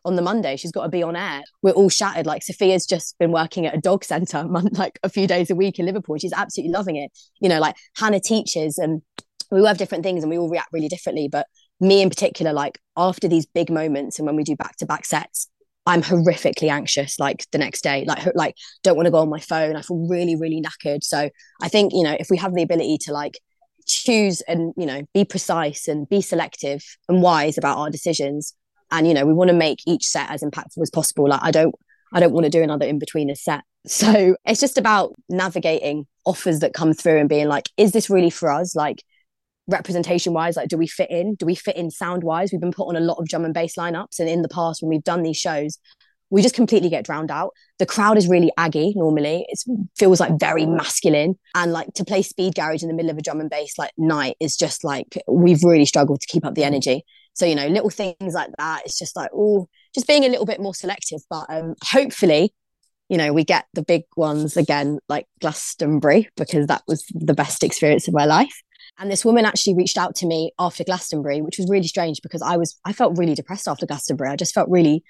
on 0.07 0.17
the 0.17 0.23
Monday. 0.23 0.57
She's 0.57 0.73
got 0.73 0.85
to 0.85 0.89
be 0.89 1.03
on 1.03 1.15
air. 1.15 1.43
We're 1.61 1.73
all 1.73 1.91
shattered. 1.91 2.25
Like 2.25 2.43
Sophia's 2.43 2.87
just 2.87 3.19
been 3.19 3.33
working 3.33 3.67
at 3.67 3.75
a 3.75 3.81
dog 3.83 4.03
centre 4.03 4.43
like 4.73 4.99
a 5.03 5.11
few 5.11 5.27
days 5.27 5.51
a 5.51 5.55
week 5.55 5.79
in 5.79 5.85
Liverpool. 5.85 6.17
She's 6.17 6.33
absolutely 6.33 6.73
loving 6.73 6.97
it. 6.97 7.11
You 7.43 7.51
know, 7.51 7.61
like 7.61 7.77
Hannah 7.99 8.19
teaches 8.19 8.79
and 8.79 9.03
we 9.51 9.61
all 9.61 9.67
have 9.67 9.77
different 9.77 10.05
things 10.05 10.23
and 10.23 10.31
we 10.31 10.39
all 10.39 10.49
react 10.49 10.73
really 10.73 10.89
differently. 10.89 11.29
But 11.31 11.49
me 11.81 12.01
in 12.01 12.09
particular, 12.09 12.55
like 12.55 12.79
after 12.97 13.29
these 13.29 13.45
big 13.45 13.69
moments 13.69 14.19
and 14.19 14.25
when 14.25 14.37
we 14.37 14.43
do 14.43 14.57
back 14.57 14.77
to 14.77 14.87
back 14.87 15.05
sets, 15.05 15.51
I'm 15.89 16.03
horrifically 16.03 16.69
anxious 16.71 17.19
like 17.19 17.47
the 17.51 17.59
next 17.59 17.83
day, 17.83 18.05
like 18.07 18.29
like 18.35 18.55
don't 18.83 18.97
want 18.97 19.07
to 19.07 19.11
go 19.11 19.19
on 19.19 19.29
my 19.29 19.41
phone. 19.41 19.75
I 19.75 19.83
feel 19.83 20.07
really, 20.09 20.37
really 20.37 20.63
knackered. 20.63 21.03
So 21.03 21.31
I 21.61 21.69
think, 21.69 21.93
you 21.93 22.05
know, 22.05 22.17
if 22.21 22.29
we 22.31 22.37
have 22.37 22.55
the 22.55 22.63
ability 22.63 22.99
to 23.07 23.13
like 23.13 23.39
choose 23.87 24.43
and, 24.43 24.75
you 24.77 24.87
know, 24.87 25.03
be 25.15 25.25
precise 25.25 25.89
and 25.89 26.09
be 26.09 26.21
selective 26.21 26.85
and 27.09 27.23
wise 27.23 27.57
about 27.59 27.79
our 27.79 27.91
decisions, 27.91 28.55
and 28.91 29.07
you 29.07 29.15
know 29.15 29.27
we 29.27 29.33
want 29.33 29.49
to 29.49 29.57
make 29.57 29.81
each 29.87 30.07
set 30.07 30.31
as 30.31 30.43
impactful 30.43 30.83
as 30.83 30.91
possible 30.91 31.29
like 31.29 31.43
i 31.43 31.51
don't 31.51 31.75
i 32.13 32.21
don't 32.21 32.33
want 32.33 32.45
to 32.45 32.51
do 32.51 32.63
another 32.63 32.87
in 32.87 32.99
between 32.99 33.31
a 33.31 33.37
set 33.37 33.63
so 33.87 34.37
it's 34.45 34.61
just 34.61 34.79
about 34.79 35.15
navigating 35.29 36.07
offers 36.27 36.61
that 36.61 36.75
come 36.75 36.93
through 36.93 37.19
and 37.19 37.29
being 37.29 37.49
like 37.49 37.71
is 37.77 37.93
this 37.93 38.11
really 38.11 38.31
for 38.31 38.51
us 38.51 38.75
like 38.75 39.03
representation 39.69 40.33
wise 40.33 40.57
like 40.57 40.69
do 40.69 40.77
we 40.77 40.87
fit 40.87 41.11
in? 41.11 41.35
Do 41.35 41.47
we 41.47 41.55
fit 41.55 41.77
in 41.77 41.91
sound 41.91 42.25
wise 42.25 42.51
we've 42.53 42.61
been 42.61 42.73
put 42.73 42.89
on 42.89 42.97
a 42.97 43.01
lot 43.01 43.19
of 43.19 43.29
drum 43.29 43.45
and 43.45 43.55
bass 43.55 43.77
lineups 43.77 44.19
and 44.19 44.29
in 44.29 44.43
the 44.43 44.49
past 44.49 44.83
when 44.83 44.91
we've 44.91 45.05
done 45.05 45.23
these 45.23 45.37
shows 45.37 45.79
we 46.31 46.43
just 46.43 46.55
completely 46.55 46.91
get 46.91 47.05
drowned 47.05 47.31
out. 47.31 47.55
The 47.79 47.87
crowd 47.87 48.19
is 48.19 48.29
really 48.29 48.53
aggy 48.59 48.93
normally. 48.97 49.47
It 49.49 49.59
feels 49.97 50.21
like 50.21 50.39
very 50.39 50.67
masculine. 50.67 51.39
And 51.55 51.73
like 51.73 51.93
to 51.95 52.05
play 52.05 52.23
speed 52.23 52.55
garage 52.55 52.83
in 52.83 52.89
the 52.89 52.95
middle 52.95 53.11
of 53.11 53.19
a 53.19 53.23
drum 53.23 53.41
and 53.41 53.49
bass 53.49 53.79
like 53.79 53.93
night 53.97 54.37
is 54.41 54.57
just 54.57 54.85
like 54.85 55.19
we've 55.27 55.65
really 55.65 55.87
struggled 55.87 56.21
to 56.21 56.27
keep 56.27 56.45
up 56.45 56.55
the 56.55 56.65
energy. 56.65 57.05
So 57.35 57.47
you 57.47 57.55
know 57.55 57.69
little 57.69 57.91
things 57.91 58.35
like 58.35 58.51
that 58.59 58.83
it's 58.85 58.99
just 58.99 59.17
like 59.17 59.31
oh 59.33 59.69
just 59.95 60.07
being 60.07 60.25
a 60.25 60.29
little 60.29 60.47
bit 60.47 60.61
more 60.61 60.75
selective. 60.75 61.21
But 61.31 61.47
um 61.49 61.75
hopefully 61.83 62.53
you 63.09 63.17
know, 63.17 63.33
we 63.33 63.43
get 63.43 63.65
the 63.73 63.83
big 63.83 64.03
ones 64.17 64.57
again, 64.57 64.99
like 65.09 65.27
Glastonbury, 65.41 66.29
because 66.37 66.67
that 66.67 66.83
was 66.87 67.05
the 67.15 67.35
best 67.35 67.65
experience 67.65 68.07
of 68.07 68.15
my 68.15 68.27
life. 68.27 68.63
And 68.99 69.11
this 69.11 69.25
woman 69.25 69.45
actually 69.45 69.75
reached 69.77 69.97
out 69.99 70.15
to 70.17 70.27
me 70.27 70.53
after 70.59 70.85
Glastonbury, 70.85 71.41
which 71.41 71.59
was 71.59 71.69
really 71.69 71.87
strange 71.87 72.21
because 72.23 72.43
I 72.43 72.57
was, 72.57 72.79
I 72.85 72.93
felt 72.93 73.17
really 73.17 73.35
depressed 73.35 73.69
after 73.69 73.87
Glastonbury. 73.87 74.31
I 74.31 74.37
just 74.37 74.53
felt 74.55 74.69
really, 74.69 75.05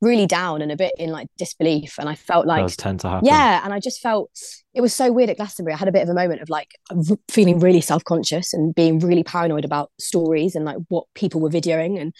really 0.00 0.26
down 0.26 0.62
and 0.62 0.70
a 0.70 0.76
bit 0.76 0.92
in 0.98 1.10
like 1.10 1.26
disbelief. 1.38 1.96
And 1.98 2.08
I 2.08 2.14
felt 2.14 2.46
like, 2.46 2.62
Does 2.62 2.76
tend 2.76 3.00
to 3.00 3.08
happen. 3.08 3.26
yeah. 3.26 3.60
And 3.64 3.72
I 3.72 3.80
just 3.80 4.00
felt 4.00 4.30
it 4.74 4.80
was 4.80 4.94
so 4.94 5.10
weird 5.10 5.30
at 5.30 5.36
Glastonbury. 5.38 5.74
I 5.74 5.76
had 5.76 5.88
a 5.88 5.92
bit 5.92 6.02
of 6.02 6.08
a 6.08 6.14
moment 6.14 6.40
of 6.40 6.50
like 6.50 6.70
r- 6.90 7.16
feeling 7.28 7.58
really 7.58 7.80
self 7.80 8.04
conscious 8.04 8.54
and 8.54 8.74
being 8.74 9.00
really 9.00 9.24
paranoid 9.24 9.64
about 9.64 9.90
stories 9.98 10.54
and 10.54 10.64
like 10.64 10.78
what 10.88 11.06
people 11.14 11.40
were 11.40 11.50
videoing. 11.50 12.00
And 12.00 12.14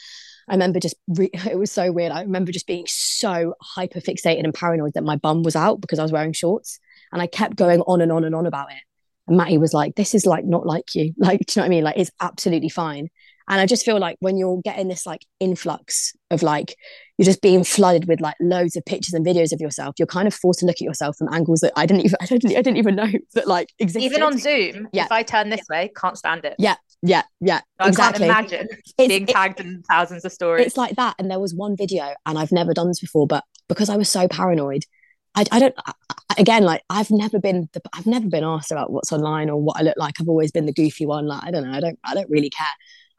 I 0.48 0.54
remember 0.54 0.80
just, 0.80 0.96
re- 1.06 1.30
it 1.32 1.58
was 1.58 1.70
so 1.70 1.92
weird. 1.92 2.10
I 2.10 2.22
remember 2.22 2.50
just 2.50 2.66
being 2.66 2.84
so 2.88 3.54
hyper 3.60 4.00
fixated 4.00 4.42
and 4.42 4.52
paranoid 4.54 4.94
that 4.94 5.04
my 5.04 5.16
bum 5.16 5.44
was 5.44 5.54
out 5.54 5.80
because 5.80 5.98
I 5.98 6.02
was 6.02 6.12
wearing 6.12 6.32
shorts. 6.32 6.80
And 7.12 7.20
I 7.22 7.26
kept 7.26 7.56
going 7.56 7.80
on 7.82 8.00
and 8.00 8.10
on 8.10 8.24
and 8.24 8.34
on 8.34 8.46
about 8.46 8.72
it. 8.72 8.78
And 9.28 9.36
Matty 9.36 9.56
was 9.58 9.72
like, 9.72 9.94
this 9.94 10.14
is 10.14 10.26
like 10.26 10.44
not 10.44 10.66
like 10.66 10.94
you. 10.94 11.14
Like, 11.18 11.40
do 11.40 11.44
you 11.48 11.60
know 11.60 11.62
what 11.62 11.66
I 11.66 11.68
mean? 11.68 11.84
Like, 11.84 11.96
it's 11.98 12.10
absolutely 12.20 12.68
fine. 12.68 13.08
And 13.48 13.60
I 13.60 13.66
just 13.66 13.84
feel 13.84 13.98
like 13.98 14.16
when 14.20 14.36
you're 14.36 14.60
getting 14.64 14.86
this 14.88 15.04
like 15.04 15.26
influx 15.40 16.12
of 16.30 16.42
like, 16.42 16.76
you're 17.18 17.24
just 17.26 17.42
being 17.42 17.64
flooded 17.64 18.06
with 18.08 18.20
like 18.20 18.36
loads 18.40 18.76
of 18.76 18.84
pictures 18.84 19.14
and 19.14 19.26
videos 19.26 19.52
of 19.52 19.60
yourself, 19.60 19.96
you're 19.98 20.06
kind 20.06 20.26
of 20.28 20.34
forced 20.34 20.60
to 20.60 20.66
look 20.66 20.76
at 20.76 20.80
yourself 20.80 21.16
from 21.16 21.28
angles 21.32 21.60
that 21.60 21.72
I 21.76 21.84
didn't 21.84 22.04
even, 22.04 22.16
I 22.20 22.26
didn't, 22.26 22.50
I 22.52 22.62
didn't 22.62 22.76
even 22.76 22.94
know 22.94 23.08
that 23.34 23.48
like 23.48 23.68
existed. 23.78 24.04
Even 24.06 24.22
on 24.22 24.38
Zoom, 24.38 24.88
Yeah. 24.92 25.04
if 25.06 25.12
I 25.12 25.22
turn 25.24 25.50
this 25.50 25.66
way, 25.68 25.90
can't 25.96 26.16
stand 26.16 26.44
it. 26.44 26.54
Yeah, 26.58 26.76
yeah, 27.02 27.22
yeah, 27.40 27.60
I 27.80 27.88
exactly. 27.88 28.26
can't 28.28 28.38
imagine 28.52 28.66
It's- 28.70 28.92
being 28.96 29.22
it- 29.22 29.28
tagged 29.28 29.60
in 29.60 29.82
thousands 29.90 30.24
of 30.24 30.32
stories. 30.32 30.66
it's 30.66 30.76
like 30.76 30.94
that. 30.96 31.16
And 31.18 31.28
there 31.30 31.40
was 31.40 31.52
one 31.54 31.76
video, 31.76 32.14
and 32.24 32.38
I've 32.38 32.52
never 32.52 32.72
done 32.72 32.88
this 32.88 33.00
before, 33.00 33.26
but 33.26 33.42
because 33.68 33.88
I 33.90 33.96
was 33.96 34.08
so 34.08 34.28
paranoid, 34.28 34.84
I, 35.34 35.44
I 35.50 35.58
don't. 35.58 35.74
I, 35.86 35.92
again, 36.38 36.64
like 36.64 36.82
I've 36.90 37.10
never 37.10 37.38
been. 37.38 37.68
The, 37.72 37.82
I've 37.94 38.06
never 38.06 38.28
been 38.28 38.44
asked 38.44 38.72
about 38.72 38.92
what's 38.92 39.12
online 39.12 39.50
or 39.50 39.60
what 39.60 39.78
I 39.78 39.82
look 39.82 39.96
like. 39.96 40.20
I've 40.20 40.28
always 40.28 40.52
been 40.52 40.66
the 40.66 40.72
goofy 40.72 41.06
one. 41.06 41.26
Like 41.26 41.44
I 41.44 41.50
don't 41.50 41.64
know. 41.64 41.76
I 41.76 41.80
don't. 41.80 41.98
I 42.04 42.14
don't 42.14 42.30
really 42.30 42.50
care. 42.50 42.66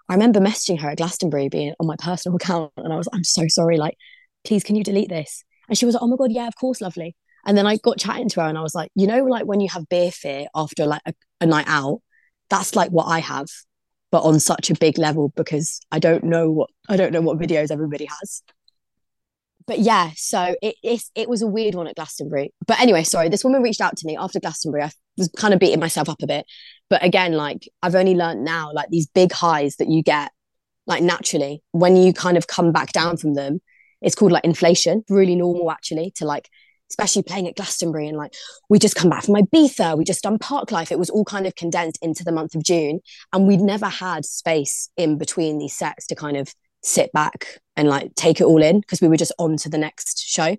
I 0.10 0.14
remember 0.14 0.40
messaging 0.40 0.80
her 0.82 0.90
at 0.90 0.98
Glastonbury, 0.98 1.50
being 1.50 1.74
on 1.80 1.88
my 1.88 1.96
personal 1.98 2.36
account, 2.42 2.72
and 2.78 2.94
I 2.94 2.98
was, 2.98 3.08
I'm 3.14 3.24
so 3.24 3.48
sorry. 3.48 3.78
Like, 3.78 3.98
please, 4.44 4.64
can 4.64 4.76
you 4.76 4.84
delete 4.84 5.10
this? 5.10 5.44
And 5.70 5.78
she 5.78 5.86
was 5.86 5.96
like, 5.96 6.04
Oh 6.04 6.08
my 6.08 6.18
god, 6.18 6.32
yeah, 6.32 6.48
of 6.48 6.56
course, 6.56 6.82
lovely. 6.82 7.16
And 7.46 7.58
then 7.58 7.68
I 7.68 7.78
got 7.78 7.98
chatting 7.98 8.30
to 8.30 8.42
her, 8.42 8.48
and 8.48 8.58
I 8.58 8.62
was 8.62 8.76
like, 8.76 8.92
you 8.96 9.08
know, 9.08 9.24
like 9.24 9.46
when 9.46 9.62
you 9.62 9.70
have 9.70 9.90
beer 9.90 10.12
fear 10.12 10.48
after 10.56 10.86
like 10.86 11.02
a, 11.06 11.14
a 11.42 11.46
night 11.46 11.68
out, 11.68 12.02
that's 12.50 12.76
like 12.76 12.92
what 12.92 13.06
I 13.06 13.20
have 13.20 13.48
but 14.14 14.26
on 14.26 14.40
such 14.40 14.70
a 14.70 14.76
big 14.76 15.00
level 15.00 15.34
because 15.36 15.80
I 15.92 15.98
don't 15.98 16.24
know 16.24 16.52
what 16.52 16.70
I 16.88 16.98
don't 16.98 17.12
know 17.12 17.22
what 17.22 17.40
videos 17.40 17.72
everybody 17.72 18.06
has. 18.06 18.44
But 19.66 19.80
yeah, 19.80 20.12
so 20.16 20.56
it 20.62 20.76
it's, 20.84 21.12
it 21.16 21.30
was 21.30 21.42
a 21.42 21.48
weird 21.48 21.76
one 21.76 21.88
at 21.88 21.96
Glastonbury. 21.96 22.54
But 22.66 22.80
anyway, 22.80 23.04
sorry, 23.04 23.30
this 23.30 23.44
woman 23.44 23.62
reached 23.62 23.82
out 23.82 23.98
to 23.98 24.08
me 24.08 24.18
after 24.18 24.40
Glastonbury. 24.40 24.84
I 24.84 24.92
was 25.18 25.30
kind 25.38 25.54
of 25.54 25.60
beating 25.60 25.80
myself 25.80 26.10
up 26.10 26.22
a 26.22 26.28
bit. 26.28 26.46
But 26.90 27.04
again, 27.04 27.34
like 27.34 27.68
I've 27.82 27.96
only 27.96 28.16
learned 28.16 28.44
now, 28.44 28.72
like 28.74 28.90
these 28.90 29.08
big 29.08 29.32
highs 29.32 29.78
that 29.78 29.90
you 29.90 30.04
get, 30.04 30.32
like 30.86 31.04
naturally, 31.04 31.64
when 31.72 31.96
you 31.96 32.14
kind 32.14 32.38
of 32.38 32.48
come 32.48 32.72
back 32.72 32.92
down 32.92 33.18
from 33.18 33.36
them, 33.36 33.62
it's 34.02 34.16
called 34.16 34.32
like 34.32 34.46
inflation. 34.46 35.04
Really 35.10 35.36
normal 35.36 35.72
actually 35.72 36.12
to 36.16 36.26
like 36.26 36.50
especially 36.90 37.24
playing 37.24 37.48
at 37.48 37.56
Glastonbury 37.56 38.08
and 38.08 38.18
like 38.18 38.34
we 38.70 38.78
just 38.78 38.96
come 38.96 39.10
back 39.10 39.24
from 39.24 39.36
Ibiza, 39.36 39.98
we 39.98 40.04
just 40.04 40.22
done 40.24 40.38
Parklife. 40.38 40.92
It 40.92 41.00
was 41.00 41.10
all 41.10 41.26
kind 41.26 41.48
of 41.48 41.56
condensed 41.56 41.98
into 42.04 42.24
the 42.24 42.32
month 42.32 42.54
of 42.54 42.64
June. 42.64 43.00
And 43.32 43.48
we'd 43.48 43.62
never 43.62 43.88
had 43.88 44.26
space 44.26 44.90
in 44.96 45.18
between 45.18 45.58
these 45.58 45.74
sets 45.76 46.06
to 46.08 46.16
kind 46.16 46.38
of 46.38 46.54
sit 46.84 47.12
back 47.12 47.60
and 47.76 47.88
like 47.88 48.14
take 48.16 48.40
it 48.40 48.46
all 48.46 48.62
in 48.62 48.80
because 48.80 49.02
we 49.02 49.08
were 49.08 49.18
just 49.18 49.34
on 49.40 49.58
to 49.58 49.70
the 49.70 49.78
next 49.78 50.20
show. 50.20 50.56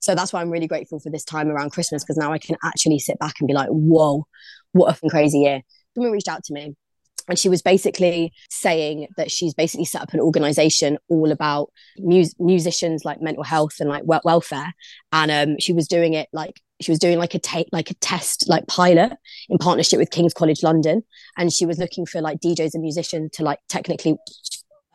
So 0.00 0.14
that's 0.14 0.32
why 0.32 0.40
I'm 0.40 0.50
really 0.50 0.68
grateful 0.68 1.00
for 1.00 1.10
this 1.10 1.24
time 1.24 1.48
around 1.48 1.70
Christmas 1.70 2.04
because 2.04 2.16
now 2.16 2.32
I 2.32 2.38
can 2.38 2.56
actually 2.64 2.98
sit 2.98 3.18
back 3.18 3.34
and 3.40 3.48
be 3.48 3.54
like, 3.54 3.68
whoa, 3.68 4.26
what 4.72 4.96
a 5.02 5.08
crazy 5.08 5.40
year. 5.40 5.62
Someone 5.94 6.12
reached 6.12 6.28
out 6.28 6.44
to 6.44 6.54
me 6.54 6.76
and 7.28 7.38
she 7.38 7.48
was 7.48 7.62
basically 7.62 8.32
saying 8.50 9.08
that 9.16 9.30
she's 9.30 9.54
basically 9.54 9.84
set 9.84 10.02
up 10.02 10.14
an 10.14 10.20
organization 10.20 10.98
all 11.08 11.30
about 11.30 11.70
mus- 11.98 12.34
musicians 12.38 13.04
like 13.04 13.20
mental 13.20 13.44
health 13.44 13.76
and 13.80 13.88
like 13.88 14.02
wel- 14.04 14.22
welfare 14.24 14.72
and 15.12 15.30
um, 15.30 15.58
she 15.58 15.72
was 15.72 15.86
doing 15.86 16.14
it 16.14 16.28
like 16.32 16.60
she 16.80 16.90
was 16.90 16.98
doing 16.98 17.18
like 17.18 17.34
a 17.34 17.40
like 17.72 17.90
a 17.90 17.94
test 17.94 18.48
like 18.48 18.66
pilot 18.66 19.12
in 19.48 19.58
partnership 19.58 19.98
with 19.98 20.10
King's 20.10 20.34
College 20.34 20.62
London 20.62 21.02
and 21.36 21.52
she 21.52 21.66
was 21.66 21.78
looking 21.78 22.06
for 22.06 22.20
like 22.20 22.40
DJs 22.40 22.74
and 22.74 22.82
musicians 22.82 23.32
to 23.32 23.42
like 23.42 23.58
technically 23.68 24.16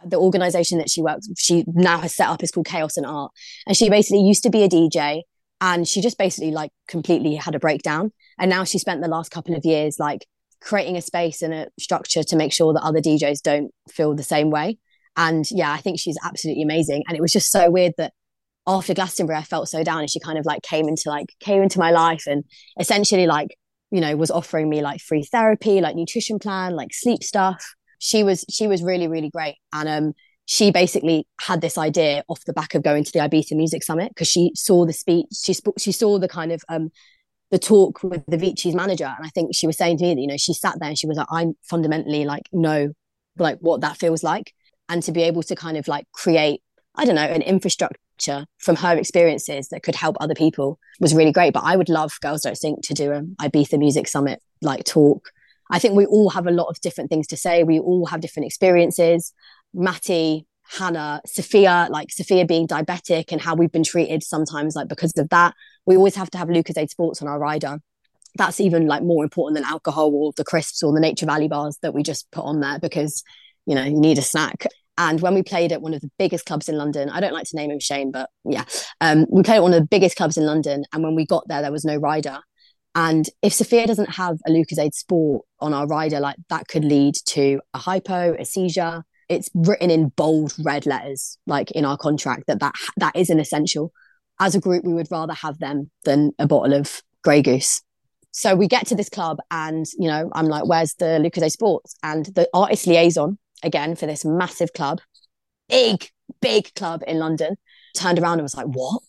the 0.06 0.18
organization 0.18 0.78
that 0.78 0.90
she 0.90 1.02
works 1.02 1.28
she 1.38 1.64
now 1.68 2.00
has 2.00 2.16
set 2.16 2.30
up 2.30 2.44
is 2.44 2.52
called 2.52 2.66
Chaos 2.66 2.98
and 2.98 3.06
Art. 3.06 3.32
And 3.68 3.76
she 3.76 3.90
basically 3.90 4.22
used 4.22 4.44
to 4.44 4.50
be 4.50 4.64
a 4.64 4.70
DJ 4.70 5.22
and 5.62 5.88
she 5.88 6.02
just 6.02 6.18
basically 6.18 6.52
like 6.52 6.72
completely 6.88 7.36
had 7.36 7.56
a 7.56 7.60
breakdown. 7.60 8.12
And 8.40 8.50
now 8.50 8.64
she 8.64 8.80
spent 8.80 9.02
the 9.02 9.08
last 9.08 9.32
couple 9.32 9.56
of 9.56 9.66
years 9.66 9.98
like 10.00 10.26
creating 10.62 10.98
a 10.98 11.02
space 11.02 11.42
and 11.42 11.54
a 11.54 11.68
structure 11.80 12.24
to 12.24 12.36
make 12.36 12.54
sure 12.54 12.74
that 12.74 12.84
other 12.84 13.02
DJs 13.02 13.42
don't 13.42 13.72
feel 13.92 14.16
the 14.16 14.24
same 14.24 14.50
way. 14.50 14.78
And 15.16 15.46
yeah 15.52 15.72
I 15.72 15.78
think 15.78 16.00
she's 16.00 16.18
absolutely 16.24 16.64
amazing. 16.64 17.04
And 17.08 17.18
it 17.18 17.22
was 17.22 17.32
just 17.32 17.52
so 17.52 17.70
weird 17.70 17.94
that 17.98 18.14
after 18.66 18.94
Glastonbury, 18.94 19.38
I 19.38 19.44
felt 19.44 19.68
so 19.68 19.84
down, 19.84 20.00
and 20.00 20.10
she 20.10 20.20
kind 20.20 20.38
of 20.38 20.46
like 20.46 20.62
came 20.64 20.88
into 20.88 21.04
like 21.08 21.28
came 21.40 21.62
into 21.62 21.80
my 21.80 21.92
life, 21.92 22.24
and 22.28 22.44
essentially 22.80 23.28
like 23.28 23.58
you 23.92 24.02
know 24.02 24.16
was 24.16 24.32
offering 24.32 24.70
me 24.70 24.82
like 24.82 25.02
free 25.02 25.24
therapy, 25.24 25.82
like 25.82 25.96
nutrition 25.96 26.40
plan, 26.40 26.76
like 26.76 26.94
sleep 26.94 27.24
stuff. 27.24 27.76
She 28.04 28.22
was 28.22 28.44
she 28.50 28.68
was 28.68 28.84
really 28.84 29.08
really 29.08 29.30
great, 29.30 29.56
and 29.72 29.88
um 29.88 30.14
she 30.46 30.72
basically 30.72 31.26
had 31.40 31.62
this 31.62 31.78
idea 31.78 32.22
off 32.28 32.44
the 32.46 32.52
back 32.52 32.76
of 32.76 32.84
going 32.84 33.06
to 33.06 33.12
the 33.14 33.20
Ibiza 33.20 33.56
Music 33.56 33.82
Summit 33.82 34.10
because 34.10 34.28
she 34.28 34.52
saw 34.56 34.86
the 34.86 34.92
speech, 34.92 35.28
she 35.32 35.54
sp- 35.56 35.80
she 35.80 35.94
saw 35.94 36.20
the 36.20 36.28
kind 36.28 36.52
of 36.52 36.62
um 36.68 36.90
the 37.50 37.60
talk 37.60 38.04
with 38.04 38.26
Avicii's 38.26 38.76
manager, 38.76 39.06
and 39.06 39.26
I 39.26 39.30
think 39.30 39.56
she 39.56 39.68
was 39.68 39.78
saying 39.78 40.00
to 40.00 40.04
me 40.04 40.16
that 40.16 40.22
you 40.22 40.28
know 40.28 40.36
she 40.38 40.54
sat 40.54 40.80
there 40.80 40.90
and 40.90 41.00
she 41.00 41.08
was 41.08 41.16
like, 41.16 41.28
I 41.32 41.48
fundamentally 41.64 42.26
like 42.26 42.44
know 42.52 42.90
like 43.38 43.60
what 43.62 43.80
that 43.82 43.96
feels 43.98 44.22
like, 44.22 44.54
and 44.90 45.02
to 45.04 45.14
be 45.14 45.24
able 45.24 45.44
to 45.44 45.56
kind 45.56 45.78
of 45.78 45.88
like 45.88 46.06
create 46.12 46.62
I 46.96 47.06
don't 47.06 47.16
know 47.16 47.22
an 47.22 47.42
infrastructure 47.42 48.46
from 48.58 48.76
her 48.76 48.98
experiences 48.98 49.70
that 49.70 49.82
could 49.82 49.96
help 49.96 50.18
other 50.20 50.36
people 50.36 50.78
was 51.00 51.16
really 51.16 51.32
great. 51.32 51.54
But 51.54 51.64
I 51.64 51.78
would 51.78 51.90
love 51.90 52.12
Girls 52.22 52.42
Don't 52.42 52.58
Sync 52.58 52.86
to 52.88 52.94
do 52.94 53.14
a 53.14 53.22
Ibiza 53.48 53.80
Music 53.80 54.10
Summit 54.10 54.42
like 54.62 54.84
talk. 54.84 55.30
I 55.74 55.80
think 55.80 55.96
we 55.96 56.06
all 56.06 56.30
have 56.30 56.46
a 56.46 56.52
lot 56.52 56.68
of 56.68 56.80
different 56.82 57.10
things 57.10 57.26
to 57.28 57.36
say. 57.36 57.64
We 57.64 57.80
all 57.80 58.06
have 58.06 58.22
different 58.22 58.46
experiences. 58.46 59.34
Matty, 59.74 60.46
Hannah, 60.62 61.20
Sophia, 61.26 61.88
like 61.90 62.12
Sophia 62.12 62.46
being 62.46 62.68
diabetic 62.68 63.32
and 63.32 63.42
how 63.42 63.56
we've 63.56 63.72
been 63.72 63.84
treated 63.84 64.22
sometimes 64.22 64.76
like 64.76 64.88
because 64.88 65.14
of 65.18 65.30
that. 65.30 65.56
We 65.88 65.98
always 65.98 66.14
have 66.16 66.30
to 66.30 66.38
have 66.38 66.48
Lucas 66.48 66.76
Lucozade 66.76 66.92
Sports 66.92 67.24
on 67.24 67.28
our 67.28 67.40
rider. 67.40 67.80
That's 68.36 68.62
even 68.62 68.86
like 68.86 69.02
more 69.02 69.24
important 69.24 69.56
than 69.56 69.66
alcohol 69.66 70.14
or 70.14 70.32
the 70.38 70.44
crisps 70.44 70.84
or 70.84 70.94
the 70.94 71.00
Nature 71.00 71.26
Valley 71.26 71.48
bars 71.48 71.80
that 71.82 71.96
we 71.96 72.04
just 72.04 72.30
put 72.30 72.46
on 72.46 72.60
there 72.60 72.78
because 72.78 73.24
you 73.66 73.74
know 73.74 73.84
you 73.84 74.00
need 74.00 74.20
a 74.20 74.24
snack. 74.24 74.68
And 75.00 75.22
when 75.22 75.34
we 75.34 75.42
played 75.42 75.72
at 75.72 75.82
one 75.82 75.96
of 75.96 76.02
the 76.02 76.12
biggest 76.20 76.46
clubs 76.46 76.70
in 76.70 76.78
London, 76.78 77.10
I 77.10 77.20
don't 77.20 77.34
like 77.34 77.48
to 77.48 77.56
name 77.56 77.72
him 77.72 77.80
Shane, 77.80 78.12
but 78.12 78.30
yeah, 78.44 78.66
um, 79.02 79.26
we 79.28 79.42
played 79.42 79.56
at 79.58 79.64
one 79.64 79.74
of 79.74 79.82
the 79.82 79.88
biggest 79.88 80.18
clubs 80.18 80.38
in 80.38 80.46
London. 80.46 80.86
And 80.94 81.04
when 81.04 81.16
we 81.16 81.26
got 81.26 81.48
there, 81.48 81.64
there 81.64 81.72
was 81.72 81.84
no 81.84 81.96
rider. 81.96 82.42
And 82.96 83.26
if 83.42 83.54
Sophia 83.54 83.88
doesn't 83.88 84.12
have 84.12 84.38
a 84.46 84.52
Lucozade 84.52 84.94
Sport 84.94 85.46
on 85.60 85.74
our 85.74 85.88
rider, 85.88 86.20
like 86.20 86.36
that 86.50 86.68
could 86.68 86.86
lead 86.86 87.16
to 87.28 87.60
a 87.74 87.78
hypo, 87.78 88.36
a 88.36 88.46
seizure. 88.46 89.04
It's 89.30 89.50
written 89.56 89.90
in 89.90 90.10
bold 90.10 90.54
red 90.64 90.86
letters, 90.86 91.38
like 91.48 91.72
in 91.72 91.86
our 91.86 91.98
contract, 91.98 92.44
that 92.48 92.60
that, 92.60 92.76
that 92.98 93.16
is 93.16 93.30
an 93.30 93.40
essential. 93.40 93.92
As 94.40 94.54
a 94.54 94.60
group, 94.60 94.84
we 94.84 94.94
would 94.94 95.08
rather 95.10 95.34
have 95.34 95.58
them 95.60 95.90
than 96.04 96.34
a 96.38 96.46
bottle 96.46 96.74
of 96.74 97.02
Grey 97.24 97.42
Goose. 97.42 97.82
So 98.32 98.56
we 98.56 98.68
get 98.68 98.88
to 98.88 98.96
this 98.96 99.10
club, 99.10 99.38
and 99.50 99.86
you 99.98 100.08
know, 100.08 100.30
I'm 100.34 100.48
like, 100.48 100.66
"Where's 100.66 100.96
the 100.96 101.20
Lucozade 101.24 101.52
Sports?" 101.52 101.96
And 102.04 102.26
the 102.26 102.50
artist 102.54 102.88
liaison 102.88 103.38
again 103.64 103.96
for 103.96 104.06
this 104.06 104.26
massive 104.26 104.74
club, 104.74 105.00
big, 105.70 106.10
big 106.42 106.74
club 106.76 107.02
in 107.08 107.18
London, 107.18 107.56
turned 107.96 108.20
around 108.20 108.34
and 108.34 108.44
was 108.44 108.56
like, 108.56 108.68
What? 108.68 109.02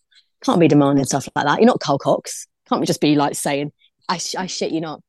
Can't 0.43 0.61
be 0.61 0.69
demanding 0.69 1.05
stuff 1.05 1.29
like 1.35 1.47
that. 1.47 1.59
You're 1.59 1.67
not 1.67 1.81
Carl 1.81 1.99
Cox. 1.99 2.47
Can't 2.69 2.81
we 2.81 2.87
just 2.87 3.01
be 3.01 3.15
like 3.15 3.35
saying, 3.35 3.73
I, 4.09 4.19
sh- 4.19 4.37
I 4.37 4.47
shit 4.47 4.73
you 4.73 4.81
not. 4.81 5.01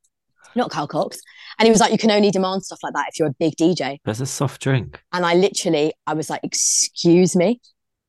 Not 0.56 0.72
Carl 0.72 0.88
Cox. 0.88 1.20
And 1.60 1.68
he 1.68 1.72
was 1.72 1.82
like, 1.82 1.92
You 1.92 1.98
can 1.98 2.12
only 2.12 2.32
demand 2.32 2.64
stuff 2.64 2.80
like 2.82 2.94
that 2.94 3.08
if 3.10 3.20
you're 3.20 3.28
a 3.28 3.36
big 3.38 3.56
DJ. 3.56 3.98
There's 4.06 4.22
a 4.22 4.26
soft 4.26 4.62
drink. 4.62 5.02
And 5.12 5.26
I 5.26 5.34
literally, 5.34 5.94
I 6.08 6.14
was 6.14 6.30
like, 6.30 6.42
Excuse 6.44 7.36
me. 7.36 7.60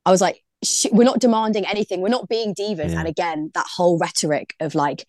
I 0.05 0.11
was 0.11 0.21
like, 0.21 0.41
Sh- 0.63 0.87
We're 0.91 1.03
not 1.03 1.19
demanding 1.19 1.65
anything. 1.65 2.01
We're 2.01 2.09
not 2.09 2.29
being 2.29 2.55
divas. 2.55 2.91
Yeah. 2.91 2.99
And 2.99 3.07
again, 3.07 3.51
that 3.53 3.65
whole 3.75 3.97
rhetoric 3.99 4.53
of 4.59 4.75
like, 4.75 5.05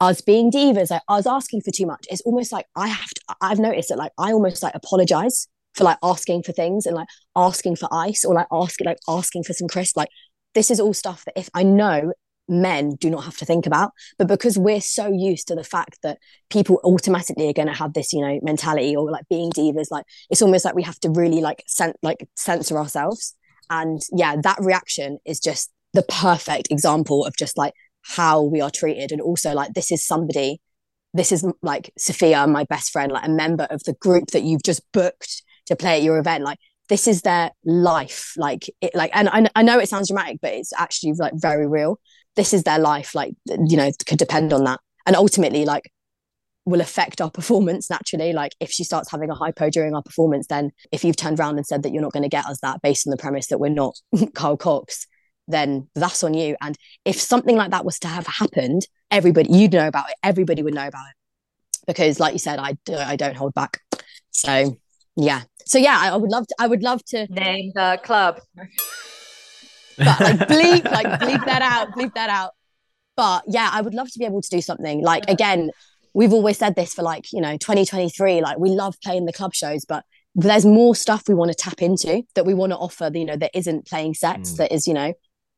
us 0.00 0.20
being 0.20 0.50
divas, 0.50 0.90
like 0.90 1.02
us 1.08 1.26
asking 1.26 1.60
for 1.60 1.70
too 1.70 1.86
much. 1.86 2.06
It's 2.10 2.22
almost 2.22 2.50
like 2.50 2.66
I 2.74 2.88
have 2.88 3.10
to, 3.10 3.20
I've 3.40 3.60
noticed 3.60 3.88
that 3.90 3.98
like 3.98 4.10
I 4.18 4.32
almost 4.32 4.60
like 4.62 4.74
apologize 4.74 5.46
for 5.74 5.84
like 5.84 5.98
asking 6.02 6.42
for 6.42 6.52
things 6.52 6.86
and 6.86 6.96
like 6.96 7.06
asking 7.36 7.76
for 7.76 7.88
ice 7.92 8.24
or 8.24 8.34
like 8.34 8.48
asking 8.52 8.86
like 8.86 8.98
asking 9.08 9.44
for 9.44 9.52
some 9.52 9.68
crisp. 9.68 9.96
Like 9.96 10.08
this 10.54 10.72
is 10.72 10.80
all 10.80 10.92
stuff 10.92 11.24
that 11.24 11.38
if 11.38 11.48
I 11.54 11.62
know 11.62 12.12
men 12.48 12.96
do 12.96 13.10
not 13.10 13.24
have 13.24 13.36
to 13.38 13.44
think 13.44 13.66
about, 13.66 13.92
but 14.18 14.28
because 14.28 14.58
we're 14.58 14.80
so 14.80 15.10
used 15.12 15.48
to 15.48 15.54
the 15.54 15.64
fact 15.64 15.98
that 16.02 16.18
people 16.50 16.80
automatically 16.84 17.48
are 17.48 17.52
going 17.52 17.68
to 17.68 17.74
have 17.74 17.94
this, 17.94 18.12
you 18.12 18.20
know, 18.20 18.38
mentality 18.42 18.94
or 18.96 19.10
like 19.10 19.28
being 19.28 19.50
divas, 19.50 19.90
like 19.90 20.04
it's 20.30 20.42
almost 20.42 20.64
like 20.64 20.74
we 20.74 20.82
have 20.82 20.98
to 21.00 21.10
really 21.10 21.40
like 21.40 21.62
sen- 21.66 21.94
like 22.02 22.28
censor 22.36 22.78
ourselves. 22.78 23.34
And 23.70 24.00
yeah, 24.14 24.36
that 24.42 24.58
reaction 24.60 25.18
is 25.24 25.40
just 25.40 25.72
the 25.94 26.02
perfect 26.02 26.68
example 26.70 27.24
of 27.24 27.36
just 27.36 27.56
like 27.56 27.74
how 28.02 28.42
we 28.42 28.60
are 28.60 28.70
treated. 28.70 29.12
And 29.12 29.20
also 29.20 29.52
like 29.54 29.74
this 29.74 29.92
is 29.92 30.06
somebody 30.06 30.60
this 31.14 31.30
is 31.30 31.46
like 31.60 31.92
sophia 31.98 32.46
my 32.46 32.64
best 32.64 32.90
friend 32.90 33.12
like 33.12 33.26
a 33.26 33.30
member 33.30 33.64
of 33.64 33.84
the 33.84 33.92
group 33.92 34.28
that 34.28 34.44
you've 34.44 34.62
just 34.62 34.80
booked 34.92 35.42
to 35.66 35.76
play 35.76 35.96
at 35.96 36.02
your 36.02 36.18
event. 36.18 36.44
Like 36.44 36.58
this 36.88 37.06
is 37.06 37.22
their 37.22 37.50
life. 37.64 38.32
Like 38.36 38.68
it 38.80 38.94
like 38.94 39.10
and 39.14 39.28
I, 39.28 39.48
I 39.54 39.62
know 39.62 39.78
it 39.78 39.88
sounds 39.88 40.08
dramatic 40.08 40.38
but 40.40 40.52
it's 40.52 40.72
actually 40.76 41.12
like 41.14 41.32
very 41.36 41.66
real 41.66 41.98
this 42.36 42.54
is 42.54 42.64
their 42.64 42.78
life 42.78 43.14
like 43.14 43.34
you 43.46 43.76
know 43.76 43.90
could 44.06 44.18
depend 44.18 44.52
on 44.52 44.64
that 44.64 44.80
and 45.06 45.16
ultimately 45.16 45.64
like 45.64 45.90
will 46.64 46.80
affect 46.80 47.20
our 47.20 47.30
performance 47.38 47.90
naturally 47.90 48.32
like 48.32 48.54
if 48.60 48.70
she 48.70 48.84
starts 48.84 49.10
having 49.10 49.30
a 49.30 49.34
hypo 49.34 49.70
during 49.70 49.94
our 49.94 50.02
performance 50.02 50.46
then 50.48 50.70
if 50.90 51.04
you've 51.04 51.16
turned 51.16 51.38
around 51.38 51.56
and 51.56 51.66
said 51.66 51.82
that 51.82 51.92
you're 51.92 52.02
not 52.02 52.12
going 52.12 52.22
to 52.22 52.28
get 52.28 52.46
us 52.46 52.60
that 52.60 52.80
based 52.82 53.06
on 53.06 53.10
the 53.10 53.16
premise 53.16 53.48
that 53.48 53.58
we're 53.58 53.68
not 53.68 53.94
Carl 54.34 54.56
Cox 54.56 55.06
then 55.48 55.88
that's 55.94 56.22
on 56.24 56.34
you. 56.34 56.56
And 56.60 56.76
if 57.04 57.20
something 57.20 57.56
like 57.56 57.70
that 57.70 57.84
was 57.84 57.98
to 58.00 58.08
have 58.08 58.26
happened, 58.26 58.86
everybody 59.10 59.52
you'd 59.52 59.72
know 59.72 59.86
about 59.86 60.08
it. 60.10 60.16
Everybody 60.22 60.62
would 60.62 60.74
know 60.74 60.86
about 60.86 61.04
it 61.10 61.86
because, 61.86 62.20
like 62.20 62.32
you 62.32 62.38
said, 62.38 62.58
I 62.58 62.76
do, 62.84 62.94
I 62.94 63.16
don't 63.16 63.36
hold 63.36 63.54
back. 63.54 63.80
So 64.30 64.78
yeah, 65.16 65.42
so 65.66 65.78
yeah, 65.78 65.98
I, 65.98 66.08
I 66.10 66.16
would 66.16 66.30
love 66.30 66.46
to. 66.46 66.54
I 66.58 66.66
would 66.66 66.82
love 66.82 67.04
to 67.06 67.26
name 67.28 67.72
the 67.74 68.00
club. 68.02 68.40
But 69.96 70.20
like 70.20 70.38
bleep, 70.48 70.90
like 70.90 71.06
bleep 71.20 71.44
that 71.46 71.62
out, 71.62 71.92
bleep 71.92 72.14
that 72.14 72.30
out. 72.30 72.52
But 73.16 73.44
yeah, 73.46 73.70
I 73.72 73.80
would 73.80 73.94
love 73.94 74.10
to 74.10 74.18
be 74.18 74.24
able 74.24 74.42
to 74.42 74.50
do 74.50 74.60
something. 74.60 75.02
Like 75.02 75.24
again, 75.28 75.70
we've 76.14 76.32
always 76.32 76.58
said 76.58 76.74
this 76.74 76.94
for 76.94 77.02
like 77.02 77.32
you 77.32 77.40
know 77.40 77.56
2023. 77.56 78.40
Like 78.40 78.58
we 78.58 78.70
love 78.70 78.96
playing 79.02 79.26
the 79.26 79.32
club 79.32 79.54
shows, 79.54 79.84
but 79.84 80.04
there's 80.34 80.64
more 80.64 80.94
stuff 80.94 81.24
we 81.28 81.34
want 81.34 81.50
to 81.50 81.54
tap 81.54 81.82
into 81.82 82.22
that 82.34 82.46
we 82.46 82.54
want 82.54 82.72
to 82.72 82.78
offer. 82.78 83.10
You 83.12 83.24
know, 83.24 83.36
that 83.36 83.50
isn't 83.54 83.86
playing 83.86 84.14
sets. 84.14 84.52
Mm. 84.52 84.56
That 84.58 84.72
is 84.72 84.86
you 84.86 84.94
know 84.94 85.14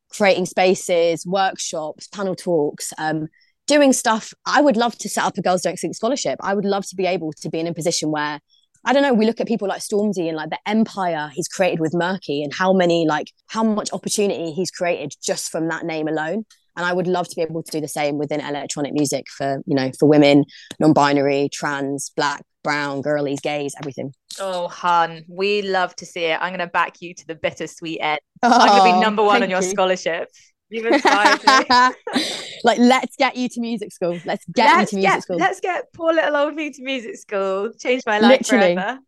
creating 0.09 0.45
spaces, 0.45 1.25
workshops, 1.25 2.07
panel 2.07 2.35
talks, 2.35 2.93
um, 2.97 3.27
doing 3.67 3.93
stuff. 3.93 4.33
I 4.45 4.61
would 4.61 4.77
love 4.77 4.97
to 4.99 5.09
set 5.09 5.23
up 5.23 5.37
a 5.37 5.41
Girls 5.41 5.61
Don't 5.61 5.77
Sync 5.79 5.95
scholarship. 5.95 6.39
I 6.41 6.53
would 6.53 6.65
love 6.65 6.85
to 6.87 6.95
be 6.95 7.05
able 7.05 7.33
to 7.33 7.49
be 7.49 7.59
in 7.59 7.67
a 7.67 7.73
position 7.73 8.11
where 8.11 8.39
I 8.85 8.93
don't 8.93 9.01
know, 9.01 9.13
we 9.13 9.25
look 9.25 9.41
at 9.41 9.47
people 9.47 9.67
like 9.67 9.81
Stormzy 9.81 10.27
and 10.27 10.37
like 10.37 10.51
the 10.51 10.59
empire 10.67 11.31
he's 11.33 11.47
created 11.47 11.79
with 11.79 11.93
Merky 11.93 12.43
and 12.43 12.53
how 12.53 12.71
many 12.71 13.07
like 13.07 13.31
how 13.47 13.63
much 13.63 13.91
opportunity 13.91 14.51
he's 14.51 14.69
created 14.69 15.13
just 15.23 15.51
from 15.51 15.67
that 15.69 15.85
name 15.85 16.07
alone. 16.07 16.45
And 16.77 16.85
I 16.85 16.93
would 16.93 17.07
love 17.07 17.27
to 17.29 17.35
be 17.35 17.41
able 17.41 17.63
to 17.63 17.71
do 17.71 17.81
the 17.81 17.87
same 17.87 18.17
within 18.17 18.41
electronic 18.41 18.93
music 18.93 19.25
for, 19.29 19.61
you 19.65 19.75
know, 19.75 19.91
for 19.97 20.07
women, 20.09 20.43
non-binary, 20.79 21.49
trans, 21.51 22.11
black, 22.17 22.43
brown, 22.65 23.01
girlies, 23.01 23.39
gays, 23.39 23.73
everything. 23.79 24.13
Oh, 24.39 24.67
hun, 24.67 25.23
we 25.29 25.61
love 25.61 25.95
to 25.95 26.05
see 26.05 26.25
it. 26.25 26.37
I'm 26.41 26.49
going 26.49 26.59
to 26.59 26.67
back 26.67 27.01
you 27.01 27.13
to 27.13 27.27
the 27.27 27.35
bittersweet 27.35 27.99
end. 28.01 28.19
Oh, 28.43 28.51
I'm 28.51 28.67
going 28.67 28.91
to 28.91 28.97
be 28.97 29.01
number 29.01 29.23
one 29.23 29.41
on 29.41 29.49
your 29.49 29.61
you. 29.61 29.69
scholarship. 29.69 30.27
You've 30.69 30.85
inspired 30.85 31.39
me. 31.45 32.25
like, 32.63 32.79
let's 32.79 33.15
get 33.17 33.35
you 33.35 33.49
to 33.49 33.61
music 33.61 33.91
school. 33.91 34.19
Let's 34.25 34.45
get 34.45 34.65
let's 34.65 34.91
you 34.91 34.97
to 34.97 35.01
music 35.01 35.11
get, 35.11 35.23
school. 35.23 35.37
Let's 35.37 35.59
get 35.59 35.93
poor 35.93 36.13
little 36.13 36.35
old 36.35 36.55
me 36.55 36.71
to 36.71 36.83
music 36.83 37.17
school. 37.17 37.71
Change 37.79 38.03
my 38.05 38.19
life 38.19 38.41
Literally. 38.41 38.75
forever. 38.75 38.99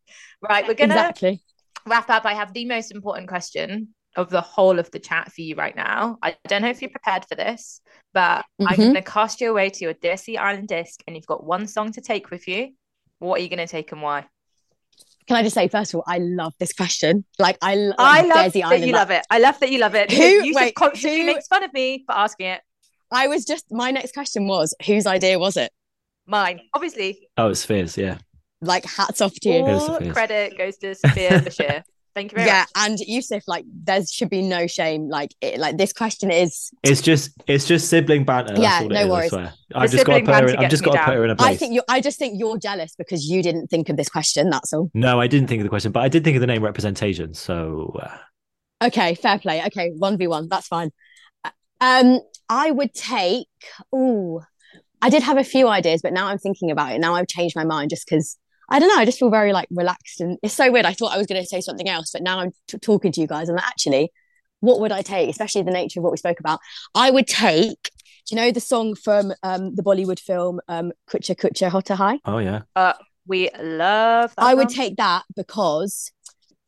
Right, 0.42 0.68
we're 0.68 0.76
going 0.76 0.90
to 0.90 0.96
exactly. 0.96 1.42
wrap 1.86 2.10
up. 2.10 2.26
I 2.26 2.34
have 2.34 2.54
the 2.54 2.66
most 2.66 2.92
important 2.92 3.28
question 3.28 3.90
of 4.16 4.30
the 4.30 4.42
whole 4.42 4.80
of 4.80 4.90
the 4.92 5.00
chat 5.00 5.32
for 5.32 5.42
you 5.42 5.56
right 5.56 5.76
now. 5.76 6.18
I 6.22 6.36
don't 6.48 6.62
know 6.62 6.70
if 6.70 6.82
you're 6.82 6.92
prepared 6.92 7.26
for 7.26 7.36
this, 7.36 7.82
but 8.14 8.40
mm-hmm. 8.40 8.68
I'm 8.68 8.76
going 8.76 8.94
to 8.94 9.02
cast 9.02 9.42
you 9.42 9.50
away 9.50 9.70
to 9.70 9.86
your 9.86 9.94
Desert 9.94 10.38
Island 10.38 10.68
disc, 10.68 11.02
and 11.08 11.16
you've 11.16 11.28
got 11.28 11.44
one 11.44 11.68
song 11.68 11.92
to 11.94 12.02
take 12.02 12.30
with 12.30 12.48
you. 12.48 12.74
What 13.20 13.40
are 13.40 13.44
you 13.44 13.50
going 13.50 13.66
to 13.66 13.68
take 13.68 13.92
and 13.92 14.02
why? 14.02 14.26
Can 15.28 15.36
I 15.36 15.44
just 15.44 15.56
say, 15.56 15.68
first 15.68 15.94
of 15.94 15.98
all, 15.98 16.04
I 16.08 16.20
love 16.20 16.54
this 16.58 16.72
question. 16.72 17.26
Like, 17.38 17.58
I, 17.62 17.76
like, 17.76 17.96
I 18.00 18.22
love 18.22 18.54
that 18.54 18.64
Island, 18.64 18.86
you 18.86 18.94
like, 18.94 19.00
love 19.02 19.12
it. 19.12 19.26
I 19.30 19.40
love 19.40 19.60
that 19.60 19.72
you 19.72 19.80
love 19.80 19.94
it. 19.94 20.12
Who, 20.12 20.24
you 20.24 20.54
wait, 20.56 20.74
constantly 20.74 21.20
who, 21.20 21.26
makes 21.26 21.48
fun 21.48 21.64
of 21.64 21.74
me 21.74 22.04
for 22.06 22.16
asking 22.16 22.48
it. 22.48 22.62
I 23.12 23.28
was 23.28 23.44
just, 23.44 23.66
my 23.70 23.92
next 23.92 24.14
question 24.14 24.48
was, 24.48 24.74
whose 24.86 25.06
idea 25.06 25.38
was 25.38 25.58
it? 25.58 25.72
Mine, 26.26 26.62
obviously. 26.74 27.28
Oh, 27.38 27.50
it's 27.50 27.66
Fizz, 27.66 27.98
yeah. 27.98 28.20
Like, 28.62 28.86
hats 28.86 29.20
off 29.22 29.34
to 29.34 29.50
you. 29.50 29.64
All 29.64 30.00
credit 30.12 30.58
goes 30.58 30.78
to 30.78 30.96
Sophia 30.96 31.42
Bashir. 31.42 31.84
Thank 32.18 32.32
you 32.32 32.38
very 32.38 32.48
yeah, 32.48 32.66
much. 32.76 32.90
and 32.90 33.00
Yusuf, 33.02 33.44
like 33.46 33.64
there 33.84 34.04
should 34.04 34.32
be 34.32 34.42
no 34.42 34.66
shame. 34.66 35.08
Like 35.08 35.36
it, 35.40 35.60
like 35.60 35.78
this 35.78 35.94
question 35.94 36.32
is. 36.32 36.72
It's 36.82 37.00
just 37.00 37.30
it's 37.46 37.68
just 37.68 37.92
sibling 37.92 38.26
banter. 38.26 38.56
yeah, 38.60 38.80
no 38.90 39.08
worries. 39.08 39.32
I, 39.32 39.52
I 39.76 39.86
just 39.86 40.04
got 40.04 40.18
to 40.18 40.26
put 40.26 40.34
her. 40.34 40.48
In, 40.48 40.56
I've 40.56 40.72
just 40.72 40.84
got 40.84 40.94
to 40.94 41.04
put 41.04 41.14
her 41.14 41.24
in 41.26 41.30
a 41.30 41.36
place. 41.36 41.48
I 41.48 41.56
think 41.56 41.76
you. 41.76 41.84
I 41.88 42.02
just 42.02 42.18
think 42.18 42.40
you're 42.40 42.58
jealous 42.58 42.96
because 42.98 43.26
you 43.26 43.44
didn't 43.44 43.68
think 43.68 43.90
of 43.90 43.98
this 43.98 44.10
question. 44.10 44.50
That's 44.50 44.74
all. 44.74 44.90
No, 44.96 45.22
I 45.22 45.28
didn't 45.28 45.48
think 45.48 45.60
of 45.60 45.66
the 45.66 45.70
question, 45.70 45.92
but 45.92 46.00
I 46.00 46.10
did 46.10 46.24
think 46.24 46.36
of 46.36 46.42
the 46.42 46.48
name 46.48 46.64
representation. 46.64 47.36
So. 47.36 47.96
Uh... 48.02 48.88
Okay, 48.88 49.14
fair 49.14 49.38
play. 49.38 49.64
Okay, 49.68 49.92
one 49.96 50.18
v 50.18 50.26
one. 50.26 50.48
That's 50.50 50.68
fine. 50.68 50.90
Um, 51.80 52.20
I 52.50 52.72
would 52.72 52.96
take. 52.96 53.48
Oh, 53.94 54.42
I 55.04 55.12
did 55.12 55.22
have 55.22 55.38
a 55.38 55.44
few 55.44 55.68
ideas, 55.68 56.02
but 56.02 56.14
now 56.14 56.30
I'm 56.30 56.40
thinking 56.40 56.72
about 56.72 56.94
it. 56.94 57.00
Now 57.00 57.14
I've 57.14 57.28
changed 57.28 57.56
my 57.56 57.64
mind 57.64 57.92
just 57.92 58.08
because 58.10 58.40
I 58.70 58.80
don't 58.80 58.90
know. 58.90 59.02
I 59.02 59.06
just 59.06 59.20
feel 59.20 59.30
very 59.30 59.54
like 59.54 59.68
relaxed, 59.72 60.22
and 60.22 60.38
it's 60.44 60.54
so 60.54 60.72
weird. 60.72 60.86
I 60.86 60.94
thought 60.94 61.14
I 61.14 61.18
was 61.18 61.28
going 61.28 61.42
to 61.42 61.48
say 61.48 61.62
something 61.62 61.88
else, 61.88 62.12
but 62.12 62.22
now 62.22 62.40
I'm 62.40 62.52
t- 62.68 62.78
talking 62.78 63.12
to 63.14 63.22
you 63.22 63.28
guys, 63.28 63.50
and 63.50 63.60
actually, 63.60 64.12
what 64.60 64.80
would 64.80 64.92
I 64.92 65.02
take? 65.02 65.30
Especially 65.30 65.62
the 65.64 65.72
nature 65.72 66.00
of 66.00 66.04
what 66.04 66.12
we 66.12 66.18
spoke 66.18 66.40
about. 66.40 66.60
I 66.94 67.12
would 67.12 67.28
take. 67.28 67.92
Do 68.26 68.36
you 68.36 68.42
know 68.42 68.52
the 68.52 68.60
song 68.60 68.96
from 68.96 69.34
um, 69.42 69.76
the 69.76 69.84
Bollywood 69.84 70.20
film 70.20 70.60
um, 70.68 70.92
Kuch 71.10 71.34
Kuch 71.38 71.70
Hota 71.70 71.96
Hai? 71.96 72.20
Oh 72.26 72.40
yeah. 72.40 72.64
Uh, 72.76 72.94
we 73.26 73.50
love. 73.58 74.34
I 74.38 74.52
song. 74.52 74.58
would 74.58 74.70
take 74.70 74.98
that 74.98 75.24
because 75.36 76.12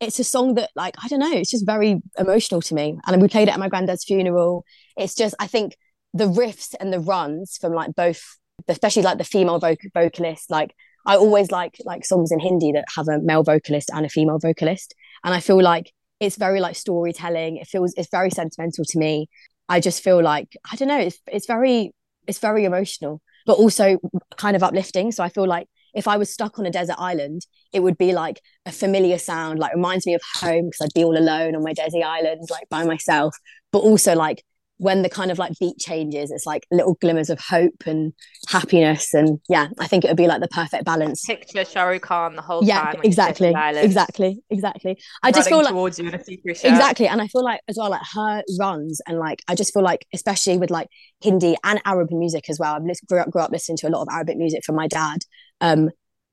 it's 0.00 0.18
a 0.18 0.24
song 0.24 0.54
that, 0.54 0.70
like, 0.74 0.94
I 1.02 1.08
don't 1.08 1.20
know, 1.20 1.32
it's 1.32 1.50
just 1.50 1.66
very 1.66 2.00
emotional 2.18 2.62
to 2.62 2.74
me. 2.74 2.98
And 3.06 3.20
we 3.20 3.28
played 3.28 3.48
it 3.48 3.52
at 3.52 3.60
my 3.60 3.68
granddad's 3.68 4.04
funeral. 4.04 4.64
It's 4.96 5.14
just, 5.14 5.34
I 5.38 5.46
think 5.46 5.76
the 6.14 6.24
riffs 6.24 6.74
and 6.80 6.90
the 6.90 7.00
runs 7.00 7.58
from 7.58 7.74
like 7.74 7.94
both, 7.94 8.22
especially 8.66 9.02
like 9.02 9.18
the 9.18 9.24
female 9.24 9.60
voc- 9.60 9.92
vocalist, 9.92 10.50
like 10.50 10.74
I 11.06 11.16
always 11.16 11.50
like 11.50 11.76
like 11.84 12.04
songs 12.04 12.32
in 12.32 12.40
Hindi 12.40 12.72
that 12.72 12.84
have 12.96 13.08
a 13.08 13.18
male 13.18 13.42
vocalist 13.42 13.90
and 13.92 14.04
a 14.06 14.08
female 14.08 14.38
vocalist, 14.38 14.94
and 15.24 15.34
I 15.34 15.40
feel 15.40 15.62
like 15.62 15.92
it's 16.20 16.36
very 16.36 16.60
like 16.60 16.76
storytelling. 16.76 17.56
It 17.56 17.66
feels 17.66 17.94
it's 17.96 18.10
very 18.10 18.30
sentimental 18.30 18.84
to 18.84 18.98
me. 18.98 19.28
I 19.68 19.80
just 19.80 20.02
feel 20.02 20.22
like 20.22 20.56
I 20.70 20.76
don't 20.76 20.88
know. 20.88 20.98
It's 20.98 21.18
it's 21.26 21.46
very 21.46 21.92
it's 22.26 22.38
very 22.38 22.64
emotional, 22.64 23.22
but 23.46 23.54
also 23.54 23.98
kind 24.36 24.56
of 24.56 24.62
uplifting. 24.62 25.12
So 25.12 25.24
I 25.24 25.28
feel 25.28 25.46
like 25.46 25.68
if 25.94 26.06
I 26.06 26.16
was 26.16 26.30
stuck 26.30 26.58
on 26.58 26.66
a 26.66 26.70
desert 26.70 26.96
island, 26.98 27.42
it 27.72 27.80
would 27.80 27.98
be 27.98 28.12
like 28.12 28.40
a 28.66 28.72
familiar 28.72 29.18
sound, 29.18 29.58
like 29.58 29.74
reminds 29.74 30.06
me 30.06 30.14
of 30.14 30.22
home 30.36 30.66
because 30.66 30.82
I'd 30.82 30.94
be 30.94 31.04
all 31.04 31.16
alone 31.16 31.56
on 31.56 31.62
my 31.62 31.72
desert 31.72 32.04
island, 32.04 32.48
like 32.50 32.68
by 32.68 32.84
myself, 32.84 33.34
but 33.72 33.80
also 33.80 34.14
like 34.14 34.44
when 34.80 35.02
the 35.02 35.10
kind 35.10 35.30
of 35.30 35.38
like 35.38 35.52
beat 35.60 35.76
changes, 35.76 36.30
it's 36.30 36.46
like 36.46 36.66
little 36.70 36.94
glimmers 36.94 37.28
of 37.28 37.38
hope 37.38 37.82
and 37.84 38.14
happiness. 38.48 39.12
And 39.12 39.38
yeah, 39.46 39.68
I 39.78 39.86
think 39.86 40.04
it 40.04 40.08
would 40.08 40.16
be 40.16 40.26
like 40.26 40.40
the 40.40 40.48
perfect 40.48 40.86
balance. 40.86 41.22
Picture 41.26 41.66
Shah 41.66 41.82
Rukh 41.82 42.00
Khan 42.00 42.34
the 42.34 42.40
whole 42.40 42.64
yeah, 42.64 42.92
time. 42.92 43.00
Exactly. 43.04 43.54
Exactly. 43.54 44.40
Exactly. 44.48 44.98
I 45.22 45.32
just 45.32 45.50
feel 45.50 45.62
like 45.62 45.74
towards 45.74 45.98
you 45.98 46.08
in 46.08 46.14
a 46.14 46.18
Exactly. 46.18 47.06
And 47.06 47.20
I 47.20 47.26
feel 47.26 47.44
like 47.44 47.60
as 47.68 47.76
well, 47.76 47.90
like 47.90 48.00
her 48.14 48.42
runs 48.58 49.02
and 49.06 49.18
like 49.18 49.42
I 49.48 49.54
just 49.54 49.74
feel 49.74 49.82
like, 49.82 50.06
especially 50.14 50.56
with 50.56 50.70
like 50.70 50.88
Hindi 51.20 51.56
and 51.62 51.78
Arabic 51.84 52.16
music 52.16 52.48
as 52.48 52.58
well. 52.58 52.74
I 52.74 52.80
grew 53.06 53.20
up, 53.20 53.30
grew 53.30 53.42
up 53.42 53.50
listening 53.50 53.76
to 53.78 53.88
a 53.88 53.90
lot 53.90 54.00
of 54.00 54.08
Arabic 54.10 54.38
music 54.38 54.64
from 54.64 54.76
my 54.76 54.88
dad. 54.88 55.18
Um, 55.60 55.90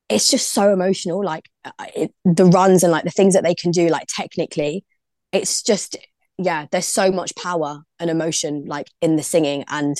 it's 0.08 0.30
just 0.30 0.54
so 0.54 0.72
emotional. 0.72 1.22
Like 1.22 1.44
it, 1.94 2.14
the 2.24 2.46
runs 2.46 2.82
and 2.82 2.92
like 2.92 3.04
the 3.04 3.10
things 3.10 3.34
that 3.34 3.44
they 3.44 3.54
can 3.54 3.72
do, 3.72 3.88
like 3.88 4.06
technically, 4.08 4.86
it's 5.32 5.62
just 5.62 5.98
yeah, 6.38 6.66
there's 6.70 6.86
so 6.86 7.10
much 7.10 7.34
power 7.34 7.82
and 7.98 8.10
emotion 8.10 8.64
like 8.66 8.88
in 9.02 9.16
the 9.16 9.22
singing, 9.22 9.64
and 9.68 9.96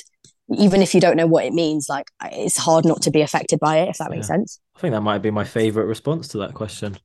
even 0.57 0.81
if 0.81 0.95
you 0.95 1.01
don't 1.01 1.17
know 1.17 1.27
what 1.27 1.45
it 1.45 1.53
means, 1.53 1.89
like 1.89 2.07
it's 2.25 2.57
hard 2.57 2.85
not 2.85 3.03
to 3.03 3.11
be 3.11 3.21
affected 3.21 3.59
by 3.61 3.79
it. 3.79 3.89
If 3.89 3.99
that 3.99 4.11
makes 4.11 4.29
yeah. 4.29 4.37
sense. 4.37 4.61
I 4.77 4.81
think 4.81 4.93
that 4.93 5.01
might 5.01 5.19
be 5.19 5.31
my 5.31 5.45
favorite 5.45 5.87
response 5.87 6.29
to 6.29 6.39
that 6.39 6.55
question. 6.55 6.97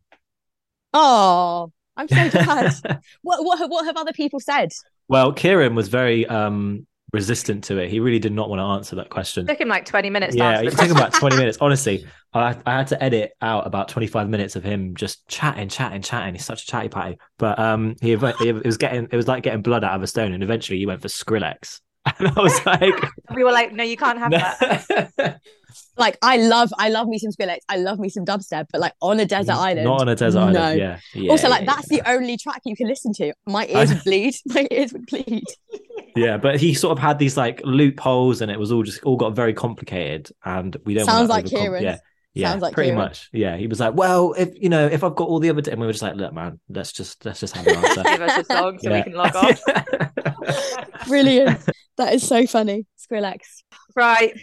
Oh, 0.94 1.72
I'm 1.98 2.08
so 2.08 2.30
glad. 2.30 2.74
what 3.24 3.44
what 3.44 3.70
what 3.70 3.86
have 3.86 3.98
other 3.98 4.14
people 4.14 4.40
said? 4.40 4.70
Well, 5.08 5.34
Kieran 5.34 5.76
was 5.76 5.90
very 5.90 6.26
um 6.28 6.86
resistant 7.14 7.64
to 7.66 7.78
it. 7.78 7.90
He 7.90 8.00
really 8.00 8.20
did 8.20 8.34
not 8.34 8.50
want 8.50 8.60
to 8.60 8.64
answer 8.64 8.96
that 8.98 9.10
question. 9.10 9.46
It 9.46 9.52
took 9.52 9.62
him 9.62 9.70
like 9.70 9.86
20 9.86 10.10
minutes. 10.10 10.36
Yeah, 10.36 10.62
it 10.62 10.72
took 10.72 10.90
him 10.90 10.98
about 10.98 11.14
20 11.14 11.38
minutes. 11.38 11.60
Honestly, 11.62 12.06
I, 12.34 12.58
I 12.66 12.72
had 12.72 12.88
to 12.88 13.02
edit 13.02 13.34
out 13.42 13.68
about 13.68 13.88
25 13.88 14.28
minutes 14.28 14.56
of 14.56 14.64
him 14.64 14.96
just 14.96 15.28
chatting, 15.28 15.70
chatting, 15.70 16.02
chatting. 16.02 16.34
He's 16.34 16.44
such 16.44 16.64
a 16.64 16.66
chatty 16.66 16.90
patty. 16.90 17.20
But 17.38 17.60
um, 17.60 17.96
he, 18.02 18.16
he 18.16 18.50
it 18.50 18.66
was 18.66 18.78
getting 18.78 19.08
it 19.12 19.16
was 19.16 19.28
like 19.28 19.44
getting 19.44 19.62
blood 19.62 19.84
out 19.84 19.96
of 19.96 20.02
a 20.02 20.08
stone, 20.08 20.34
and 20.34 20.44
eventually 20.44 20.80
he 20.80 20.86
went 20.88 21.02
for 21.02 21.08
Skrillex. 21.08 21.80
And 22.20 22.28
I 22.38 22.42
was 22.42 22.66
like, 22.66 22.94
we 23.36 23.44
were 23.44 23.52
like, 23.52 23.74
no, 23.74 23.84
you 23.84 23.98
can't 23.98 24.20
have 24.20 24.32
that. 24.32 25.40
Like 25.98 26.18
I 26.22 26.38
love, 26.38 26.72
I 26.78 26.90
love 26.90 27.08
me 27.08 27.20
some 27.20 27.32
Skrillex. 27.32 27.60
I 27.70 27.78
love 27.78 28.00
me 28.00 28.10
some 28.10 28.26
dubstep, 28.26 28.68
but 28.72 28.82
like 28.82 28.94
on 29.02 29.20
a 29.20 29.26
desert 29.26 29.56
island, 29.56 29.86
not 29.86 30.02
on 30.02 30.10
a 30.10 30.16
desert 30.16 30.52
no. 30.52 30.62
island. 30.62 30.80
Yeah. 30.80 31.00
yeah 31.14 31.32
also, 31.32 31.50
like 31.50 31.62
yeah, 31.62 31.76
that's 31.76 31.92
yeah. 31.92 31.98
the 31.98 32.10
only 32.12 32.38
track 32.38 32.62
you 32.66 32.76
can 32.76 32.88
listen 32.88 33.14
to. 33.14 33.34
My 33.46 33.68
ears 33.68 33.90
would 33.90 34.04
bleed. 34.06 34.36
My 34.48 34.68
ears 34.72 34.94
would 34.94 35.06
bleed. 35.06 35.46
Yeah, 36.16 36.38
but 36.38 36.60
he 36.60 36.74
sort 36.74 36.92
of 36.92 37.00
had 37.00 37.20
these 37.20 37.38
like 37.38 37.62
loopholes, 37.64 38.42
and 38.42 38.52
it 38.52 38.60
was 38.60 38.72
all 38.72 38.84
just 38.84 39.04
all 39.04 39.18
got 39.18 39.36
very 39.36 39.54
complicated, 39.54 40.32
and 40.44 40.76
we 40.86 40.96
don't 40.96 41.06
Sounds 41.06 41.30
like 41.30 41.46
overcom- 41.46 41.50
Kieran's. 41.50 41.84
Yeah, 41.84 41.98
yeah, 42.34 42.50
Sounds 42.50 42.62
like 42.64 42.74
pretty 42.74 42.90
Kieran. 42.90 43.04
much. 43.04 43.30
Yeah, 43.32 43.58
he 43.58 43.68
was 43.68 43.80
like, 43.80 43.94
well, 43.94 44.34
if 44.34 44.50
you 44.56 44.70
know, 44.70 44.88
if 44.88 45.04
I've 45.04 45.16
got 45.16 45.28
all 45.28 45.40
the 45.40 45.50
other, 45.52 45.62
d-, 45.62 45.72
and 45.72 45.80
we 45.80 45.86
were 45.86 45.94
just 45.94 46.04
like, 46.04 46.16
look, 46.16 46.34
man, 46.34 46.60
let's 46.70 46.92
just 46.92 47.24
let's 47.26 47.40
just 47.40 47.56
have 47.56 47.68
an 47.68 47.76
answer. 47.76 48.04
Give 48.04 48.22
us 48.22 48.38
a 48.40 48.44
song 48.46 48.80
so 48.82 48.90
Yeah. 48.90 48.98
we 48.98 49.04
can 49.04 49.14
log 49.14 49.36
off. 49.36 51.08
Brilliant. 51.08 51.60
That 51.98 52.14
is 52.14 52.28
so 52.28 52.46
funny. 52.48 52.86
Skrillex. 53.00 53.64
right. 53.96 54.34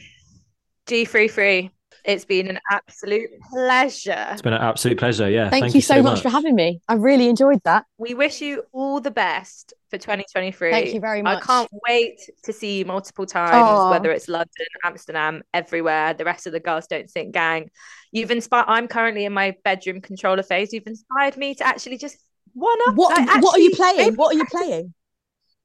G33. 0.86 1.70
It's 2.04 2.24
been 2.24 2.48
an 2.48 2.58
absolute 2.70 3.28
pleasure. 3.50 4.28
it's 4.30 4.42
been 4.42 4.54
an 4.54 4.62
absolute 4.62 4.98
pleasure. 4.98 5.28
Yeah, 5.28 5.50
Thank, 5.50 5.74
you 5.74 5.80
so 5.80 6.02
much, 6.02 6.22
for 6.22 6.30
having 6.30 6.54
me. 6.54 6.80
I 6.88 6.94
really 6.94 7.28
enjoyed 7.28 7.62
that. 7.64 7.84
We 7.98 8.14
wish 8.14 8.40
you 8.40 8.62
all 8.72 9.00
the 9.00 9.10
best 9.10 9.74
for 9.90 9.98
2023. 9.98 10.70
Thank 10.70 10.94
you 10.94 11.00
very 11.00 11.20
much. 11.20 11.42
I 11.42 11.46
can't 11.46 11.70
wait 11.86 12.18
to 12.44 12.52
see 12.52 12.78
you 12.78 12.84
multiple 12.86 13.26
times, 13.26 13.52
Aw. 13.52 13.90
whether 13.90 14.10
it's 14.10 14.28
London, 14.28 14.66
Amsterdam, 14.82 15.42
everywhere. 15.52 16.14
The 16.14 16.24
rest 16.24 16.46
of 16.46 16.52
the 16.52 16.60
Girls 16.60 16.86
Don't 16.86 17.10
Sync 17.10 17.32
gang. 17.32 17.70
You've 18.12 18.30
inspired. 18.30 18.66
I'm 18.68 18.88
currently 18.88 19.26
in 19.26 19.32
my 19.32 19.56
bedroom 19.62 20.00
controller 20.00 20.42
phase. 20.42 20.72
You've 20.72 20.86
inspired 20.86 21.36
me 21.36 21.54
to 21.56 21.66
actually 21.66 21.98
just 21.98 22.16
one 22.54 22.78
up. 22.88 22.94
What 22.94 23.18
like, 23.18 23.42
What 23.42 23.58
are 23.58 23.62
you 23.62 23.70
playing? 23.72 24.14
What 24.14 24.34
are 24.34 24.38
you 24.38 24.46
playing? 24.46 24.94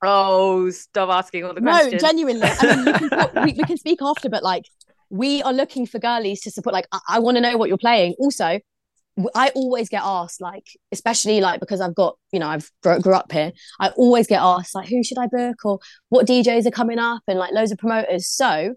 Oh, 0.03 0.69
stop 0.69 1.09
asking 1.09 1.45
all 1.45 1.53
the 1.53 1.61
questions. 1.61 2.01
no, 2.01 2.07
genuinely. 2.07 2.47
I 2.47 2.75
mean, 2.75 2.93
can 2.93 3.09
talk, 3.09 3.33
we, 3.33 3.53
we 3.53 3.63
can 3.63 3.77
speak 3.77 3.99
after, 4.01 4.29
but 4.29 4.43
like, 4.43 4.65
we 5.09 5.41
are 5.43 5.53
looking 5.53 5.85
for 5.85 5.99
girlies 5.99 6.41
to 6.41 6.51
support. 6.51 6.73
Like, 6.73 6.87
I, 6.91 6.99
I 7.09 7.19
want 7.19 7.37
to 7.37 7.41
know 7.41 7.57
what 7.57 7.69
you're 7.69 7.77
playing. 7.77 8.15
Also, 8.19 8.59
I 9.33 9.49
always 9.55 9.89
get 9.89 10.01
asked, 10.03 10.41
like, 10.41 10.65
especially 10.91 11.39
like 11.39 11.59
because 11.59 11.81
I've 11.81 11.95
got, 11.95 12.17
you 12.31 12.39
know, 12.39 12.47
I've 12.47 12.69
grew, 12.83 12.99
grew 12.99 13.13
up 13.13 13.31
here. 13.31 13.51
I 13.79 13.89
always 13.89 14.27
get 14.27 14.41
asked, 14.41 14.75
like, 14.75 14.89
who 14.89 15.03
should 15.03 15.17
I 15.17 15.27
book 15.27 15.63
or 15.63 15.79
what 16.09 16.27
DJs 16.27 16.65
are 16.65 16.71
coming 16.71 16.99
up 16.99 17.21
and 17.27 17.39
like 17.39 17.53
loads 17.53 17.71
of 17.71 17.77
promoters. 17.77 18.27
So, 18.27 18.75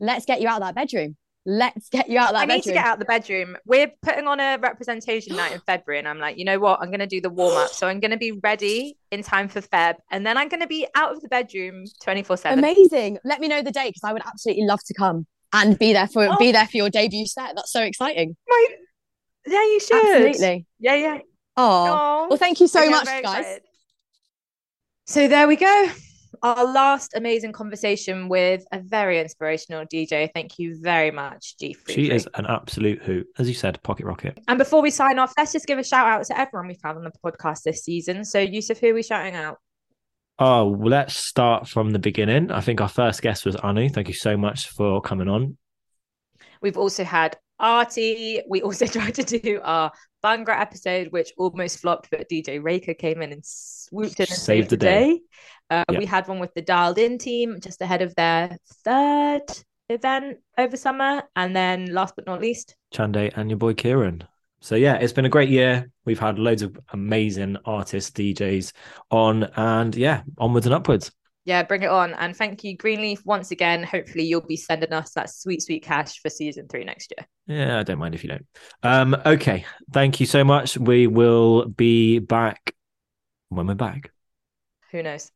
let's 0.00 0.26
get 0.26 0.40
you 0.40 0.48
out 0.48 0.62
of 0.62 0.68
that 0.68 0.74
bedroom. 0.74 1.16
Let's 1.46 1.88
get 1.88 2.10
you 2.10 2.18
out 2.18 2.28
of 2.28 2.34
that 2.34 2.42
I 2.42 2.44
need 2.54 2.62
to 2.64 2.72
get 2.72 2.84
out 2.84 2.98
the 2.98 3.06
bedroom. 3.06 3.56
We're 3.64 3.90
putting 4.02 4.26
on 4.26 4.38
a 4.38 4.58
representation 4.58 5.34
night 5.36 5.52
in 5.52 5.60
February, 5.66 5.98
and 5.98 6.06
I'm 6.08 6.18
like, 6.18 6.36
you 6.36 6.44
know 6.44 6.58
what? 6.58 6.80
I'm 6.80 6.88
going 6.88 7.00
to 7.00 7.06
do 7.06 7.20
the 7.20 7.30
warm 7.30 7.56
up. 7.56 7.70
So 7.70 7.86
I'm 7.86 8.00
going 8.00 8.10
to 8.10 8.18
be 8.18 8.32
ready 8.32 8.98
in 9.10 9.22
time 9.22 9.48
for 9.48 9.60
Feb, 9.60 9.94
and 10.10 10.26
then 10.26 10.36
I'm 10.36 10.48
going 10.48 10.60
to 10.60 10.66
be 10.66 10.86
out 10.94 11.12
of 11.12 11.22
the 11.22 11.28
bedroom 11.28 11.84
24 12.02 12.36
7. 12.36 12.58
Amazing. 12.58 13.18
Let 13.24 13.40
me 13.40 13.48
know 13.48 13.62
the 13.62 13.70
date 13.70 13.94
because 13.94 14.04
I 14.04 14.12
would 14.12 14.22
absolutely 14.26 14.64
love 14.64 14.80
to 14.86 14.94
come 14.94 15.26
and 15.52 15.78
be 15.78 15.92
there 15.94 16.08
for 16.08 16.26
Oh. 16.28 16.36
be 16.38 16.52
there 16.52 16.66
for 16.66 16.76
your 16.76 16.90
debut 16.90 17.26
set. 17.26 17.52
That's 17.54 17.72
so 17.72 17.82
exciting. 17.82 18.36
Right. 18.48 18.68
Yeah, 19.46 19.62
you 19.62 19.80
should. 19.80 20.04
Absolutely. 20.04 20.66
Yeah, 20.78 20.94
yeah. 20.94 21.18
Oh, 21.56 22.26
well, 22.28 22.38
thank 22.38 22.60
you 22.60 22.68
so 22.68 22.88
much, 22.90 23.06
guys. 23.06 23.20
excited. 23.20 23.62
So 25.06 25.26
there 25.26 25.48
we 25.48 25.56
go. 25.56 25.90
Our 26.42 26.64
last 26.72 27.14
amazing 27.14 27.52
conversation 27.52 28.28
with 28.28 28.64
a 28.72 28.80
very 28.80 29.20
inspirational 29.20 29.84
DJ. 29.86 30.30
Thank 30.34 30.58
you 30.58 30.78
very 30.80 31.10
much, 31.10 31.56
G3. 31.60 31.90
She 31.90 32.10
is 32.10 32.28
an 32.34 32.46
absolute 32.46 33.02
hoot, 33.02 33.26
as 33.38 33.48
you 33.48 33.54
said, 33.54 33.82
pocket 33.82 34.06
rocket. 34.06 34.38
And 34.48 34.58
before 34.58 34.82
we 34.82 34.90
sign 34.90 35.18
off, 35.18 35.32
let's 35.36 35.52
just 35.52 35.66
give 35.66 35.78
a 35.78 35.84
shout 35.84 36.06
out 36.06 36.24
to 36.26 36.38
everyone 36.38 36.68
we've 36.68 36.78
had 36.82 36.96
on 36.96 37.04
the 37.04 37.12
podcast 37.24 37.62
this 37.62 37.84
season. 37.84 38.24
So, 38.24 38.38
Yusuf, 38.38 38.78
who 38.78 38.90
are 38.90 38.94
we 38.94 39.02
shouting 39.02 39.34
out? 39.34 39.58
Oh, 40.38 40.68
well, 40.68 40.90
let's 40.90 41.16
start 41.16 41.66
from 41.66 41.90
the 41.90 41.98
beginning. 41.98 42.52
I 42.52 42.60
think 42.60 42.80
our 42.80 42.88
first 42.88 43.22
guest 43.22 43.44
was 43.44 43.56
Anu. 43.56 43.88
Thank 43.88 44.08
you 44.08 44.14
so 44.14 44.36
much 44.36 44.68
for 44.68 45.00
coming 45.00 45.28
on. 45.28 45.56
We've 46.62 46.78
also 46.78 47.02
had 47.02 47.36
Artie. 47.58 48.42
We 48.48 48.62
also 48.62 48.86
tried 48.86 49.14
to 49.16 49.24
do 49.24 49.60
our 49.62 49.90
Bhangra 50.24 50.58
episode, 50.60 51.08
which 51.12 51.32
almost 51.38 51.78
flopped, 51.80 52.10
but 52.10 52.28
DJ 52.28 52.62
Raker 52.62 52.94
came 52.94 53.22
in 53.22 53.32
and 53.32 53.44
swooped 53.44 54.20
in 54.20 54.26
and 54.28 54.38
saved, 54.38 54.70
the 54.70 54.76
day. 54.76 55.20
Uh, 55.70 55.84
Yeah. 55.90 55.98
We 55.98 56.06
had 56.06 56.26
one 56.28 56.38
with 56.38 56.54
the 56.54 56.62
Dialed 56.62 56.98
In 56.98 57.18
team 57.18 57.60
just 57.60 57.80
ahead 57.80 58.02
of 58.02 58.14
their 58.14 58.56
third 58.84 59.42
event 59.88 60.38
over 60.56 60.76
summer. 60.76 61.22
And 61.36 61.54
then 61.54 61.86
last 61.92 62.16
but 62.16 62.26
not 62.26 62.40
least, 62.40 62.76
Chande 62.94 63.32
and 63.36 63.50
your 63.50 63.58
boy 63.58 63.74
Kieran. 63.74 64.24
So 64.60 64.74
yeah, 64.74 64.94
it's 64.96 65.12
been 65.12 65.24
a 65.24 65.28
great 65.30 65.50
year. 65.50 65.90
We've 66.04 66.18
had 66.18 66.38
loads 66.38 66.62
of 66.62 66.78
amazing 66.92 67.58
artists, 67.64 68.10
DJs 68.10 68.72
on, 69.10 69.44
and 69.56 69.94
yeah, 69.94 70.22
onwards 70.36 70.66
and 70.66 70.74
upwards. 70.74 71.12
Yeah, 71.48 71.62
bring 71.62 71.82
it 71.82 71.88
on. 71.88 72.12
And 72.12 72.36
thank 72.36 72.62
you, 72.62 72.76
Greenleaf, 72.76 73.24
once 73.24 73.52
again. 73.52 73.82
Hopefully, 73.82 74.24
you'll 74.24 74.42
be 74.42 74.54
sending 74.54 74.92
us 74.92 75.12
that 75.14 75.30
sweet, 75.30 75.62
sweet 75.62 75.82
cash 75.82 76.20
for 76.20 76.28
season 76.28 76.68
three 76.68 76.84
next 76.84 77.10
year. 77.16 77.26
Yeah, 77.46 77.78
I 77.78 77.84
don't 77.84 77.98
mind 77.98 78.14
if 78.14 78.22
you 78.22 78.28
don't. 78.28 78.46
Um, 78.82 79.16
okay, 79.24 79.64
thank 79.90 80.20
you 80.20 80.26
so 80.26 80.44
much. 80.44 80.76
We 80.76 81.06
will 81.06 81.64
be 81.66 82.18
back 82.18 82.74
when 83.48 83.66
we're 83.66 83.74
back. 83.74 84.12
Who 84.92 85.02
knows? 85.02 85.32